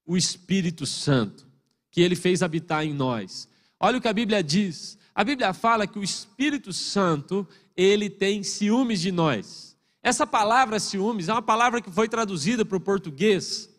o 0.06 0.16
Espírito 0.16 0.86
Santo, 0.86 1.46
que 1.90 2.00
ele 2.00 2.14
fez 2.14 2.42
habitar 2.42 2.84
em 2.84 2.92
nós. 2.92 3.48
Olha 3.80 3.98
o 3.98 4.00
que 4.00 4.08
a 4.08 4.12
Bíblia 4.12 4.42
diz. 4.42 4.98
A 5.14 5.22
Bíblia 5.22 5.52
fala 5.52 5.86
que 5.86 5.98
o 5.98 6.02
Espírito 6.02 6.72
Santo, 6.72 7.46
ele 7.76 8.10
tem 8.10 8.42
ciúmes 8.42 9.00
de 9.00 9.12
nós. 9.12 9.76
Essa 10.02 10.26
palavra 10.26 10.80
ciúmes 10.80 11.28
é 11.28 11.32
uma 11.32 11.42
palavra 11.42 11.80
que 11.80 11.90
foi 11.90 12.08
traduzida 12.08 12.64
para 12.64 12.76
o 12.76 12.80
português. 12.80 13.70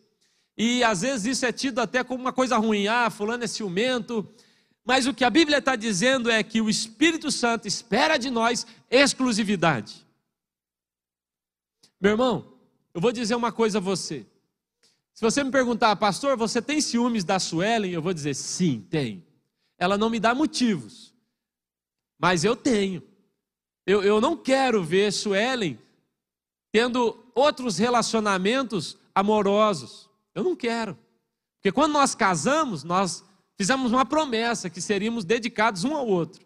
E 0.58 0.84
às 0.84 1.02
vezes 1.02 1.26
isso 1.38 1.46
é 1.46 1.52
tido 1.52 1.80
até 1.80 2.04
como 2.04 2.22
uma 2.22 2.34
coisa 2.34 2.58
ruim. 2.58 2.88
Ah, 2.88 3.10
fulano 3.10 3.44
é 3.44 3.48
ciumento. 3.48 4.28
Mas 4.86 5.08
o 5.08 5.14
que 5.14 5.24
a 5.24 5.30
Bíblia 5.30 5.58
está 5.58 5.76
dizendo 5.76 6.30
é 6.30 6.42
que 6.44 6.62
o 6.62 6.70
Espírito 6.70 7.32
Santo 7.32 7.68
espera 7.68 8.18
de 8.18 8.30
nós 8.30 8.66
exclusividade. 8.90 10.06
Meu 12.00 12.12
irmão, 12.12 12.54
eu 12.94 13.02
vou 13.02 13.12
dizer 13.12 13.36
uma 13.36 13.52
coisa 13.52 13.80
a 13.80 13.82
você. 13.82 14.26
Se 15.14 15.22
você 15.22 15.44
me 15.44 15.50
perguntar, 15.50 15.96
pastor, 15.96 16.38
você 16.38 16.62
tem 16.62 16.80
ciúmes 16.80 17.24
da 17.24 17.40
Suelen? 17.40 17.92
Eu 17.92 18.02
vou 18.02 18.14
dizer, 18.14 18.36
sim, 18.36 18.86
tenho. 18.90 19.24
Ela 19.78 19.98
não 19.98 20.10
me 20.10 20.20
dá 20.20 20.36
motivos, 20.36 21.15
mas 22.20 22.44
eu 22.44 22.56
tenho. 22.56 23.04
Eu, 23.86 24.04
eu 24.04 24.20
não 24.20 24.36
quero 24.36 24.84
ver 24.84 25.12
Suelen 25.12 25.80
tendo 26.72 27.24
outros 27.34 27.78
relacionamentos 27.78 28.98
amorosos. 29.14 30.10
Eu 30.34 30.44
não 30.44 30.56
quero. 30.56 30.98
Porque 31.58 31.72
quando 31.72 31.94
nós 31.94 32.14
casamos, 32.14 32.84
nós 32.84 33.24
fizemos 33.58 33.92
uma 33.92 34.06
promessa 34.06 34.70
que 34.70 34.82
seríamos 34.82 35.24
dedicados 35.24 35.84
um 35.84 35.96
ao 35.96 36.06
outro. 36.06 36.46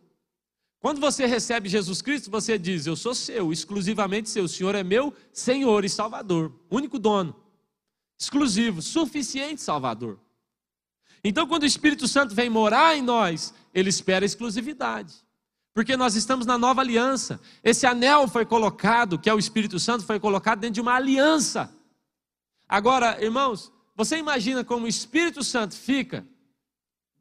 Quando 0.79 1.01
você 1.01 1.25
recebe 1.25 1.67
Jesus 1.67 2.01
Cristo, 2.01 2.31
você 2.31 2.57
diz: 2.57 2.85
Eu 2.85 2.95
sou 2.95 3.13
seu, 3.13 3.51
exclusivamente 3.51 4.29
seu. 4.29 4.45
O 4.45 4.49
Senhor 4.49 4.75
é 4.75 4.83
meu 4.83 5.13
Senhor 5.33 5.83
e 5.83 5.89
Salvador, 5.89 6.53
único 6.69 6.97
dono, 6.97 7.35
exclusivo, 8.17 8.81
suficiente 8.81 9.61
Salvador. 9.61 10.19
Então, 11.23 11.47
quando 11.47 11.63
o 11.63 11.67
Espírito 11.67 12.07
Santo 12.07 12.33
vem 12.33 12.49
morar 12.49 12.95
em 12.95 13.01
nós, 13.01 13.53
ele 13.73 13.89
espera 13.89 14.23
exclusividade. 14.23 15.15
Porque 15.79 15.95
nós 15.95 16.13
estamos 16.13 16.45
na 16.45 16.57
nova 16.57 16.81
aliança. 16.81 17.39
Esse 17.63 17.85
anel 17.85 18.27
foi 18.27 18.45
colocado, 18.45 19.17
que 19.17 19.29
é 19.29 19.33
o 19.33 19.39
Espírito 19.39 19.79
Santo, 19.79 20.03
foi 20.03 20.19
colocado 20.19 20.59
dentro 20.59 20.73
de 20.73 20.81
uma 20.81 20.93
aliança. 20.93 21.73
Agora, 22.67 23.23
irmãos, 23.23 23.71
você 23.95 24.17
imagina 24.17 24.61
como 24.61 24.83
o 24.83 24.89
Espírito 24.89 25.41
Santo 25.41 25.73
fica 25.73 26.27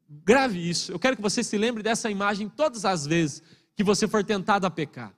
Grave 0.09 0.69
isso. 0.69 0.91
Eu 0.91 0.99
quero 0.99 1.15
que 1.15 1.21
você 1.21 1.41
se 1.41 1.57
lembre 1.57 1.81
dessa 1.81 2.11
imagem 2.11 2.49
todas 2.49 2.83
as 2.83 3.07
vezes 3.07 3.41
que 3.77 3.81
você 3.81 4.09
for 4.09 4.25
tentado 4.25 4.67
a 4.67 4.69
pecar. 4.69 5.15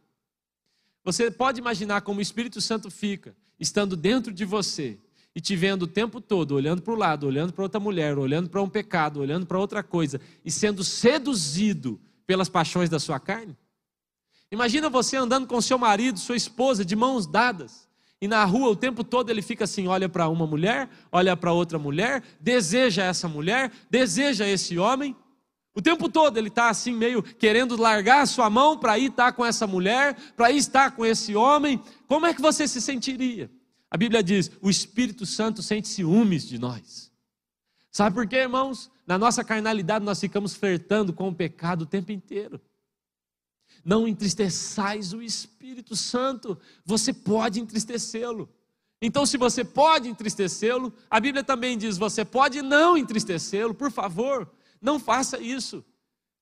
Você 1.04 1.32
pode 1.32 1.60
imaginar 1.60 2.02
como 2.02 2.20
o 2.20 2.22
Espírito 2.22 2.62
Santo 2.62 2.92
fica, 2.92 3.36
estando 3.60 3.98
dentro 3.98 4.32
de 4.32 4.46
você 4.46 5.00
e 5.34 5.42
te 5.42 5.56
vendo 5.56 5.84
o 5.84 5.88
tempo 5.88 6.22
todo, 6.22 6.52
olhando 6.52 6.84
para 6.84 6.94
o 6.94 6.96
lado, 6.96 7.26
olhando 7.26 7.54
para 7.54 7.64
outra 7.64 7.80
mulher, 7.80 8.20
olhando 8.20 8.52
para 8.52 8.62
um 8.62 8.70
pecado, 8.70 9.20
olhando 9.20 9.48
para 9.48 9.58
outra 9.58 9.82
coisa 9.82 10.22
e 10.46 10.52
sendo 10.52 10.84
seduzido 10.84 12.00
pelas 12.32 12.48
paixões 12.48 12.90
da 12.90 12.98
sua 12.98 13.20
carne? 13.20 13.58
Imagina 14.50 14.90
você 14.90 15.18
andando 15.18 15.46
com 15.46 15.60
seu 15.60 15.78
marido, 15.78 16.18
sua 16.18 16.38
esposa, 16.38 16.86
de 16.86 16.96
mãos 16.96 17.28
dadas, 17.28 17.90
e 18.22 18.28
na 18.28 18.46
rua 18.46 18.70
o 18.70 18.76
tempo 18.76 19.04
todo 19.04 19.30
ele 19.30 19.42
fica 19.42 19.66
assim: 19.66 19.86
olha 19.90 20.08
para 20.08 20.30
uma 20.30 20.48
mulher, 20.48 20.90
olha 21.12 21.36
para 21.36 21.52
outra 21.52 21.78
mulher, 21.78 22.24
deseja 22.40 23.04
essa 23.04 23.28
mulher, 23.28 23.70
deseja 23.90 24.48
esse 24.48 24.78
homem. 24.78 25.14
O 25.76 25.82
tempo 25.82 26.08
todo 26.08 26.38
ele 26.38 26.48
está 26.48 26.70
assim, 26.70 26.94
meio 26.94 27.22
querendo 27.22 27.76
largar 27.76 28.22
a 28.22 28.26
sua 28.26 28.50
mão 28.50 28.78
para 28.78 28.98
ir 28.98 29.10
estar 29.10 29.34
com 29.34 29.46
essa 29.46 29.68
mulher, 29.68 30.16
para 30.38 30.52
ir 30.52 30.58
estar 30.58 30.92
com 30.92 31.06
esse 31.06 31.36
homem. 31.36 31.84
Como 32.08 32.26
é 32.26 32.34
que 32.34 32.42
você 32.42 32.66
se 32.66 32.80
sentiria? 32.80 33.52
A 33.90 33.98
Bíblia 33.98 34.24
diz: 34.24 34.50
o 34.62 34.70
Espírito 34.70 35.26
Santo 35.26 35.62
sente 35.62 35.90
ciúmes 35.90 36.48
de 36.48 36.58
nós. 36.58 37.11
Sabe 37.92 38.16
por 38.16 38.26
quê, 38.26 38.38
irmãos? 38.38 38.90
Na 39.06 39.18
nossa 39.18 39.44
carnalidade 39.44 40.06
nós 40.06 40.20
ficamos 40.20 40.56
flertando 40.56 41.12
com 41.12 41.28
o 41.28 41.36
pecado 41.36 41.82
o 41.82 41.86
tempo 41.86 42.12
inteiro. 42.12 42.60
Não 43.84 44.08
entristeçais 44.08 45.12
o 45.12 45.22
Espírito 45.22 45.96
Santo, 45.96 46.58
você 46.86 47.12
pode 47.14 47.60
entristecê-lo. 47.60 48.50
Então, 49.02 49.26
se 49.26 49.36
você 49.36 49.66
pode 49.66 50.08
entristecê-lo, 50.08 50.94
a 51.10 51.20
Bíblia 51.20 51.44
também 51.44 51.78
diz: 51.78 51.98
você 51.98 52.24
pode 52.24 52.62
não 52.62 52.96
entristecê-lo, 52.96 53.74
por 53.74 53.92
favor, 53.92 54.50
não 54.80 55.00
faça 55.00 55.40
isso. 55.40 55.84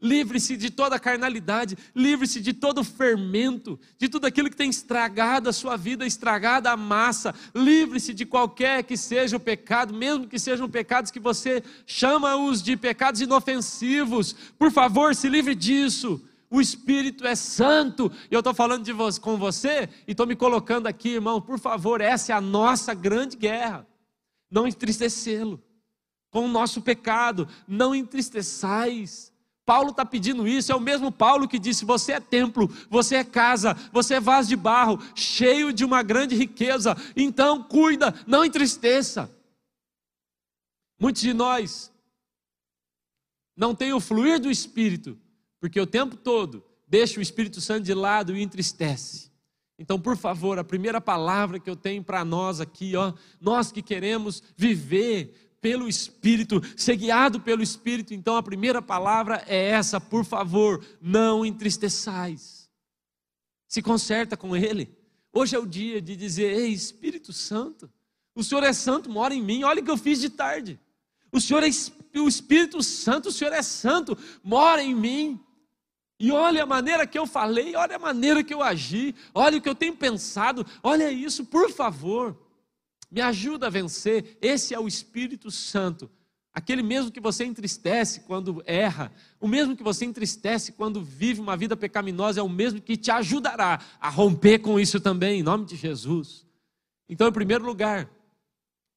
Livre-se 0.01 0.55
de 0.55 0.69
toda 0.69 0.97
carnalidade, 0.97 1.77
livre-se 1.93 2.39
de 2.39 2.53
todo 2.53 2.85
fermento, 2.85 3.77
de 3.97 4.07
tudo 4.07 4.25
aquilo 4.25 4.49
que 4.49 4.55
tem 4.55 4.69
estragado 4.69 5.49
a 5.49 5.53
sua 5.53 5.75
vida, 5.75 6.07
estragado 6.07 6.69
a 6.69 6.77
massa. 6.77 7.35
Livre-se 7.53 8.13
de 8.13 8.25
qualquer 8.25 8.83
que 8.83 8.95
seja 8.95 9.35
o 9.35 9.39
pecado, 9.41 9.93
mesmo 9.93 10.25
que 10.25 10.39
sejam 10.39 10.69
pecados 10.69 11.11
que 11.11 11.19
você 11.19 11.61
chama-os 11.85 12.63
de 12.63 12.77
pecados 12.77 13.19
inofensivos. 13.19 14.33
Por 14.57 14.71
favor, 14.71 15.13
se 15.13 15.27
livre 15.27 15.53
disso. 15.53 16.21
O 16.49 16.61
Espírito 16.61 17.27
é 17.27 17.35
santo. 17.35 18.09
E 18.31 18.33
eu 18.33 18.39
estou 18.39 18.53
falando 18.53 18.83
de 18.85 18.93
você, 18.93 19.19
com 19.19 19.37
você 19.37 19.89
e 20.07 20.11
estou 20.11 20.25
me 20.25 20.35
colocando 20.35 20.87
aqui, 20.87 21.09
irmão. 21.09 21.41
Por 21.41 21.59
favor, 21.59 21.99
essa 21.99 22.31
é 22.31 22.35
a 22.35 22.41
nossa 22.41 22.93
grande 22.93 23.35
guerra. 23.35 23.85
Não 24.49 24.65
entristecê-lo 24.65 25.61
com 26.31 26.45
o 26.45 26.47
nosso 26.47 26.81
pecado. 26.81 27.49
Não 27.67 27.93
entristeçais. 27.93 29.31
Paulo 29.69 29.91
está 29.91 30.03
pedindo 30.03 30.47
isso, 30.47 30.71
é 30.71 30.75
o 30.75 30.79
mesmo 30.79 31.11
Paulo 31.11 31.47
que 31.47 31.59
disse: 31.59 31.85
Você 31.85 32.13
é 32.13 32.19
templo, 32.19 32.67
você 32.89 33.17
é 33.17 33.23
casa, 33.23 33.77
você 33.93 34.15
é 34.15 34.19
vaso 34.19 34.49
de 34.49 34.55
barro, 34.55 34.97
cheio 35.13 35.71
de 35.71 35.85
uma 35.85 36.01
grande 36.01 36.35
riqueza, 36.35 36.97
então 37.15 37.61
cuida, 37.61 38.11
não 38.25 38.43
entristeça. 38.43 39.29
Muitos 40.99 41.21
de 41.21 41.35
nós 41.35 41.91
não 43.55 43.75
têm 43.75 43.93
o 43.93 43.99
fluir 43.99 44.39
do 44.39 44.49
Espírito, 44.49 45.15
porque 45.59 45.79
o 45.79 45.85
tempo 45.85 46.15
todo 46.15 46.65
deixa 46.87 47.19
o 47.19 47.21
Espírito 47.21 47.61
Santo 47.61 47.83
de 47.83 47.93
lado 47.93 48.35
e 48.35 48.41
entristece. 48.41 49.29
Então, 49.77 49.99
por 50.01 50.17
favor, 50.17 50.57
a 50.57 50.63
primeira 50.63 50.99
palavra 50.99 51.59
que 51.59 51.69
eu 51.69 51.75
tenho 51.75 52.03
para 52.03 52.25
nós 52.25 52.59
aqui, 52.59 52.95
ó, 52.95 53.13
nós 53.39 53.71
que 53.71 53.83
queremos 53.83 54.41
viver 54.57 55.48
pelo 55.61 55.87
Espírito, 55.87 56.61
ser 56.77 56.95
guiado 56.95 57.39
pelo 57.39 57.61
Espírito, 57.61 58.13
então 58.13 58.37
a 58.37 58.43
primeira 58.43 58.81
palavra 58.81 59.43
é 59.47 59.69
essa, 59.69 59.99
por 59.99 60.23
favor, 60.23 60.83
não 61.01 61.45
entristeçais. 61.45 62.69
Se 63.67 63.81
conserta 63.81 64.35
com 64.35 64.55
Ele. 64.55 64.97
Hoje 65.31 65.55
é 65.55 65.59
o 65.59 65.65
dia 65.65 66.01
de 66.01 66.15
dizer: 66.15 66.57
Ei, 66.57 66.71
Espírito 66.71 67.31
Santo, 67.31 67.89
o 68.33 68.43
Senhor 68.43 68.63
é 68.63 68.73
santo, 68.73 69.09
mora 69.09 69.33
em 69.33 69.41
mim, 69.41 69.63
olha 69.63 69.81
o 69.81 69.85
que 69.85 69.91
eu 69.91 69.97
fiz 69.97 70.19
de 70.19 70.29
tarde. 70.29 70.79
O 71.31 71.39
Senhor 71.39 71.63
é 71.63 71.69
o 72.19 72.27
Espírito 72.27 72.81
Santo, 72.81 73.29
o 73.29 73.31
Senhor 73.31 73.53
é 73.53 73.61
santo, 73.61 74.17
mora 74.43 74.81
em 74.81 74.95
mim. 74.95 75.39
E 76.19 76.31
olha 76.31 76.63
a 76.63 76.65
maneira 76.65 77.07
que 77.07 77.17
eu 77.17 77.25
falei, 77.25 77.75
olha 77.75 77.95
a 77.95 77.99
maneira 77.99 78.43
que 78.43 78.53
eu 78.53 78.61
agi, 78.61 79.15
olha 79.33 79.57
o 79.57 79.61
que 79.61 79.69
eu 79.69 79.75
tenho 79.75 79.95
pensado, 79.95 80.65
olha 80.83 81.09
isso, 81.11 81.45
por 81.45 81.71
favor, 81.71 82.37
me 83.09 83.21
ajuda 83.21 83.67
a 83.67 83.69
vencer. 83.69 84.37
Esse 84.41 84.73
é 84.73 84.79
o 84.79 84.87
Espírito 84.87 85.49
Santo, 85.49 86.09
aquele 86.53 86.83
mesmo 86.83 87.11
que 87.11 87.19
você 87.19 87.45
entristece 87.45 88.21
quando 88.21 88.61
erra, 88.65 89.11
o 89.39 89.47
mesmo 89.47 89.75
que 89.75 89.83
você 89.83 90.05
entristece 90.05 90.73
quando 90.73 91.03
vive 91.03 91.39
uma 91.39 91.57
vida 91.57 91.75
pecaminosa, 91.75 92.39
é 92.39 92.43
o 92.43 92.49
mesmo 92.49 92.81
que 92.81 92.97
te 92.97 93.11
ajudará 93.11 93.79
a 93.99 94.09
romper 94.09 94.59
com 94.59 94.79
isso 94.79 94.99
também, 94.99 95.39
em 95.39 95.43
nome 95.43 95.65
de 95.65 95.75
Jesus. 95.75 96.45
Então, 97.07 97.27
em 97.27 97.33
primeiro 97.33 97.65
lugar, 97.65 98.09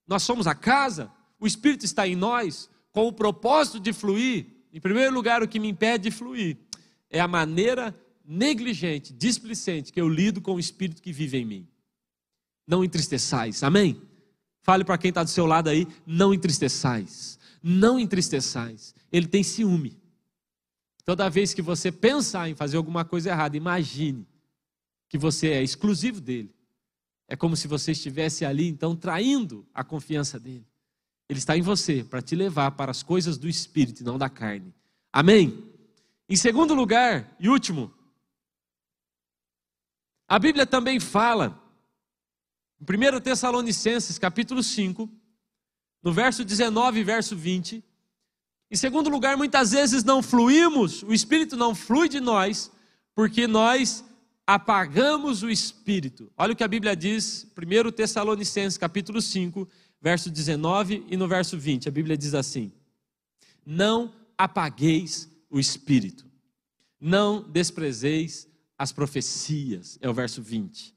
nós 0.07 0.23
somos 0.23 0.47
a 0.47 0.55
casa, 0.55 1.11
o 1.41 1.47
Espírito 1.47 1.85
está 1.85 2.07
em 2.07 2.17
nós, 2.17 2.69
com 2.93 3.07
o 3.07 3.13
propósito 3.13 3.81
de 3.81 3.93
fluir. 3.93 4.47
Em 4.73 4.81
primeiro 4.81 5.15
lugar, 5.15 5.43
o 5.43 5.49
que 5.49 5.59
me 5.59 5.69
impede 5.69 6.05
de 6.05 6.11
fluir 6.11 6.59
é 7.11 7.21
a 7.21 7.29
maneira 7.29 7.95
negligente, 8.25 9.13
displicente 9.13 9.93
que 9.93 10.01
eu 10.01 10.09
lido 10.09 10.41
com 10.41 10.55
o 10.55 10.61
Espírito 10.61 11.03
que 11.03 11.13
vive 11.13 11.39
em 11.39 11.45
mim. 11.45 11.69
Não 12.67 12.85
entristeçais, 12.85 13.63
amém? 13.63 14.01
Fale 14.63 14.85
para 14.85 14.99
quem 14.99 15.09
está 15.09 15.25
do 15.25 15.31
seu 15.31 15.47
lado 15.47 15.69
aí, 15.69 15.87
não 16.07 16.33
entristeçais, 16.33 17.39
não 17.63 17.99
entristeçais. 17.99 18.95
Ele 19.11 19.27
tem 19.27 19.43
ciúme. 19.43 20.01
Toda 21.05 21.29
vez 21.29 21.53
que 21.53 21.61
você 21.61 21.91
pensar 21.91 22.49
em 22.49 22.55
fazer 22.55 22.77
alguma 22.77 23.05
coisa 23.05 23.31
errada, 23.31 23.57
imagine 23.57 24.27
que 25.09 25.19
você 25.19 25.49
é 25.49 25.63
exclusivo 25.63 26.21
dele. 26.21 26.55
É 27.27 27.35
como 27.35 27.57
se 27.57 27.67
você 27.67 27.93
estivesse 27.93 28.45
ali, 28.45 28.69
então, 28.69 28.95
traindo 28.95 29.67
a 29.75 29.83
confiança 29.83 30.39
dele. 30.39 30.67
Ele 31.29 31.39
está 31.39 31.57
em 31.57 31.63
você 31.63 32.05
para 32.05 32.23
te 32.23 32.37
levar 32.37 32.73
para 32.73 32.91
as 32.91 33.03
coisas 33.03 33.39
do 33.39 33.49
espírito 33.49 34.03
e 34.03 34.05
não 34.05 34.19
da 34.19 34.29
carne. 34.29 34.73
Amém? 35.13 35.65
Em 36.29 36.37
segundo 36.37 36.75
lugar 36.75 37.35
e 37.41 37.49
último, 37.49 37.93
a 40.29 40.39
Bíblia 40.39 40.65
também 40.65 41.01
fala, 41.01 41.62
em 42.83 43.17
1 43.17 43.21
Tessalonicenses, 43.21 44.19
capítulo 44.19 44.61
5, 44.61 45.09
no 46.03 46.13
verso 46.13 46.45
19 46.45 46.99
e 46.99 47.05
verso 47.05 47.37
20. 47.37 47.83
Em 48.69 48.77
segundo 48.77 49.09
lugar, 49.09 49.37
muitas 49.37 49.71
vezes 49.71 50.03
não 50.03 50.21
fluímos, 50.21 51.05
o 51.05 51.15
Espírito 51.15 51.57
não 51.57 51.77
flui 51.77 52.09
de 52.09 52.19
nós, 52.19 52.73
porque 53.15 53.47
nós 53.47 54.05
apagamos 54.45 55.45
o 55.45 55.51
Espírito. 55.51 56.33
Olha 56.37 56.55
o 56.55 56.57
que 56.57 56.65
a 56.65 56.69
Bíblia 56.69 56.97
diz, 56.97 57.47
1 57.57 57.93
Tessalonicenses, 57.93 58.77
capítulo 58.77 59.23
5, 59.23 59.69
verso 60.01 60.29
19 60.29 61.07
e 61.09 61.17
no 61.17 61.29
verso 61.29 61.57
20. 61.57 61.89
A 61.89 61.93
Bíblia 61.93 62.17
diz 62.17 62.35
assim: 62.35 62.73
Não 63.65 64.13
apagueis 64.37 65.31
o 65.49 65.61
Espírito, 65.61 66.27
não 67.01 67.49
desprezeis 67.49 68.49
as 68.77 68.91
profecias, 68.91 69.99
é 70.03 70.11
o 70.11 70.15
verso 70.15 70.43
20. 70.43 70.93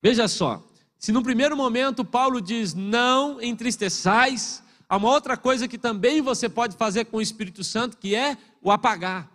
Veja 0.00 0.28
só, 0.28 0.64
se 0.98 1.12
no 1.12 1.22
primeiro 1.22 1.56
momento 1.56 2.04
Paulo 2.04 2.40
diz 2.40 2.74
não 2.74 3.40
entristeçais, 3.40 4.62
há 4.88 4.96
uma 4.96 5.08
outra 5.08 5.36
coisa 5.36 5.68
que 5.68 5.78
também 5.78 6.20
você 6.20 6.48
pode 6.48 6.76
fazer 6.76 7.04
com 7.04 7.18
o 7.18 7.22
Espírito 7.22 7.62
Santo, 7.62 7.96
que 7.96 8.16
é 8.16 8.36
o 8.60 8.72
apagar, 8.72 9.30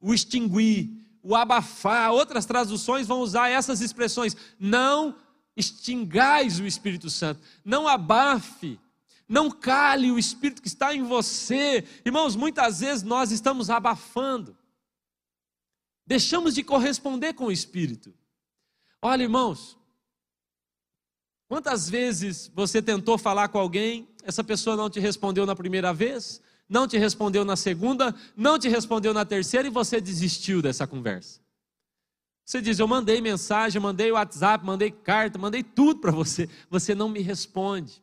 o 0.00 0.12
extinguir, 0.12 0.90
o 1.22 1.34
abafar. 1.34 2.12
Outras 2.12 2.44
traduções 2.44 3.06
vão 3.06 3.20
usar 3.20 3.48
essas 3.48 3.80
expressões. 3.80 4.36
Não 4.58 5.16
extingais 5.56 6.60
o 6.60 6.66
Espírito 6.66 7.08
Santo, 7.08 7.40
não 7.64 7.88
abafe, 7.88 8.78
não 9.26 9.50
cale 9.50 10.10
o 10.10 10.18
Espírito 10.18 10.62
que 10.62 10.68
está 10.68 10.94
em 10.94 11.02
você. 11.02 11.84
Irmãos, 12.04 12.36
muitas 12.36 12.80
vezes 12.80 13.02
nós 13.02 13.32
estamos 13.32 13.70
abafando. 13.70 14.56
Deixamos 16.06 16.54
de 16.54 16.62
corresponder 16.62 17.32
com 17.32 17.46
o 17.46 17.52
Espírito. 17.52 18.14
Olha, 19.00 19.22
irmãos, 19.22 19.77
quantas 21.48 21.88
vezes 21.88 22.50
você 22.54 22.80
tentou 22.80 23.18
falar 23.18 23.48
com 23.48 23.58
alguém, 23.58 24.08
essa 24.22 24.44
pessoa 24.44 24.76
não 24.76 24.88
te 24.88 25.00
respondeu 25.00 25.46
na 25.46 25.56
primeira 25.56 25.92
vez, 25.92 26.40
não 26.68 26.86
te 26.86 26.98
respondeu 26.98 27.44
na 27.44 27.56
segunda, 27.56 28.14
não 28.36 28.58
te 28.58 28.68
respondeu 28.68 29.14
na 29.14 29.24
terceira 29.24 29.66
e 29.66 29.70
você 29.70 30.00
desistiu 30.00 30.60
dessa 30.60 30.86
conversa. 30.86 31.40
Você 32.44 32.60
diz: 32.60 32.78
Eu 32.78 32.86
mandei 32.86 33.20
mensagem, 33.20 33.80
mandei 33.80 34.12
WhatsApp, 34.12 34.64
mandei 34.64 34.90
carta, 34.90 35.38
mandei 35.38 35.62
tudo 35.62 36.00
para 36.00 36.12
você, 36.12 36.48
você 36.70 36.94
não 36.94 37.08
me 37.08 37.20
responde. 37.20 38.02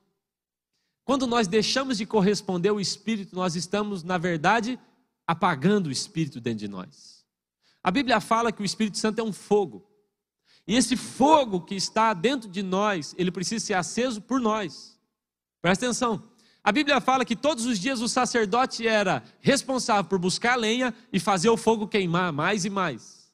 Quando 1.03 1.27
nós 1.27 1.47
deixamos 1.47 1.97
de 1.97 2.05
corresponder 2.05 2.69
ao 2.69 2.79
Espírito, 2.79 3.35
nós 3.35 3.55
estamos, 3.55 4.03
na 4.03 4.17
verdade, 4.17 4.79
apagando 5.27 5.87
o 5.87 5.91
Espírito 5.91 6.41
dentro 6.41 6.59
de 6.59 6.67
nós. 6.67 7.23
A 7.83 7.91
Bíblia 7.91 8.19
fala 8.19 8.51
que 8.51 8.63
o 8.63 8.65
Espírito 8.65 8.97
Santo 8.97 9.19
é 9.19 9.23
um 9.23 9.31
fogo. 9.31 9.87
E 10.67 10.75
esse 10.75 10.95
fogo 10.95 11.61
que 11.61 11.75
está 11.75 12.13
dentro 12.13 12.49
de 12.49 12.63
nós, 12.63 13.13
ele 13.17 13.31
precisa 13.31 13.63
ser 13.63 13.73
aceso 13.75 14.21
por 14.21 14.39
nós. 14.39 14.99
Presta 15.61 15.85
atenção. 15.85 16.23
A 16.63 16.71
Bíblia 16.71 16.99
fala 16.99 17.23
que 17.23 17.35
todos 17.35 17.65
os 17.65 17.77
dias 17.77 18.01
o 18.01 18.07
sacerdote 18.07 18.87
era 18.87 19.23
responsável 19.39 20.05
por 20.05 20.17
buscar 20.17 20.55
lenha 20.55 20.93
e 21.13 21.19
fazer 21.19 21.49
o 21.49 21.57
fogo 21.57 21.87
queimar 21.87 22.33
mais 22.33 22.65
e 22.65 22.69
mais. 22.71 23.31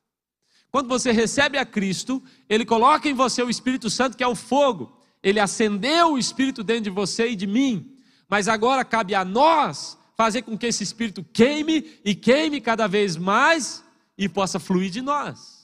Quando 0.70 0.90
você 0.90 1.12
recebe 1.12 1.58
a 1.58 1.66
Cristo, 1.66 2.22
ele 2.50 2.66
coloca 2.66 3.08
em 3.08 3.14
você 3.14 3.42
o 3.42 3.50
Espírito 3.50 3.90
Santo, 3.90 4.18
que 4.18 4.24
é 4.24 4.28
o 4.28 4.36
fogo. 4.36 4.98
Ele 5.24 5.40
acendeu 5.40 6.14
o 6.14 6.18
Espírito 6.18 6.64
dentro 6.64 6.84
de 6.84 6.90
você 6.90 7.30
e 7.30 7.36
de 7.36 7.48
mim. 7.48 7.96
Mas 8.30 8.50
agora 8.50 8.84
cabe 8.84 9.16
a 9.16 9.24
nós 9.24 9.98
fazer 10.18 10.42
com 10.42 10.58
que 10.58 10.66
esse 10.66 10.84
Espírito 10.84 11.24
queime 11.34 12.00
e 12.04 12.14
queime 12.14 12.60
cada 12.60 12.88
vez 12.88 13.16
mais 13.16 13.84
e 14.18 14.28
possa 14.28 14.60
fluir 14.60 14.90
de 14.90 15.02
nós. 15.02 15.61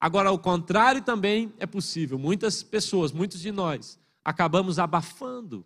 Agora, 0.00 0.30
o 0.30 0.38
contrário 0.38 1.02
também 1.02 1.52
é 1.58 1.66
possível. 1.66 2.18
Muitas 2.18 2.62
pessoas, 2.62 3.12
muitos 3.12 3.40
de 3.40 3.50
nós, 3.50 3.98
acabamos 4.24 4.78
abafando. 4.78 5.64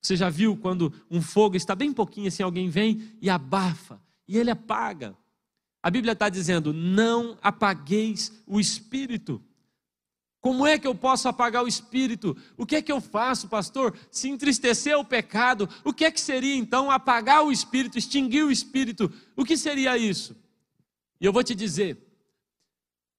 Você 0.00 0.16
já 0.16 0.30
viu 0.30 0.56
quando 0.56 0.92
um 1.10 1.20
fogo 1.20 1.56
está 1.56 1.74
bem 1.74 1.92
pouquinho 1.92 2.28
assim, 2.28 2.42
alguém 2.42 2.70
vem 2.70 3.12
e 3.20 3.28
abafa, 3.28 4.00
e 4.26 4.38
ele 4.38 4.50
apaga. 4.50 5.16
A 5.82 5.90
Bíblia 5.90 6.12
está 6.12 6.28
dizendo: 6.28 6.72
não 6.72 7.36
apagueis 7.42 8.32
o 8.46 8.60
espírito. 8.60 9.42
Como 10.40 10.66
é 10.66 10.78
que 10.78 10.86
eu 10.86 10.94
posso 10.94 11.28
apagar 11.28 11.62
o 11.62 11.68
espírito? 11.68 12.34
O 12.56 12.64
que 12.64 12.76
é 12.76 12.82
que 12.82 12.90
eu 12.90 12.98
faço, 12.98 13.46
pastor? 13.46 13.94
Se 14.10 14.26
entristecer 14.26 14.98
o 14.98 15.04
pecado, 15.04 15.68
o 15.84 15.92
que 15.92 16.04
é 16.04 16.10
que 16.10 16.20
seria 16.20 16.56
então 16.56 16.90
apagar 16.90 17.44
o 17.44 17.52
espírito, 17.52 17.98
extinguir 17.98 18.44
o 18.44 18.50
espírito? 18.50 19.12
O 19.36 19.44
que 19.44 19.54
seria 19.54 19.98
isso? 19.98 20.34
E 21.20 21.26
eu 21.26 21.32
vou 21.32 21.44
te 21.44 21.54
dizer, 21.54 22.09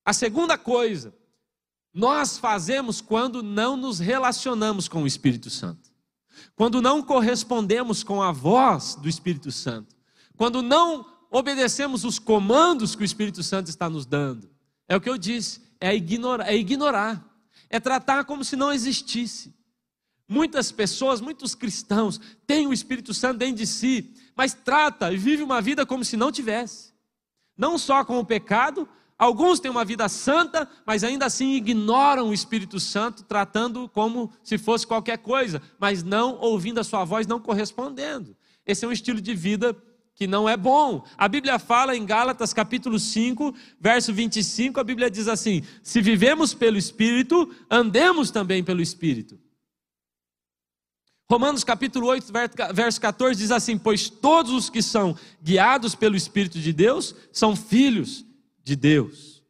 a 0.05 0.13
segunda 0.13 0.57
coisa, 0.57 1.13
nós 1.93 2.37
fazemos 2.37 3.01
quando 3.01 3.43
não 3.43 3.75
nos 3.75 3.99
relacionamos 3.99 4.87
com 4.87 5.03
o 5.03 5.07
Espírito 5.07 5.49
Santo, 5.49 5.91
quando 6.55 6.81
não 6.81 7.03
correspondemos 7.03 8.03
com 8.03 8.21
a 8.21 8.31
voz 8.31 8.95
do 8.95 9.09
Espírito 9.09 9.51
Santo, 9.51 9.95
quando 10.37 10.61
não 10.61 11.05
obedecemos 11.29 12.03
os 12.03 12.17
comandos 12.17 12.95
que 12.95 13.03
o 13.03 13.05
Espírito 13.05 13.43
Santo 13.43 13.69
está 13.69 13.89
nos 13.89 14.05
dando. 14.05 14.49
É 14.87 14.95
o 14.95 15.01
que 15.01 15.09
eu 15.09 15.17
disse, 15.17 15.61
é 15.79 15.95
ignorar, 15.95 16.49
é, 16.49 16.55
ignorar, 16.55 17.25
é 17.69 17.79
tratar 17.79 18.25
como 18.25 18.43
se 18.43 18.55
não 18.55 18.71
existisse. 18.71 19.53
Muitas 20.27 20.71
pessoas, 20.71 21.21
muitos 21.21 21.53
cristãos 21.53 22.19
têm 22.47 22.67
o 22.67 22.73
Espírito 22.73 23.13
Santo 23.13 23.37
dentro 23.37 23.57
de 23.57 23.67
si, 23.67 24.13
mas 24.35 24.53
trata 24.53 25.11
e 25.11 25.17
vive 25.17 25.43
uma 25.43 25.61
vida 25.61 25.85
como 25.85 26.03
se 26.03 26.17
não 26.17 26.31
tivesse 26.31 26.91
não 27.61 27.77
só 27.77 28.03
com 28.03 28.17
o 28.17 28.25
pecado, 28.25 28.89
alguns 29.21 29.59
têm 29.59 29.69
uma 29.69 29.85
vida 29.85 30.09
santa, 30.09 30.67
mas 30.83 31.03
ainda 31.03 31.27
assim 31.27 31.53
ignoram 31.53 32.29
o 32.29 32.33
Espírito 32.33 32.79
Santo, 32.79 33.23
tratando 33.23 33.87
como 33.89 34.33
se 34.43 34.57
fosse 34.57 34.87
qualquer 34.87 35.19
coisa, 35.19 35.61
mas 35.79 36.01
não 36.01 36.39
ouvindo 36.39 36.79
a 36.79 36.83
sua 36.83 37.05
voz, 37.05 37.27
não 37.27 37.39
correspondendo. 37.39 38.35
Esse 38.65 38.83
é 38.83 38.87
um 38.87 38.91
estilo 38.91 39.21
de 39.21 39.35
vida 39.35 39.77
que 40.15 40.25
não 40.25 40.49
é 40.49 40.57
bom. 40.57 41.05
A 41.15 41.27
Bíblia 41.27 41.59
fala 41.59 41.95
em 41.95 42.03
Gálatas 42.03 42.51
capítulo 42.51 42.97
5, 42.97 43.53
verso 43.79 44.11
25, 44.11 44.79
a 44.79 44.83
Bíblia 44.83 45.09
diz 45.09 45.27
assim: 45.27 45.61
Se 45.83 46.01
vivemos 46.01 46.55
pelo 46.55 46.77
Espírito, 46.77 47.53
andemos 47.69 48.31
também 48.31 48.63
pelo 48.63 48.81
Espírito. 48.81 49.39
Romanos 51.29 51.63
capítulo 51.63 52.07
8, 52.07 52.25
verso 52.73 52.99
14 52.99 53.39
diz 53.39 53.51
assim: 53.51 53.77
Pois 53.77 54.09
todos 54.09 54.51
os 54.51 54.67
que 54.67 54.81
são 54.81 55.15
guiados 55.43 55.93
pelo 55.93 56.15
Espírito 56.15 56.59
de 56.59 56.73
Deus 56.73 57.15
são 57.31 57.55
filhos 57.55 58.25
de 58.71 58.75
Deus. 58.77 59.43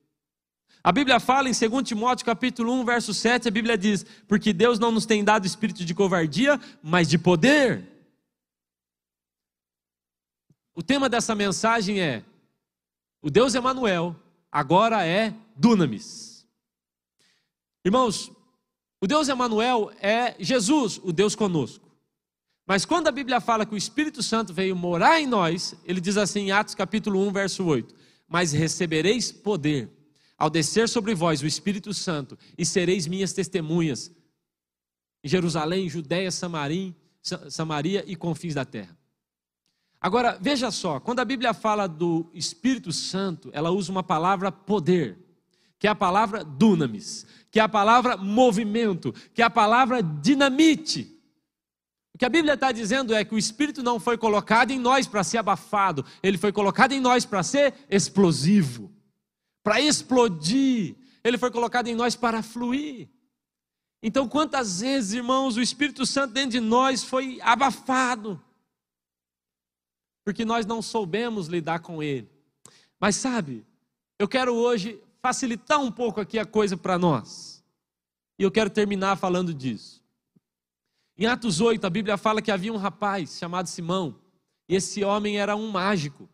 A 0.84 0.92
Bíblia 0.92 1.20
fala 1.20 1.48
em 1.48 1.54
2 1.54 1.88
Timóteo 1.88 2.26
capítulo 2.26 2.74
1, 2.74 2.86
verso 2.86 3.14
7, 3.14 3.48
a 3.48 3.52
Bíblia 3.52 3.78
diz: 3.78 4.04
Porque 4.28 4.52
Deus 4.52 4.80
não 4.80 4.92
nos 4.92 5.06
tem 5.06 5.24
dado 5.24 5.46
espírito 5.46 5.86
de 5.86 5.94
covardia, 5.94 6.60
mas 6.82 7.08
de 7.08 7.20
poder. 7.20 7.88
O 10.74 10.82
tema 10.82 11.08
dessa 11.08 11.36
mensagem 11.36 12.02
é: 12.02 12.24
O 13.22 13.30
Deus 13.30 13.54
Emanuel 13.54 14.16
agora 14.52 15.06
é 15.06 15.36
Dunamis. 15.56 16.48
Irmãos, 17.86 18.32
o 19.00 19.06
Deus 19.06 19.30
Emanuel 19.30 19.92
é 20.02 20.36
Jesus, 20.40 21.00
o 21.04 21.14
Deus 21.14 21.36
conosco. 21.36 21.92
Mas 22.66 22.86
quando 22.86 23.08
a 23.08 23.12
Bíblia 23.12 23.40
fala 23.40 23.68
que 23.68 23.74
o 23.76 23.78
Espírito 23.78 24.24
Santo 24.24 24.52
veio 24.52 24.76
morar 24.76 25.20
em 25.20 25.28
nós, 25.28 25.76
ele 25.86 26.02
diz 26.02 26.18
assim 26.18 26.42
em 26.48 26.52
Atos 26.52 26.74
capítulo 26.74 27.20
1, 27.28 27.32
verso 27.32 27.64
8: 27.64 28.01
"Mas 28.32 28.54
recebereis 28.54 29.32
poder 29.32 29.90
ao 30.38 30.50
descer 30.50 30.88
sobre 30.90 31.14
vós 31.14 31.42
o 31.42 31.46
Espírito 31.46 31.94
Santo, 31.94 32.38
e 32.58 32.66
sereis 32.66 33.06
minhas 33.06 33.34
testemunhas 33.34 34.12
em 35.24 35.28
Jerusalém, 35.28 35.88
Judéia, 35.88 36.32
Samarim, 36.32 36.96
Samaria 37.22 38.04
e 38.08 38.16
confins 38.16 38.56
da 38.56 38.66
terra." 38.66 38.98
Agora, 40.00 40.38
veja 40.42 40.72
só, 40.72 41.00
quando 41.00 41.20
a 41.20 41.26
Bíblia 41.26 41.54
fala 41.54 41.86
do 41.86 42.32
Espírito 42.34 42.92
Santo, 42.92 43.52
ela 43.54 43.70
usa 43.70 43.92
uma 43.92 44.02
palavra 44.02 44.52
poder, 44.52 45.20
que 45.78 45.86
é 45.86 45.90
a 45.92 45.96
palavra 45.96 46.44
dunamis 46.44 47.28
que 47.52 47.60
é 47.60 47.64
a 47.64 47.70
palavra 47.70 48.16
movimento, 48.16 49.14
que 49.34 49.42
é 49.42 49.46
a 49.46 49.50
palavra 49.50 50.02
dinamite. 50.02 51.21
O 52.14 52.18
que 52.18 52.26
a 52.26 52.30
Bíblia 52.30 52.56
está 52.56 52.72
dizendo 52.72 53.14
é 53.14 53.24
que 53.24 53.34
o 53.34 53.38
Espírito 53.38 53.82
não 53.82 54.00
foi 54.00 54.18
colocado 54.18 54.72
em 54.72 54.80
nós 54.80 55.08
para 55.08 55.24
ser 55.24 55.38
abafado, 55.38 56.06
ele 56.22 56.38
foi 56.38 56.52
colocado 56.52 56.92
em 56.92 57.00
nós 57.00 57.26
para 57.26 57.42
ser 57.42 57.74
explosivo, 57.90 58.92
para 59.64 59.80
explodir, 59.80 60.96
ele 61.24 61.38
foi 61.38 61.50
colocado 61.52 61.88
em 61.88 61.96
nós 61.96 62.16
para 62.16 62.44
fluir. 62.44 63.10
Então, 64.04 64.28
quantas 64.28 64.82
vezes, 64.82 65.14
irmãos, 65.14 65.58
o 65.58 65.62
Espírito 65.62 66.06
Santo 66.06 66.34
dentro 66.34 66.52
de 66.52 66.60
nós 66.60 67.04
foi 67.04 67.40
abafado, 67.42 68.42
porque 70.26 70.44
nós 70.44 70.66
não 70.66 70.82
soubemos 70.82 71.48
lidar 71.48 71.80
com 71.80 72.02
ele. 72.02 72.30
Mas 73.00 73.16
sabe, 73.16 73.66
eu 74.20 74.28
quero 74.28 74.54
hoje 74.54 75.02
facilitar 75.22 75.80
um 75.80 75.92
pouco 75.92 76.20
aqui 76.20 76.40
a 76.40 76.46
coisa 76.46 76.76
para 76.76 76.98
nós. 76.98 77.64
E 78.40 78.44
eu 78.44 78.52
quero 78.52 78.70
terminar 78.70 79.18
falando 79.18 79.54
disso. 79.54 80.01
Em 81.22 81.28
Atos 81.28 81.62
8, 81.62 81.86
a 81.86 81.90
Bíblia 81.92 82.18
fala 82.18 82.42
que 82.42 82.50
havia 82.50 82.74
um 82.74 82.78
rapaz 82.78 83.38
chamado 83.38 83.68
Simão, 83.68 84.20
e 84.68 84.76
esse 84.76 85.04
homem 85.04 85.38
era 85.38 85.56
um 85.56 85.70
mágico. 85.70 86.28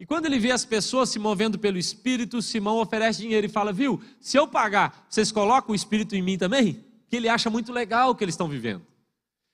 E 0.00 0.06
quando 0.06 0.24
ele 0.24 0.38
vê 0.38 0.50
as 0.50 0.64
pessoas 0.64 1.10
se 1.10 1.18
movendo 1.18 1.58
pelo 1.58 1.76
Espírito, 1.76 2.40
Simão 2.40 2.78
oferece 2.78 3.20
dinheiro 3.20 3.44
e 3.44 3.50
fala: 3.50 3.74
Viu, 3.74 4.02
se 4.22 4.38
eu 4.38 4.48
pagar, 4.48 5.06
vocês 5.06 5.30
colocam 5.30 5.72
o 5.72 5.74
Espírito 5.74 6.16
em 6.16 6.22
mim 6.22 6.38
também? 6.38 6.82
Que 7.10 7.16
ele 7.16 7.28
acha 7.28 7.50
muito 7.50 7.70
legal 7.70 8.08
o 8.08 8.14
que 8.14 8.24
eles 8.24 8.32
estão 8.32 8.48
vivendo. 8.48 8.86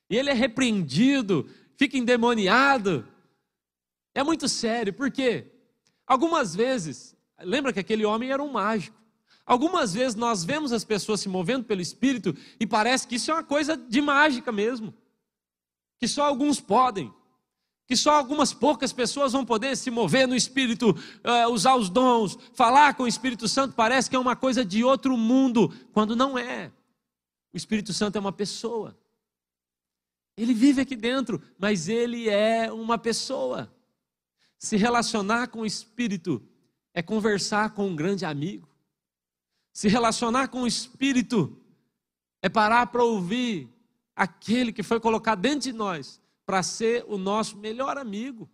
E 0.08 0.16
ele 0.16 0.30
é 0.30 0.32
repreendido, 0.32 1.50
fica 1.76 1.98
endemoniado. 1.98 3.04
É 4.14 4.22
muito 4.22 4.48
sério, 4.48 4.92
por 4.92 5.10
quê? 5.10 5.46
Algumas 6.06 6.54
vezes, 6.54 7.16
lembra 7.40 7.72
que 7.72 7.80
aquele 7.80 8.04
homem 8.04 8.30
era 8.30 8.40
um 8.40 8.52
mágico. 8.52 8.96
Algumas 9.48 9.94
vezes 9.94 10.14
nós 10.14 10.44
vemos 10.44 10.72
as 10.72 10.84
pessoas 10.84 11.20
se 11.20 11.28
movendo 11.28 11.64
pelo 11.64 11.80
Espírito 11.80 12.36
e 12.60 12.66
parece 12.66 13.08
que 13.08 13.14
isso 13.14 13.30
é 13.30 13.34
uma 13.34 13.42
coisa 13.42 13.78
de 13.78 14.00
mágica 14.02 14.52
mesmo. 14.52 14.94
Que 15.98 16.06
só 16.06 16.24
alguns 16.24 16.60
podem 16.60 17.12
que 17.88 17.96
só 17.96 18.10
algumas 18.10 18.52
poucas 18.52 18.92
pessoas 18.92 19.32
vão 19.32 19.46
poder 19.46 19.74
se 19.74 19.90
mover 19.90 20.28
no 20.28 20.36
Espírito, 20.36 20.90
uh, 20.90 21.50
usar 21.50 21.74
os 21.74 21.88
dons, 21.88 22.38
falar 22.52 22.92
com 22.92 23.04
o 23.04 23.08
Espírito 23.08 23.48
Santo, 23.48 23.74
parece 23.74 24.10
que 24.10 24.14
é 24.14 24.18
uma 24.18 24.36
coisa 24.36 24.62
de 24.62 24.84
outro 24.84 25.16
mundo, 25.16 25.74
quando 25.90 26.14
não 26.14 26.36
é. 26.38 26.70
O 27.50 27.56
Espírito 27.56 27.94
Santo 27.94 28.16
é 28.16 28.20
uma 28.20 28.30
pessoa. 28.30 28.94
Ele 30.36 30.52
vive 30.52 30.82
aqui 30.82 30.94
dentro, 30.94 31.42
mas 31.58 31.88
ele 31.88 32.28
é 32.28 32.70
uma 32.70 32.98
pessoa. 32.98 33.72
Se 34.58 34.76
relacionar 34.76 35.48
com 35.48 35.60
o 35.60 35.66
Espírito 35.66 36.46
é 36.92 37.00
conversar 37.00 37.70
com 37.70 37.88
um 37.88 37.96
grande 37.96 38.26
amigo. 38.26 38.68
Se 39.78 39.86
relacionar 39.86 40.48
com 40.48 40.62
o 40.62 40.66
Espírito 40.66 41.56
é 42.42 42.48
parar 42.48 42.88
para 42.88 43.04
ouvir 43.04 43.68
aquele 44.16 44.72
que 44.72 44.82
foi 44.82 44.98
colocado 44.98 45.40
dentro 45.40 45.70
de 45.70 45.72
nós 45.72 46.20
para 46.44 46.64
ser 46.64 47.04
o 47.06 47.16
nosso 47.16 47.56
melhor 47.56 47.96
amigo. 47.96 48.50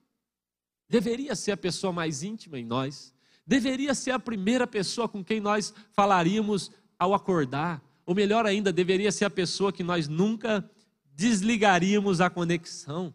Deveria 0.86 1.34
ser 1.34 1.52
a 1.52 1.56
pessoa 1.56 1.94
mais 1.94 2.22
íntima 2.22 2.58
em 2.58 2.64
nós. 2.66 3.14
Deveria 3.46 3.94
ser 3.94 4.10
a 4.10 4.18
primeira 4.18 4.66
pessoa 4.66 5.08
com 5.08 5.24
quem 5.24 5.40
nós 5.40 5.72
falaríamos 5.92 6.70
ao 6.98 7.14
acordar. 7.14 7.82
Ou 8.04 8.14
melhor 8.14 8.44
ainda, 8.44 8.70
deveria 8.70 9.10
ser 9.10 9.24
a 9.24 9.30
pessoa 9.30 9.72
que 9.72 9.82
nós 9.82 10.06
nunca 10.06 10.70
desligaríamos 11.14 12.20
a 12.20 12.28
conexão. 12.28 13.14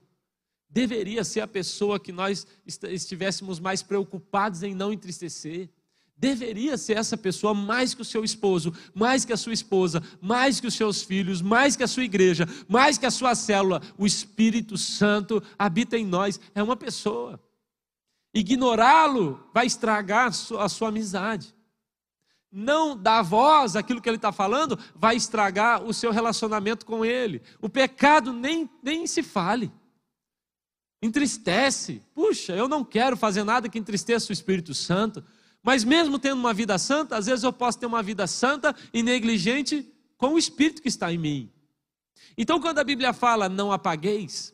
Deveria 0.67 1.23
ser 1.23 1.41
a 1.41 1.47
pessoa 1.47 1.99
que 1.99 2.11
nós 2.11 2.47
estivéssemos 2.65 3.59
mais 3.59 3.83
preocupados 3.83 4.63
em 4.63 4.73
não 4.73 4.91
entristecer 4.91 5.69
deveria 6.19 6.77
ser 6.77 6.97
essa 6.97 7.17
pessoa 7.17 7.53
mais 7.53 7.93
que 7.93 8.01
o 8.01 8.05
seu 8.05 8.23
esposo, 8.23 8.73
mais 8.93 9.23
que 9.23 9.31
a 9.31 9.37
sua 9.37 9.53
esposa, 9.53 10.03
mais 10.21 10.59
que 10.59 10.67
os 10.67 10.73
seus 10.73 11.01
filhos, 11.01 11.41
mais 11.41 11.75
que 11.75 11.83
a 11.83 11.87
sua 11.87 12.03
igreja, 12.03 12.45
mais 12.67 12.97
que 12.97 13.05
a 13.05 13.11
sua 13.11 13.33
célula. 13.33 13.81
O 13.97 14.05
Espírito 14.05 14.77
Santo 14.77 15.41
habita 15.57 15.97
em 15.97 16.05
nós, 16.05 16.39
é 16.53 16.61
uma 16.61 16.75
pessoa. 16.75 17.41
Ignorá-lo 18.33 19.49
vai 19.53 19.65
estragar 19.65 20.27
a 20.27 20.69
sua, 20.69 20.89
amizade. 20.89 21.55
Não 22.51 22.97
dar 22.97 23.21
voz 23.21 23.75
àquilo 23.75 24.01
que 24.01 24.09
ele 24.09 24.17
está 24.17 24.31
falando 24.31 24.77
vai 24.95 25.15
estragar 25.15 25.83
o 25.83 25.93
seu 25.93 26.11
relacionamento 26.11 26.85
com 26.85 27.05
ele. 27.05 27.41
O 27.61 27.69
pecado 27.69 28.33
nem, 28.33 28.69
nem 28.83 29.07
se 29.07 29.23
fale. 29.23 29.71
Entristece. 31.01 32.03
Puxa, 32.13 32.53
eu 32.53 32.67
não 32.67 32.83
quero 32.83 33.15
fazer 33.15 33.43
nada 33.43 33.69
que 33.69 33.79
entristeça 33.79 34.31
o 34.31 34.33
Espírito 34.33 34.73
Santo. 34.73 35.23
Mas 35.63 35.83
mesmo 35.83 36.17
tendo 36.17 36.39
uma 36.39 36.53
vida 36.53 36.77
santa, 36.77 37.17
às 37.17 37.25
vezes 37.25 37.43
eu 37.43 37.51
posso 37.51 37.79
ter 37.79 37.85
uma 37.85 38.01
vida 38.01 38.25
santa 38.27 38.75
e 38.93 39.03
negligente 39.03 39.91
com 40.17 40.33
o 40.33 40.37
Espírito 40.37 40.81
que 40.81 40.87
está 40.87 41.11
em 41.11 41.17
mim. 41.17 41.51
Então, 42.37 42.59
quando 42.59 42.79
a 42.79 42.83
Bíblia 42.83 43.13
fala 43.13 43.49
não 43.49 43.71
apagueis, 43.71 44.53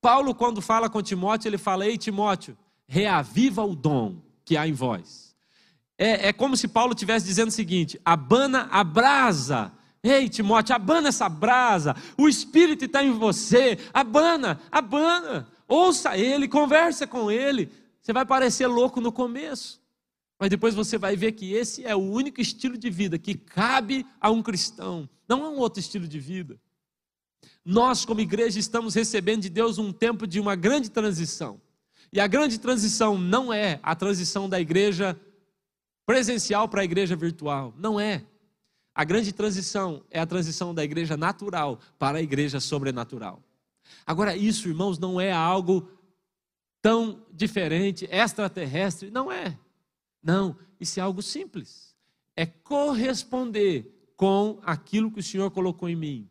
Paulo, 0.00 0.34
quando 0.34 0.60
fala 0.60 0.88
com 0.88 1.02
Timóteo, 1.02 1.48
ele 1.48 1.58
fala: 1.58 1.86
Ei, 1.86 1.96
Timóteo, 1.98 2.56
reaviva 2.86 3.64
o 3.64 3.74
dom 3.74 4.22
que 4.44 4.56
há 4.56 4.66
em 4.66 4.72
vós. 4.72 5.34
É, 5.98 6.28
é 6.28 6.32
como 6.32 6.56
se 6.56 6.68
Paulo 6.68 6.92
estivesse 6.92 7.26
dizendo 7.26 7.48
o 7.48 7.52
seguinte: 7.52 8.00
abana 8.04 8.68
a 8.70 8.84
brasa. 8.84 9.72
Ei, 10.02 10.28
Timóteo, 10.28 10.74
abana 10.74 11.08
essa 11.08 11.28
brasa. 11.28 11.96
O 12.16 12.28
Espírito 12.28 12.84
está 12.84 13.02
em 13.02 13.12
você. 13.12 13.78
Abana, 13.92 14.60
abana. 14.70 15.48
Ouça 15.66 16.16
ele, 16.16 16.46
conversa 16.46 17.06
com 17.06 17.30
ele. 17.30 17.72
Você 18.00 18.12
vai 18.12 18.24
parecer 18.24 18.68
louco 18.68 19.00
no 19.00 19.10
começo. 19.10 19.80
Mas 20.38 20.50
depois 20.50 20.74
você 20.74 20.98
vai 20.98 21.16
ver 21.16 21.32
que 21.32 21.52
esse 21.52 21.84
é 21.84 21.94
o 21.94 22.00
único 22.00 22.40
estilo 22.40 22.76
de 22.76 22.90
vida 22.90 23.18
que 23.18 23.34
cabe 23.34 24.06
a 24.20 24.30
um 24.30 24.42
cristão, 24.42 25.08
não 25.26 25.44
a 25.44 25.48
um 25.48 25.58
outro 25.58 25.80
estilo 25.80 26.06
de 26.06 26.20
vida. 26.20 26.60
Nós, 27.64 28.04
como 28.04 28.20
igreja, 28.20 28.58
estamos 28.58 28.94
recebendo 28.94 29.42
de 29.42 29.48
Deus 29.48 29.78
um 29.78 29.92
tempo 29.92 30.26
de 30.26 30.38
uma 30.38 30.54
grande 30.54 30.90
transição. 30.90 31.60
E 32.12 32.20
a 32.20 32.26
grande 32.26 32.58
transição 32.58 33.18
não 33.18 33.52
é 33.52 33.80
a 33.82 33.94
transição 33.94 34.48
da 34.48 34.60
igreja 34.60 35.18
presencial 36.04 36.68
para 36.68 36.82
a 36.82 36.84
igreja 36.84 37.16
virtual. 37.16 37.74
Não 37.76 37.98
é. 37.98 38.24
A 38.94 39.04
grande 39.04 39.32
transição 39.32 40.02
é 40.10 40.20
a 40.20 40.26
transição 40.26 40.74
da 40.74 40.84
igreja 40.84 41.16
natural 41.16 41.80
para 41.98 42.18
a 42.18 42.22
igreja 42.22 42.60
sobrenatural. 42.60 43.42
Agora, 44.06 44.36
isso, 44.36 44.68
irmãos, 44.68 44.98
não 44.98 45.20
é 45.20 45.32
algo 45.32 45.90
tão 46.80 47.26
diferente, 47.32 48.06
extraterrestre. 48.10 49.10
Não 49.10 49.30
é. 49.30 49.58
Não, 50.26 50.56
isso 50.80 50.98
é 50.98 51.02
algo 51.04 51.22
simples. 51.22 51.94
É 52.34 52.44
corresponder 52.44 54.10
com 54.16 54.58
aquilo 54.64 55.08
que 55.08 55.20
o 55.20 55.22
Senhor 55.22 55.48
colocou 55.52 55.88
em 55.88 55.94
mim. 55.94 56.28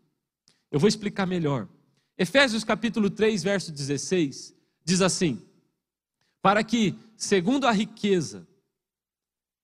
Eu 0.69 0.81
vou 0.81 0.89
explicar 0.89 1.25
melhor. 1.25 1.65
Efésios 2.17 2.65
capítulo 2.65 3.09
3, 3.09 3.41
verso 3.41 3.71
16, 3.71 4.53
diz 4.83 5.01
assim: 5.01 5.41
Para 6.41 6.61
que, 6.61 6.93
segundo 7.15 7.65
a 7.65 7.71
riqueza 7.71 8.45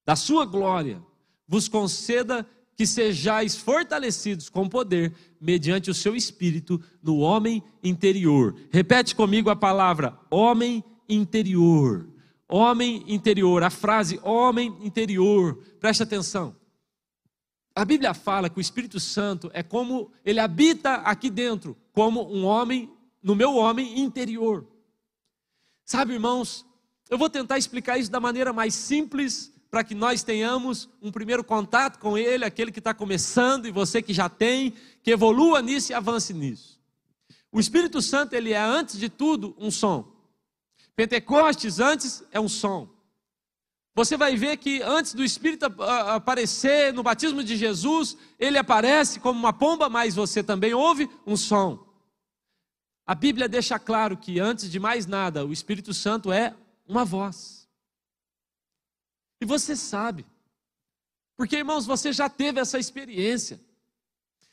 da 0.05 0.15
sua 0.15 0.45
glória, 0.45 1.03
vos 1.45 1.67
conceda 1.67 2.47
que 2.73 2.87
sejais 2.87 3.57
fortalecidos 3.57 4.47
com 4.47 4.69
poder 4.69 5.13
mediante 5.41 5.91
o 5.91 5.93
seu 5.93 6.15
espírito 6.15 6.81
no 7.03 7.17
homem 7.17 7.61
interior. 7.83 8.55
Repete 8.71 9.13
comigo 9.13 9.49
a 9.49 9.57
palavra 9.57 10.17
homem 10.29 10.81
interior. 11.09 12.10
Homem 12.53 13.05
interior, 13.07 13.63
a 13.63 13.69
frase 13.69 14.19
homem 14.21 14.77
interior, 14.81 15.55
preste 15.79 16.03
atenção. 16.03 16.53
A 17.73 17.85
Bíblia 17.85 18.13
fala 18.13 18.49
que 18.49 18.57
o 18.57 18.61
Espírito 18.61 18.99
Santo 18.99 19.49
é 19.53 19.63
como 19.63 20.11
ele 20.25 20.37
habita 20.37 20.95
aqui 20.95 21.29
dentro, 21.29 21.77
como 21.93 22.29
um 22.29 22.43
homem, 22.43 22.91
no 23.23 23.33
meu 23.35 23.55
homem 23.55 24.01
interior. 24.01 24.67
Sabe, 25.85 26.11
irmãos, 26.11 26.65
eu 27.09 27.17
vou 27.17 27.29
tentar 27.29 27.57
explicar 27.57 27.97
isso 27.97 28.11
da 28.11 28.19
maneira 28.19 28.51
mais 28.51 28.75
simples 28.75 29.53
para 29.69 29.85
que 29.85 29.95
nós 29.95 30.21
tenhamos 30.21 30.89
um 31.01 31.09
primeiro 31.09 31.45
contato 31.45 31.99
com 31.99 32.17
ele, 32.17 32.43
aquele 32.43 32.73
que 32.73 32.79
está 32.79 32.93
começando 32.93 33.65
e 33.65 33.71
você 33.71 34.01
que 34.01 34.13
já 34.13 34.27
tem, 34.27 34.73
que 35.01 35.11
evolua 35.11 35.61
nisso 35.61 35.93
e 35.93 35.95
avance 35.95 36.33
nisso. 36.33 36.81
O 37.49 37.61
Espírito 37.61 38.01
Santo, 38.01 38.33
ele 38.33 38.51
é 38.51 38.59
antes 38.59 38.99
de 38.99 39.07
tudo 39.07 39.55
um 39.57 39.71
som. 39.71 40.20
Pentecostes 41.01 41.79
antes 41.79 42.23
é 42.31 42.39
um 42.39 42.47
som. 42.47 42.87
Você 43.95 44.15
vai 44.15 44.35
ver 44.35 44.57
que 44.57 44.83
antes 44.83 45.15
do 45.15 45.23
Espírito 45.23 45.65
aparecer 45.65 46.93
no 46.93 47.01
batismo 47.01 47.43
de 47.43 47.57
Jesus, 47.57 48.15
ele 48.37 48.55
aparece 48.55 49.19
como 49.19 49.39
uma 49.39 49.51
pomba, 49.51 49.89
mas 49.89 50.13
você 50.13 50.43
também 50.43 50.75
ouve 50.75 51.09
um 51.25 51.35
som. 51.35 51.83
A 53.03 53.15
Bíblia 53.15 53.49
deixa 53.49 53.79
claro 53.79 54.15
que 54.15 54.39
antes 54.39 54.69
de 54.69 54.79
mais 54.79 55.07
nada, 55.07 55.43
o 55.43 55.51
Espírito 55.51 55.91
Santo 55.91 56.31
é 56.31 56.55
uma 56.87 57.03
voz. 57.03 57.67
E 59.41 59.45
você 59.45 59.75
sabe, 59.75 60.23
porque 61.35 61.57
irmãos, 61.57 61.87
você 61.87 62.13
já 62.13 62.29
teve 62.29 62.59
essa 62.59 62.77
experiência. 62.77 63.59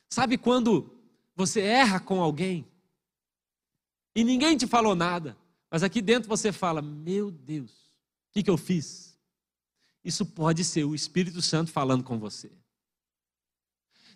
Sabe 0.08 0.38
quando 0.38 0.98
você 1.36 1.60
erra 1.60 2.00
com 2.00 2.22
alguém 2.22 2.66
e 4.16 4.24
ninguém 4.24 4.56
te 4.56 4.66
falou 4.66 4.94
nada? 4.94 5.36
Mas 5.70 5.82
aqui 5.82 6.00
dentro 6.00 6.28
você 6.28 6.52
fala: 6.52 6.80
Meu 6.80 7.30
Deus, 7.30 7.70
o 7.70 8.32
que, 8.32 8.42
que 8.42 8.50
eu 8.50 8.56
fiz? 8.56 9.18
Isso 10.04 10.24
pode 10.24 10.64
ser 10.64 10.84
o 10.84 10.94
Espírito 10.94 11.42
Santo 11.42 11.70
falando 11.70 12.02
com 12.04 12.18
você. 12.18 12.50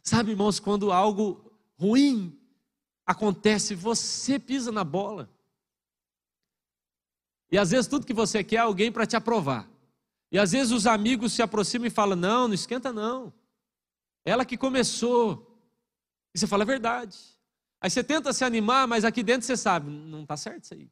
Sabe, 0.03 0.30
irmãos, 0.30 0.59
quando 0.59 0.90
algo 0.90 1.53
ruim 1.76 2.38
acontece, 3.07 3.74
você 3.74 4.38
pisa 4.38 4.72
na 4.72 4.84
bola. 4.84 5.30
E 7.50 7.59
às 7.59 7.70
vezes 7.70 7.86
tudo 7.86 8.07
que 8.07 8.14
você 8.14 8.42
quer 8.42 8.57
é 8.57 8.61
alguém 8.61 8.90
para 8.90 9.07
te 9.07 9.14
aprovar. 9.14 9.68
E 10.30 10.38
às 10.38 10.53
vezes 10.53 10.72
os 10.72 10.86
amigos 10.86 11.34
se 11.34 11.42
aproximam 11.42 11.86
e 11.86 11.90
falam: 11.90 12.16
Não, 12.16 12.48
não 12.48 12.55
esquenta 12.55 12.92
não. 12.92 13.32
Ela 14.24 14.44
que 14.44 14.57
começou. 14.57 15.61
E 16.34 16.38
você 16.38 16.46
fala 16.46 16.62
a 16.62 16.66
verdade. 16.66 17.18
Aí 17.80 17.90
você 17.90 18.03
tenta 18.03 18.32
se 18.32 18.44
animar, 18.44 18.88
mas 18.88 19.05
aqui 19.05 19.22
dentro 19.22 19.46
você 19.46 19.57
sabe: 19.57 19.90
Não 19.90 20.22
está 20.22 20.36
certo 20.36 20.64
isso 20.64 20.74
aí. 20.74 20.90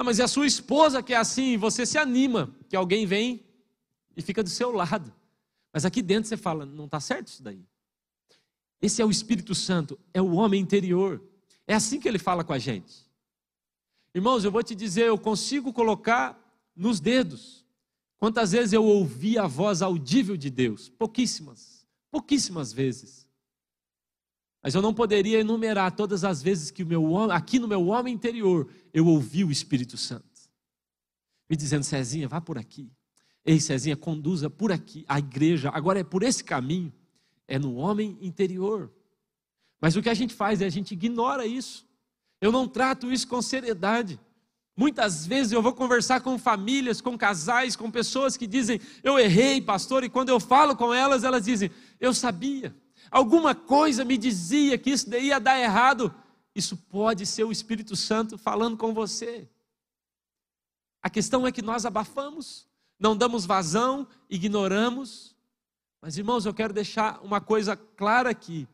Ah, 0.00 0.02
mas 0.02 0.18
é 0.18 0.22
a 0.22 0.28
sua 0.28 0.46
esposa 0.46 1.02
que 1.02 1.12
é 1.12 1.16
assim, 1.18 1.58
você 1.58 1.84
se 1.84 1.98
anima, 1.98 2.56
que 2.70 2.74
alguém 2.74 3.04
vem 3.04 3.44
e 4.16 4.22
fica 4.22 4.42
do 4.42 4.48
seu 4.48 4.72
lado. 4.72 5.12
Mas 5.70 5.84
aqui 5.84 6.00
dentro 6.00 6.26
você 6.26 6.38
fala, 6.38 6.64
não 6.64 6.86
está 6.86 6.98
certo 6.98 7.26
isso 7.26 7.42
daí. 7.42 7.62
Esse 8.80 9.02
é 9.02 9.04
o 9.04 9.10
Espírito 9.10 9.54
Santo, 9.54 10.00
é 10.14 10.22
o 10.22 10.32
homem 10.32 10.58
interior. 10.58 11.22
É 11.66 11.74
assim 11.74 12.00
que 12.00 12.08
ele 12.08 12.18
fala 12.18 12.42
com 12.42 12.54
a 12.54 12.58
gente. 12.58 13.06
Irmãos, 14.14 14.42
eu 14.42 14.50
vou 14.50 14.62
te 14.62 14.74
dizer, 14.74 15.04
eu 15.08 15.18
consigo 15.18 15.70
colocar 15.70 16.34
nos 16.74 16.98
dedos 16.98 17.66
quantas 18.16 18.52
vezes 18.52 18.72
eu 18.72 18.82
ouvi 18.82 19.36
a 19.36 19.46
voz 19.46 19.82
audível 19.82 20.34
de 20.34 20.48
Deus. 20.48 20.88
Pouquíssimas, 20.88 21.86
pouquíssimas 22.10 22.72
vezes. 22.72 23.28
Mas 24.62 24.74
eu 24.74 24.82
não 24.82 24.92
poderia 24.92 25.40
enumerar 25.40 25.94
todas 25.94 26.24
as 26.24 26.42
vezes 26.42 26.70
que 26.70 26.84
meu 26.84 27.30
aqui 27.30 27.58
no 27.58 27.68
meu 27.68 27.86
homem 27.86 28.14
interior 28.14 28.68
eu 28.92 29.06
ouvi 29.06 29.44
o 29.44 29.50
Espírito 29.50 29.96
Santo 29.96 30.30
me 31.50 31.56
dizendo: 31.56 31.82
Cezinha, 31.82 32.28
vá 32.28 32.40
por 32.40 32.56
aqui. 32.56 32.92
Ei, 33.44 33.58
Cezinha, 33.58 33.96
conduza 33.96 34.48
por 34.48 34.70
aqui 34.70 35.04
a 35.08 35.18
igreja. 35.18 35.70
Agora 35.74 35.98
é 35.98 36.04
por 36.04 36.22
esse 36.22 36.44
caminho, 36.44 36.92
é 37.48 37.58
no 37.58 37.74
homem 37.74 38.16
interior. 38.20 38.92
Mas 39.80 39.96
o 39.96 40.02
que 40.02 40.08
a 40.08 40.14
gente 40.14 40.32
faz 40.32 40.62
é 40.62 40.66
a 40.66 40.70
gente 40.70 40.92
ignora 40.92 41.44
isso. 41.44 41.84
Eu 42.40 42.52
não 42.52 42.68
trato 42.68 43.10
isso 43.10 43.26
com 43.26 43.42
seriedade. 43.42 44.20
Muitas 44.76 45.26
vezes 45.26 45.52
eu 45.52 45.60
vou 45.60 45.74
conversar 45.74 46.20
com 46.20 46.38
famílias, 46.38 47.00
com 47.00 47.18
casais, 47.18 47.74
com 47.74 47.90
pessoas 47.90 48.36
que 48.36 48.46
dizem: 48.46 48.80
Eu 49.02 49.18
errei, 49.18 49.60
pastor, 49.60 50.04
e 50.04 50.08
quando 50.08 50.28
eu 50.28 50.38
falo 50.38 50.76
com 50.76 50.94
elas, 50.94 51.24
elas 51.24 51.44
dizem: 51.44 51.70
Eu 51.98 52.14
sabia. 52.14 52.74
Alguma 53.10 53.54
coisa 53.54 54.04
me 54.04 54.16
dizia 54.16 54.78
que 54.78 54.90
isso 54.90 55.12
ia 55.14 55.40
dar 55.40 55.58
errado. 55.58 56.14
Isso 56.54 56.76
pode 56.76 57.26
ser 57.26 57.44
o 57.44 57.52
Espírito 57.52 57.96
Santo 57.96 58.38
falando 58.38 58.76
com 58.76 58.94
você. 58.94 59.48
A 61.02 61.10
questão 61.10 61.46
é 61.46 61.52
que 61.52 61.62
nós 61.62 61.84
abafamos, 61.84 62.68
não 62.98 63.16
damos 63.16 63.46
vazão, 63.46 64.06
ignoramos. 64.28 65.34
Mas, 66.00 66.16
irmãos, 66.16 66.46
eu 66.46 66.54
quero 66.54 66.72
deixar 66.72 67.20
uma 67.22 67.40
coisa 67.40 67.76
clara 67.76 68.30
aqui: 68.30 68.68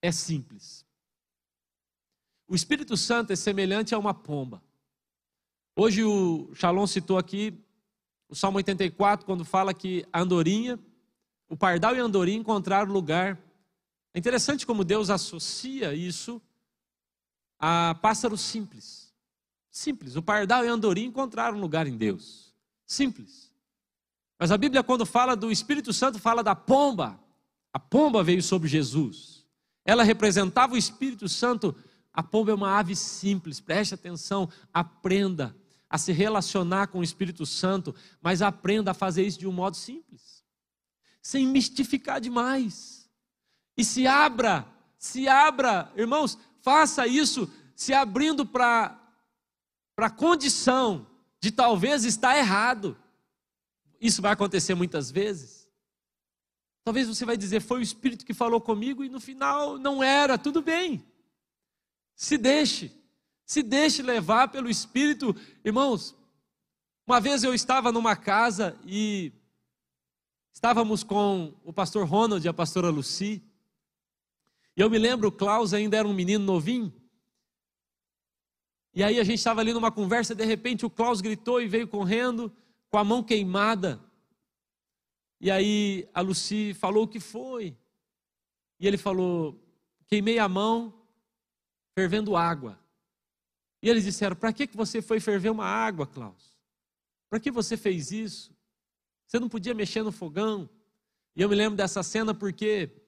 é 0.00 0.12
simples. 0.12 0.84
O 2.46 2.54
Espírito 2.54 2.96
Santo 2.96 3.32
é 3.32 3.36
semelhante 3.36 3.94
a 3.94 3.98
uma 3.98 4.14
pomba. 4.14 4.62
Hoje 5.76 6.04
o 6.04 6.54
Shalom 6.54 6.86
citou 6.86 7.18
aqui 7.18 7.58
o 8.28 8.34
Salmo 8.34 8.58
84, 8.58 9.26
quando 9.26 9.44
fala 9.44 9.74
que 9.74 10.06
a 10.12 10.20
andorinha, 10.20 10.78
o 11.48 11.56
pardal 11.56 11.96
e 11.96 12.00
a 12.00 12.04
andorinha 12.04 12.38
encontraram 12.38 12.92
lugar 12.92 13.38
é 14.14 14.18
interessante 14.18 14.64
como 14.64 14.84
Deus 14.84 15.10
associa 15.10 15.92
isso 15.92 16.40
a 17.58 17.96
pássaros 18.00 18.40
simples. 18.40 19.12
Simples. 19.70 20.14
O 20.14 20.22
pardal 20.22 20.64
e 20.64 20.68
a 20.68 20.72
andorinha 20.72 21.08
encontraram 21.08 21.58
lugar 21.58 21.86
em 21.88 21.96
Deus. 21.96 22.54
Simples. 22.86 23.52
Mas 24.38 24.52
a 24.52 24.56
Bíblia, 24.56 24.84
quando 24.84 25.04
fala 25.04 25.34
do 25.34 25.50
Espírito 25.50 25.92
Santo, 25.92 26.20
fala 26.20 26.42
da 26.42 26.54
pomba. 26.54 27.20
A 27.72 27.80
pomba 27.80 28.22
veio 28.22 28.42
sobre 28.42 28.68
Jesus. 28.68 29.44
Ela 29.84 30.04
representava 30.04 30.74
o 30.74 30.78
Espírito 30.78 31.28
Santo. 31.28 31.74
A 32.12 32.22
pomba 32.22 32.52
é 32.52 32.54
uma 32.54 32.78
ave 32.78 32.94
simples. 32.94 33.58
Preste 33.58 33.94
atenção. 33.94 34.48
Aprenda 34.72 35.56
a 35.90 35.98
se 35.98 36.12
relacionar 36.12 36.86
com 36.88 37.00
o 37.00 37.04
Espírito 37.04 37.44
Santo, 37.44 37.94
mas 38.20 38.42
aprenda 38.42 38.92
a 38.92 38.94
fazer 38.94 39.24
isso 39.24 39.38
de 39.38 39.46
um 39.46 39.52
modo 39.52 39.76
simples, 39.76 40.44
sem 41.22 41.46
mistificar 41.46 42.20
demais. 42.20 42.93
E 43.76 43.84
se 43.84 44.06
abra, 44.06 44.66
se 44.96 45.28
abra, 45.28 45.92
irmãos, 45.96 46.38
faça 46.60 47.06
isso 47.06 47.50
se 47.74 47.92
abrindo 47.92 48.46
para 48.46 48.98
a 49.96 50.10
condição 50.10 51.06
de 51.40 51.50
talvez 51.50 52.04
estar 52.04 52.38
errado. 52.38 52.96
Isso 54.00 54.22
vai 54.22 54.32
acontecer 54.32 54.74
muitas 54.74 55.10
vezes. 55.10 55.68
Talvez 56.84 57.08
você 57.08 57.24
vai 57.24 57.36
dizer, 57.36 57.60
foi 57.60 57.80
o 57.80 57.82
Espírito 57.82 58.24
que 58.24 58.34
falou 58.34 58.60
comigo 58.60 59.02
e 59.02 59.08
no 59.08 59.18
final 59.18 59.78
não 59.78 60.02
era, 60.02 60.38
tudo 60.38 60.60
bem. 60.60 61.04
Se 62.14 62.36
deixe, 62.36 62.92
se 63.44 63.62
deixe 63.62 64.02
levar 64.02 64.48
pelo 64.48 64.68
Espírito. 64.68 65.34
Irmãos, 65.64 66.14
uma 67.06 67.20
vez 67.20 67.42
eu 67.42 67.54
estava 67.54 67.90
numa 67.90 68.14
casa 68.14 68.78
e 68.86 69.32
estávamos 70.52 71.02
com 71.02 71.54
o 71.64 71.72
pastor 71.72 72.06
Ronald 72.06 72.44
e 72.44 72.48
a 72.48 72.54
pastora 72.54 72.90
Lucy. 72.90 73.42
E 74.76 74.80
eu 74.80 74.90
me 74.90 74.98
lembro, 74.98 75.28
o 75.28 75.32
Klaus 75.32 75.72
ainda 75.72 75.96
era 75.96 76.06
um 76.06 76.14
menino 76.14 76.44
novinho. 76.44 76.92
E 78.92 79.02
aí 79.02 79.18
a 79.18 79.24
gente 79.24 79.38
estava 79.38 79.60
ali 79.60 79.72
numa 79.72 79.90
conversa, 79.90 80.34
de 80.34 80.44
repente 80.44 80.86
o 80.86 80.90
Klaus 80.90 81.20
gritou 81.20 81.60
e 81.60 81.68
veio 81.68 81.88
correndo 81.88 82.54
com 82.88 82.98
a 82.98 83.04
mão 83.04 83.22
queimada. 83.22 84.00
E 85.40 85.50
aí 85.50 86.08
a 86.14 86.20
Lucy 86.20 86.74
falou 86.74 87.04
o 87.04 87.08
que 87.08 87.18
foi. 87.18 87.76
E 88.78 88.86
ele 88.86 88.96
falou: 88.96 89.60
queimei 90.06 90.38
a 90.38 90.48
mão 90.48 91.06
fervendo 91.98 92.36
água. 92.36 92.78
E 93.82 93.88
eles 93.88 94.04
disseram: 94.04 94.36
para 94.36 94.52
que 94.52 94.68
você 94.74 95.02
foi 95.02 95.20
ferver 95.20 95.50
uma 95.50 95.66
água, 95.66 96.06
Klaus? 96.06 96.56
Para 97.28 97.40
que 97.40 97.50
você 97.50 97.76
fez 97.76 98.12
isso? 98.12 98.56
Você 99.26 99.40
não 99.40 99.48
podia 99.48 99.74
mexer 99.74 100.02
no 100.02 100.12
fogão? 100.12 100.70
E 101.34 101.42
eu 101.42 101.48
me 101.48 101.56
lembro 101.56 101.76
dessa 101.76 102.02
cena 102.02 102.32
porque 102.32 103.03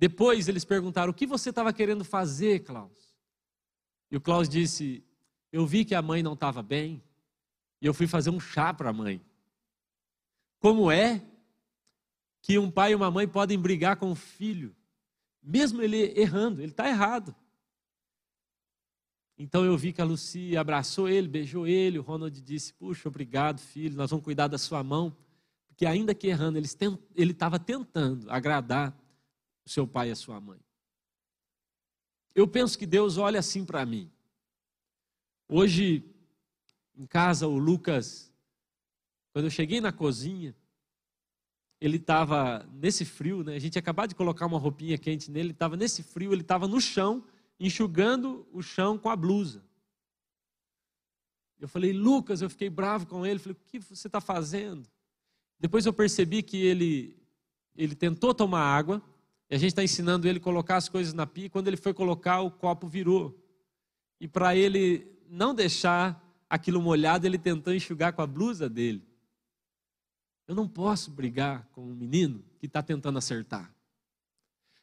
depois 0.00 0.48
eles 0.48 0.64
perguntaram: 0.64 1.10
o 1.10 1.14
que 1.14 1.26
você 1.26 1.50
estava 1.50 1.74
querendo 1.74 2.06
fazer, 2.06 2.60
Klaus? 2.60 3.14
E 4.10 4.16
o 4.16 4.20
Klaus 4.20 4.48
disse: 4.48 5.04
eu 5.52 5.66
vi 5.66 5.84
que 5.84 5.94
a 5.94 6.00
mãe 6.00 6.22
não 6.22 6.32
estava 6.32 6.62
bem 6.62 7.02
e 7.82 7.86
eu 7.86 7.92
fui 7.92 8.06
fazer 8.06 8.30
um 8.30 8.40
chá 8.40 8.72
para 8.72 8.88
a 8.88 8.94
mãe. 8.94 9.20
Como 10.58 10.90
é 10.90 11.22
que 12.40 12.58
um 12.58 12.70
pai 12.70 12.92
e 12.92 12.94
uma 12.94 13.10
mãe 13.10 13.28
podem 13.28 13.58
brigar 13.58 13.96
com 13.96 14.10
o 14.10 14.14
filho, 14.14 14.74
mesmo 15.42 15.82
ele 15.82 16.18
errando? 16.18 16.62
Ele 16.62 16.70
está 16.70 16.88
errado. 16.88 17.36
Então 19.36 19.66
eu 19.66 19.76
vi 19.76 19.92
que 19.92 20.00
a 20.00 20.04
Lucy 20.04 20.56
abraçou 20.56 21.10
ele, 21.10 21.28
beijou 21.28 21.66
ele. 21.66 21.98
O 21.98 22.02
Ronald 22.02 22.40
disse: 22.40 22.72
Puxa, 22.72 23.06
obrigado, 23.06 23.60
filho, 23.60 23.96
nós 23.96 24.08
vamos 24.08 24.24
cuidar 24.24 24.48
da 24.48 24.56
sua 24.56 24.82
mão. 24.82 25.14
Porque 25.68 25.84
ainda 25.84 26.14
que 26.14 26.26
errando, 26.26 26.56
ele 26.56 27.32
estava 27.32 27.58
tentando 27.58 28.30
agradar 28.30 28.98
seu 29.70 29.86
pai 29.86 30.08
e 30.08 30.12
a 30.12 30.16
sua 30.16 30.40
mãe. 30.40 30.58
Eu 32.34 32.46
penso 32.46 32.78
que 32.78 32.86
Deus 32.86 33.16
olha 33.16 33.38
assim 33.38 33.64
para 33.64 33.84
mim. 33.86 34.10
Hoje, 35.48 36.04
em 36.96 37.06
casa, 37.06 37.46
o 37.46 37.58
Lucas, 37.58 38.32
quando 39.32 39.46
eu 39.46 39.50
cheguei 39.50 39.80
na 39.80 39.92
cozinha, 39.92 40.54
ele 41.80 41.96
estava 41.96 42.68
nesse 42.72 43.04
frio, 43.04 43.42
né? 43.42 43.54
A 43.54 43.58
gente 43.58 43.78
acabou 43.78 44.06
de 44.06 44.14
colocar 44.14 44.46
uma 44.46 44.58
roupinha 44.58 44.98
quente 44.98 45.30
nele, 45.30 45.46
ele 45.46 45.52
estava 45.52 45.76
nesse 45.76 46.02
frio, 46.02 46.32
ele 46.32 46.42
estava 46.42 46.68
no 46.68 46.80
chão, 46.80 47.24
enxugando 47.58 48.46
o 48.52 48.62
chão 48.62 48.98
com 48.98 49.08
a 49.08 49.16
blusa. 49.16 49.64
Eu 51.58 51.68
falei, 51.68 51.92
Lucas, 51.92 52.42
eu 52.42 52.50
fiquei 52.50 52.70
bravo 52.70 53.06
com 53.06 53.24
ele, 53.24 53.38
falei, 53.38 53.56
o 53.60 53.66
que 53.66 53.78
você 53.78 54.08
está 54.08 54.20
fazendo? 54.20 54.88
Depois 55.58 55.84
eu 55.86 55.92
percebi 55.92 56.42
que 56.42 56.56
ele, 56.56 57.16
ele 57.76 57.94
tentou 57.94 58.34
tomar 58.34 58.62
água, 58.62 59.02
e 59.50 59.54
a 59.56 59.58
gente 59.58 59.70
está 59.70 59.82
ensinando 59.82 60.28
ele 60.28 60.38
a 60.38 60.42
colocar 60.42 60.76
as 60.76 60.88
coisas 60.88 61.12
na 61.12 61.26
pia. 61.26 61.50
Quando 61.50 61.66
ele 61.66 61.76
foi 61.76 61.92
colocar, 61.92 62.40
o 62.40 62.52
copo 62.52 62.86
virou. 62.86 63.36
E 64.20 64.28
para 64.28 64.54
ele 64.54 65.10
não 65.28 65.52
deixar 65.52 66.24
aquilo 66.48 66.80
molhado, 66.80 67.26
ele 67.26 67.36
tentou 67.36 67.74
enxugar 67.74 68.12
com 68.12 68.22
a 68.22 68.26
blusa 68.26 68.68
dele. 68.68 69.04
Eu 70.46 70.54
não 70.54 70.68
posso 70.68 71.10
brigar 71.10 71.68
com 71.72 71.82
um 71.82 71.94
menino 71.94 72.44
que 72.60 72.66
está 72.66 72.80
tentando 72.80 73.18
acertar. 73.18 73.74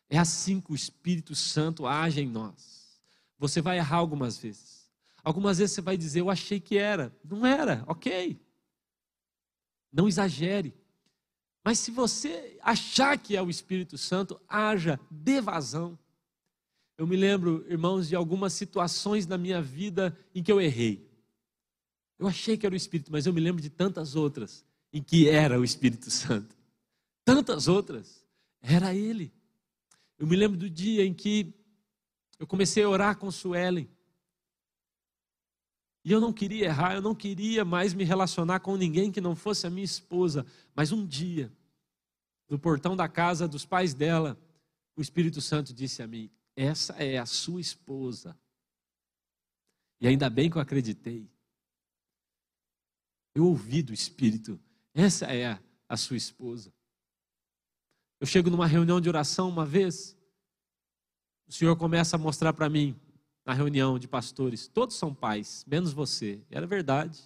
É 0.10 0.18
assim 0.18 0.60
que 0.60 0.72
o 0.72 0.76
Espírito 0.76 1.34
Santo 1.34 1.88
age 1.88 2.22
em 2.22 2.28
nós. 2.28 3.00
Você 3.40 3.62
vai 3.62 3.78
errar 3.78 3.98
algumas 3.98 4.38
vezes. 4.38 4.90
Algumas 5.24 5.60
vezes 5.60 5.76
você 5.76 5.82
vai 5.82 5.98
dizer, 5.98 6.22
eu 6.22 6.30
achei 6.30 6.60
que 6.60 6.78
era. 6.78 7.16
Não 7.24 7.46
era, 7.46 7.84
ok. 7.88 8.42
Não 9.92 10.08
exagere. 10.08 10.74
Mas 11.68 11.80
se 11.80 11.92
você 11.92 12.58
achar 12.62 13.18
que 13.18 13.36
é 13.36 13.42
o 13.42 13.50
Espírito 13.50 13.98
Santo, 13.98 14.40
haja 14.48 14.98
devasão. 15.12 16.00
Eu 16.98 17.06
me 17.06 17.18
lembro, 17.18 17.66
irmãos, 17.68 18.08
de 18.08 18.16
algumas 18.16 18.54
situações 18.54 19.28
na 19.28 19.38
minha 19.38 19.62
vida 19.62 20.18
em 20.34 20.42
que 20.42 20.50
eu 20.50 20.62
errei. 20.62 21.12
Eu 22.18 22.26
achei 22.26 22.56
que 22.56 22.66
era 22.66 22.72
o 22.72 22.78
Espírito, 22.78 23.12
mas 23.12 23.26
eu 23.26 23.34
me 23.34 23.42
lembro 23.42 23.62
de 23.62 23.70
tantas 23.70 24.16
outras 24.16 24.66
em 24.94 25.04
que 25.04 25.28
era 25.28 25.60
o 25.60 25.64
Espírito 25.66 26.10
Santo. 26.10 26.56
Tantas 27.26 27.68
outras. 27.68 28.26
Era 28.62 28.96
Ele. 28.96 29.34
Eu 30.18 30.26
me 30.26 30.38
lembro 30.38 30.58
do 30.58 30.70
dia 30.70 31.06
em 31.06 31.14
que 31.14 31.54
eu 32.40 32.48
comecei 32.48 32.84
a 32.84 32.90
orar 32.90 33.18
com 33.18 33.30
Suelen. 33.30 33.90
E 36.08 36.12
eu 36.14 36.22
não 36.22 36.32
queria 36.32 36.68
errar, 36.68 36.96
eu 36.96 37.02
não 37.02 37.14
queria 37.14 37.66
mais 37.66 37.94
me 37.94 38.06
relacionar 38.06 38.62
com 38.62 38.78
ninguém 38.78 39.12
que 39.12 39.20
não 39.20 39.36
fosse 39.36 39.68
a 39.68 39.70
minha 39.70 39.84
esposa. 39.84 40.46
Mas 40.74 40.94
um 40.94 41.06
dia, 41.06 41.52
no 42.50 42.58
portão 42.58 42.96
da 42.96 43.08
casa 43.08 43.48
dos 43.48 43.66
pais 43.66 43.94
dela, 43.94 44.38
o 44.96 45.02
Espírito 45.02 45.42
Santo 45.42 45.74
disse 45.74 46.02
a 46.02 46.08
mim: 46.08 46.30
Essa 46.56 46.94
é 46.94 47.18
a 47.18 47.26
sua 47.26 47.62
esposa. 47.62 48.38
E 50.00 50.08
ainda 50.08 50.30
bem 50.30 50.50
que 50.50 50.58
eu 50.58 50.62
acreditei. 50.62 51.30
Eu 53.36 53.46
ouvi 53.46 53.82
do 53.82 53.94
Espírito: 53.94 54.60
Essa 54.94 55.26
é 55.26 55.48
a, 55.48 55.60
a 55.90 55.98
sua 55.98 56.18
esposa. 56.18 56.74
Eu 58.20 58.26
chego 58.26 58.50
numa 58.50 58.66
reunião 58.66 59.00
de 59.00 59.10
oração 59.10 59.48
uma 59.48 59.66
vez, 59.66 60.18
o 61.48 61.52
Senhor 61.52 61.76
começa 61.76 62.16
a 62.16 62.20
mostrar 62.20 62.52
para 62.52 62.68
mim, 62.68 63.00
na 63.46 63.54
reunião 63.54 63.98
de 63.98 64.08
pastores, 64.08 64.68
todos 64.68 64.98
são 64.98 65.14
pais, 65.14 65.64
menos 65.66 65.94
você. 65.94 66.42
Era 66.50 66.66
verdade. 66.66 67.22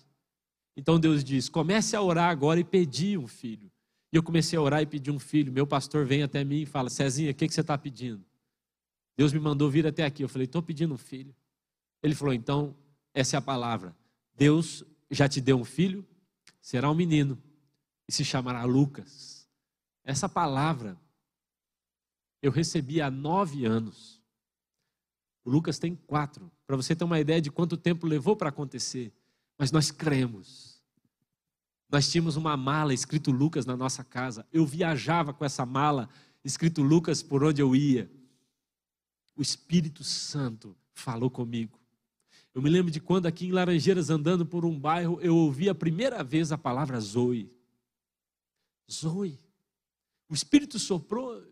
Então 0.75 0.99
Deus 0.99 1.23
diz: 1.23 1.49
comece 1.49 1.95
a 1.95 2.01
orar 2.01 2.29
agora 2.29 2.59
e 2.59 2.63
pedir 2.63 3.17
um 3.17 3.27
filho. 3.27 3.70
E 4.11 4.15
eu 4.15 4.23
comecei 4.23 4.57
a 4.57 4.61
orar 4.61 4.81
e 4.81 4.85
pedir 4.85 5.11
um 5.11 5.19
filho. 5.19 5.51
Meu 5.51 5.65
pastor 5.65 6.05
vem 6.05 6.23
até 6.23 6.43
mim 6.43 6.61
e 6.61 6.65
fala: 6.65 6.89
Cezinha, 6.89 7.31
o 7.31 7.33
que, 7.33 7.47
que 7.47 7.53
você 7.53 7.61
está 7.61 7.77
pedindo? 7.77 8.23
Deus 9.15 9.31
me 9.31 9.39
mandou 9.39 9.69
vir 9.69 9.87
até 9.87 10.03
aqui. 10.03 10.23
Eu 10.23 10.29
falei: 10.29 10.45
estou 10.45 10.61
pedindo 10.61 10.93
um 10.93 10.97
filho. 10.97 11.35
Ele 12.03 12.15
falou: 12.15 12.33
então, 12.33 12.75
essa 13.13 13.37
é 13.37 13.39
a 13.39 13.41
palavra. 13.41 13.95
Deus 14.35 14.83
já 15.09 15.27
te 15.27 15.39
deu 15.39 15.57
um 15.57 15.65
filho, 15.65 16.05
será 16.61 16.89
um 16.89 16.95
menino 16.95 17.41
e 18.07 18.11
se 18.11 18.25
chamará 18.25 18.63
Lucas. 18.63 19.47
Essa 20.03 20.27
palavra 20.27 20.99
eu 22.41 22.51
recebi 22.51 23.01
há 23.01 23.11
nove 23.11 23.65
anos. 23.65 24.21
O 25.43 25.49
Lucas 25.49 25.79
tem 25.79 25.95
quatro, 25.95 26.51
para 26.67 26.75
você 26.75 26.95
ter 26.95 27.03
uma 27.03 27.19
ideia 27.19 27.41
de 27.41 27.51
quanto 27.51 27.77
tempo 27.77 28.05
levou 28.07 28.35
para 28.35 28.49
acontecer. 28.49 29.11
Mas 29.57 29.71
nós 29.71 29.91
cremos. 29.91 30.70
Nós 31.91 32.09
tínhamos 32.09 32.37
uma 32.37 32.55
mala 32.55 32.93
escrito 32.93 33.31
Lucas 33.31 33.65
na 33.65 33.75
nossa 33.75 34.01
casa. 34.01 34.47
Eu 34.53 34.65
viajava 34.65 35.33
com 35.33 35.43
essa 35.43 35.65
mala 35.65 36.09
escrito 36.41 36.81
Lucas 36.81 37.21
por 37.21 37.43
onde 37.43 37.61
eu 37.61 37.75
ia. 37.75 38.09
O 39.35 39.41
Espírito 39.41 40.01
Santo 40.01 40.73
falou 40.93 41.29
comigo. 41.29 41.77
Eu 42.53 42.61
me 42.61 42.69
lembro 42.69 42.89
de 42.89 43.01
quando 43.01 43.25
aqui 43.25 43.47
em 43.47 43.51
Laranjeiras, 43.51 44.09
andando 44.09 44.45
por 44.45 44.63
um 44.63 44.77
bairro, 44.79 45.19
eu 45.21 45.35
ouvi 45.35 45.67
a 45.67 45.75
primeira 45.75 46.23
vez 46.23 46.53
a 46.53 46.57
palavra 46.57 46.97
Zoe. 46.99 47.51
Zoe. 48.89 49.37
O 50.29 50.33
Espírito 50.33 50.79
soprou 50.79 51.43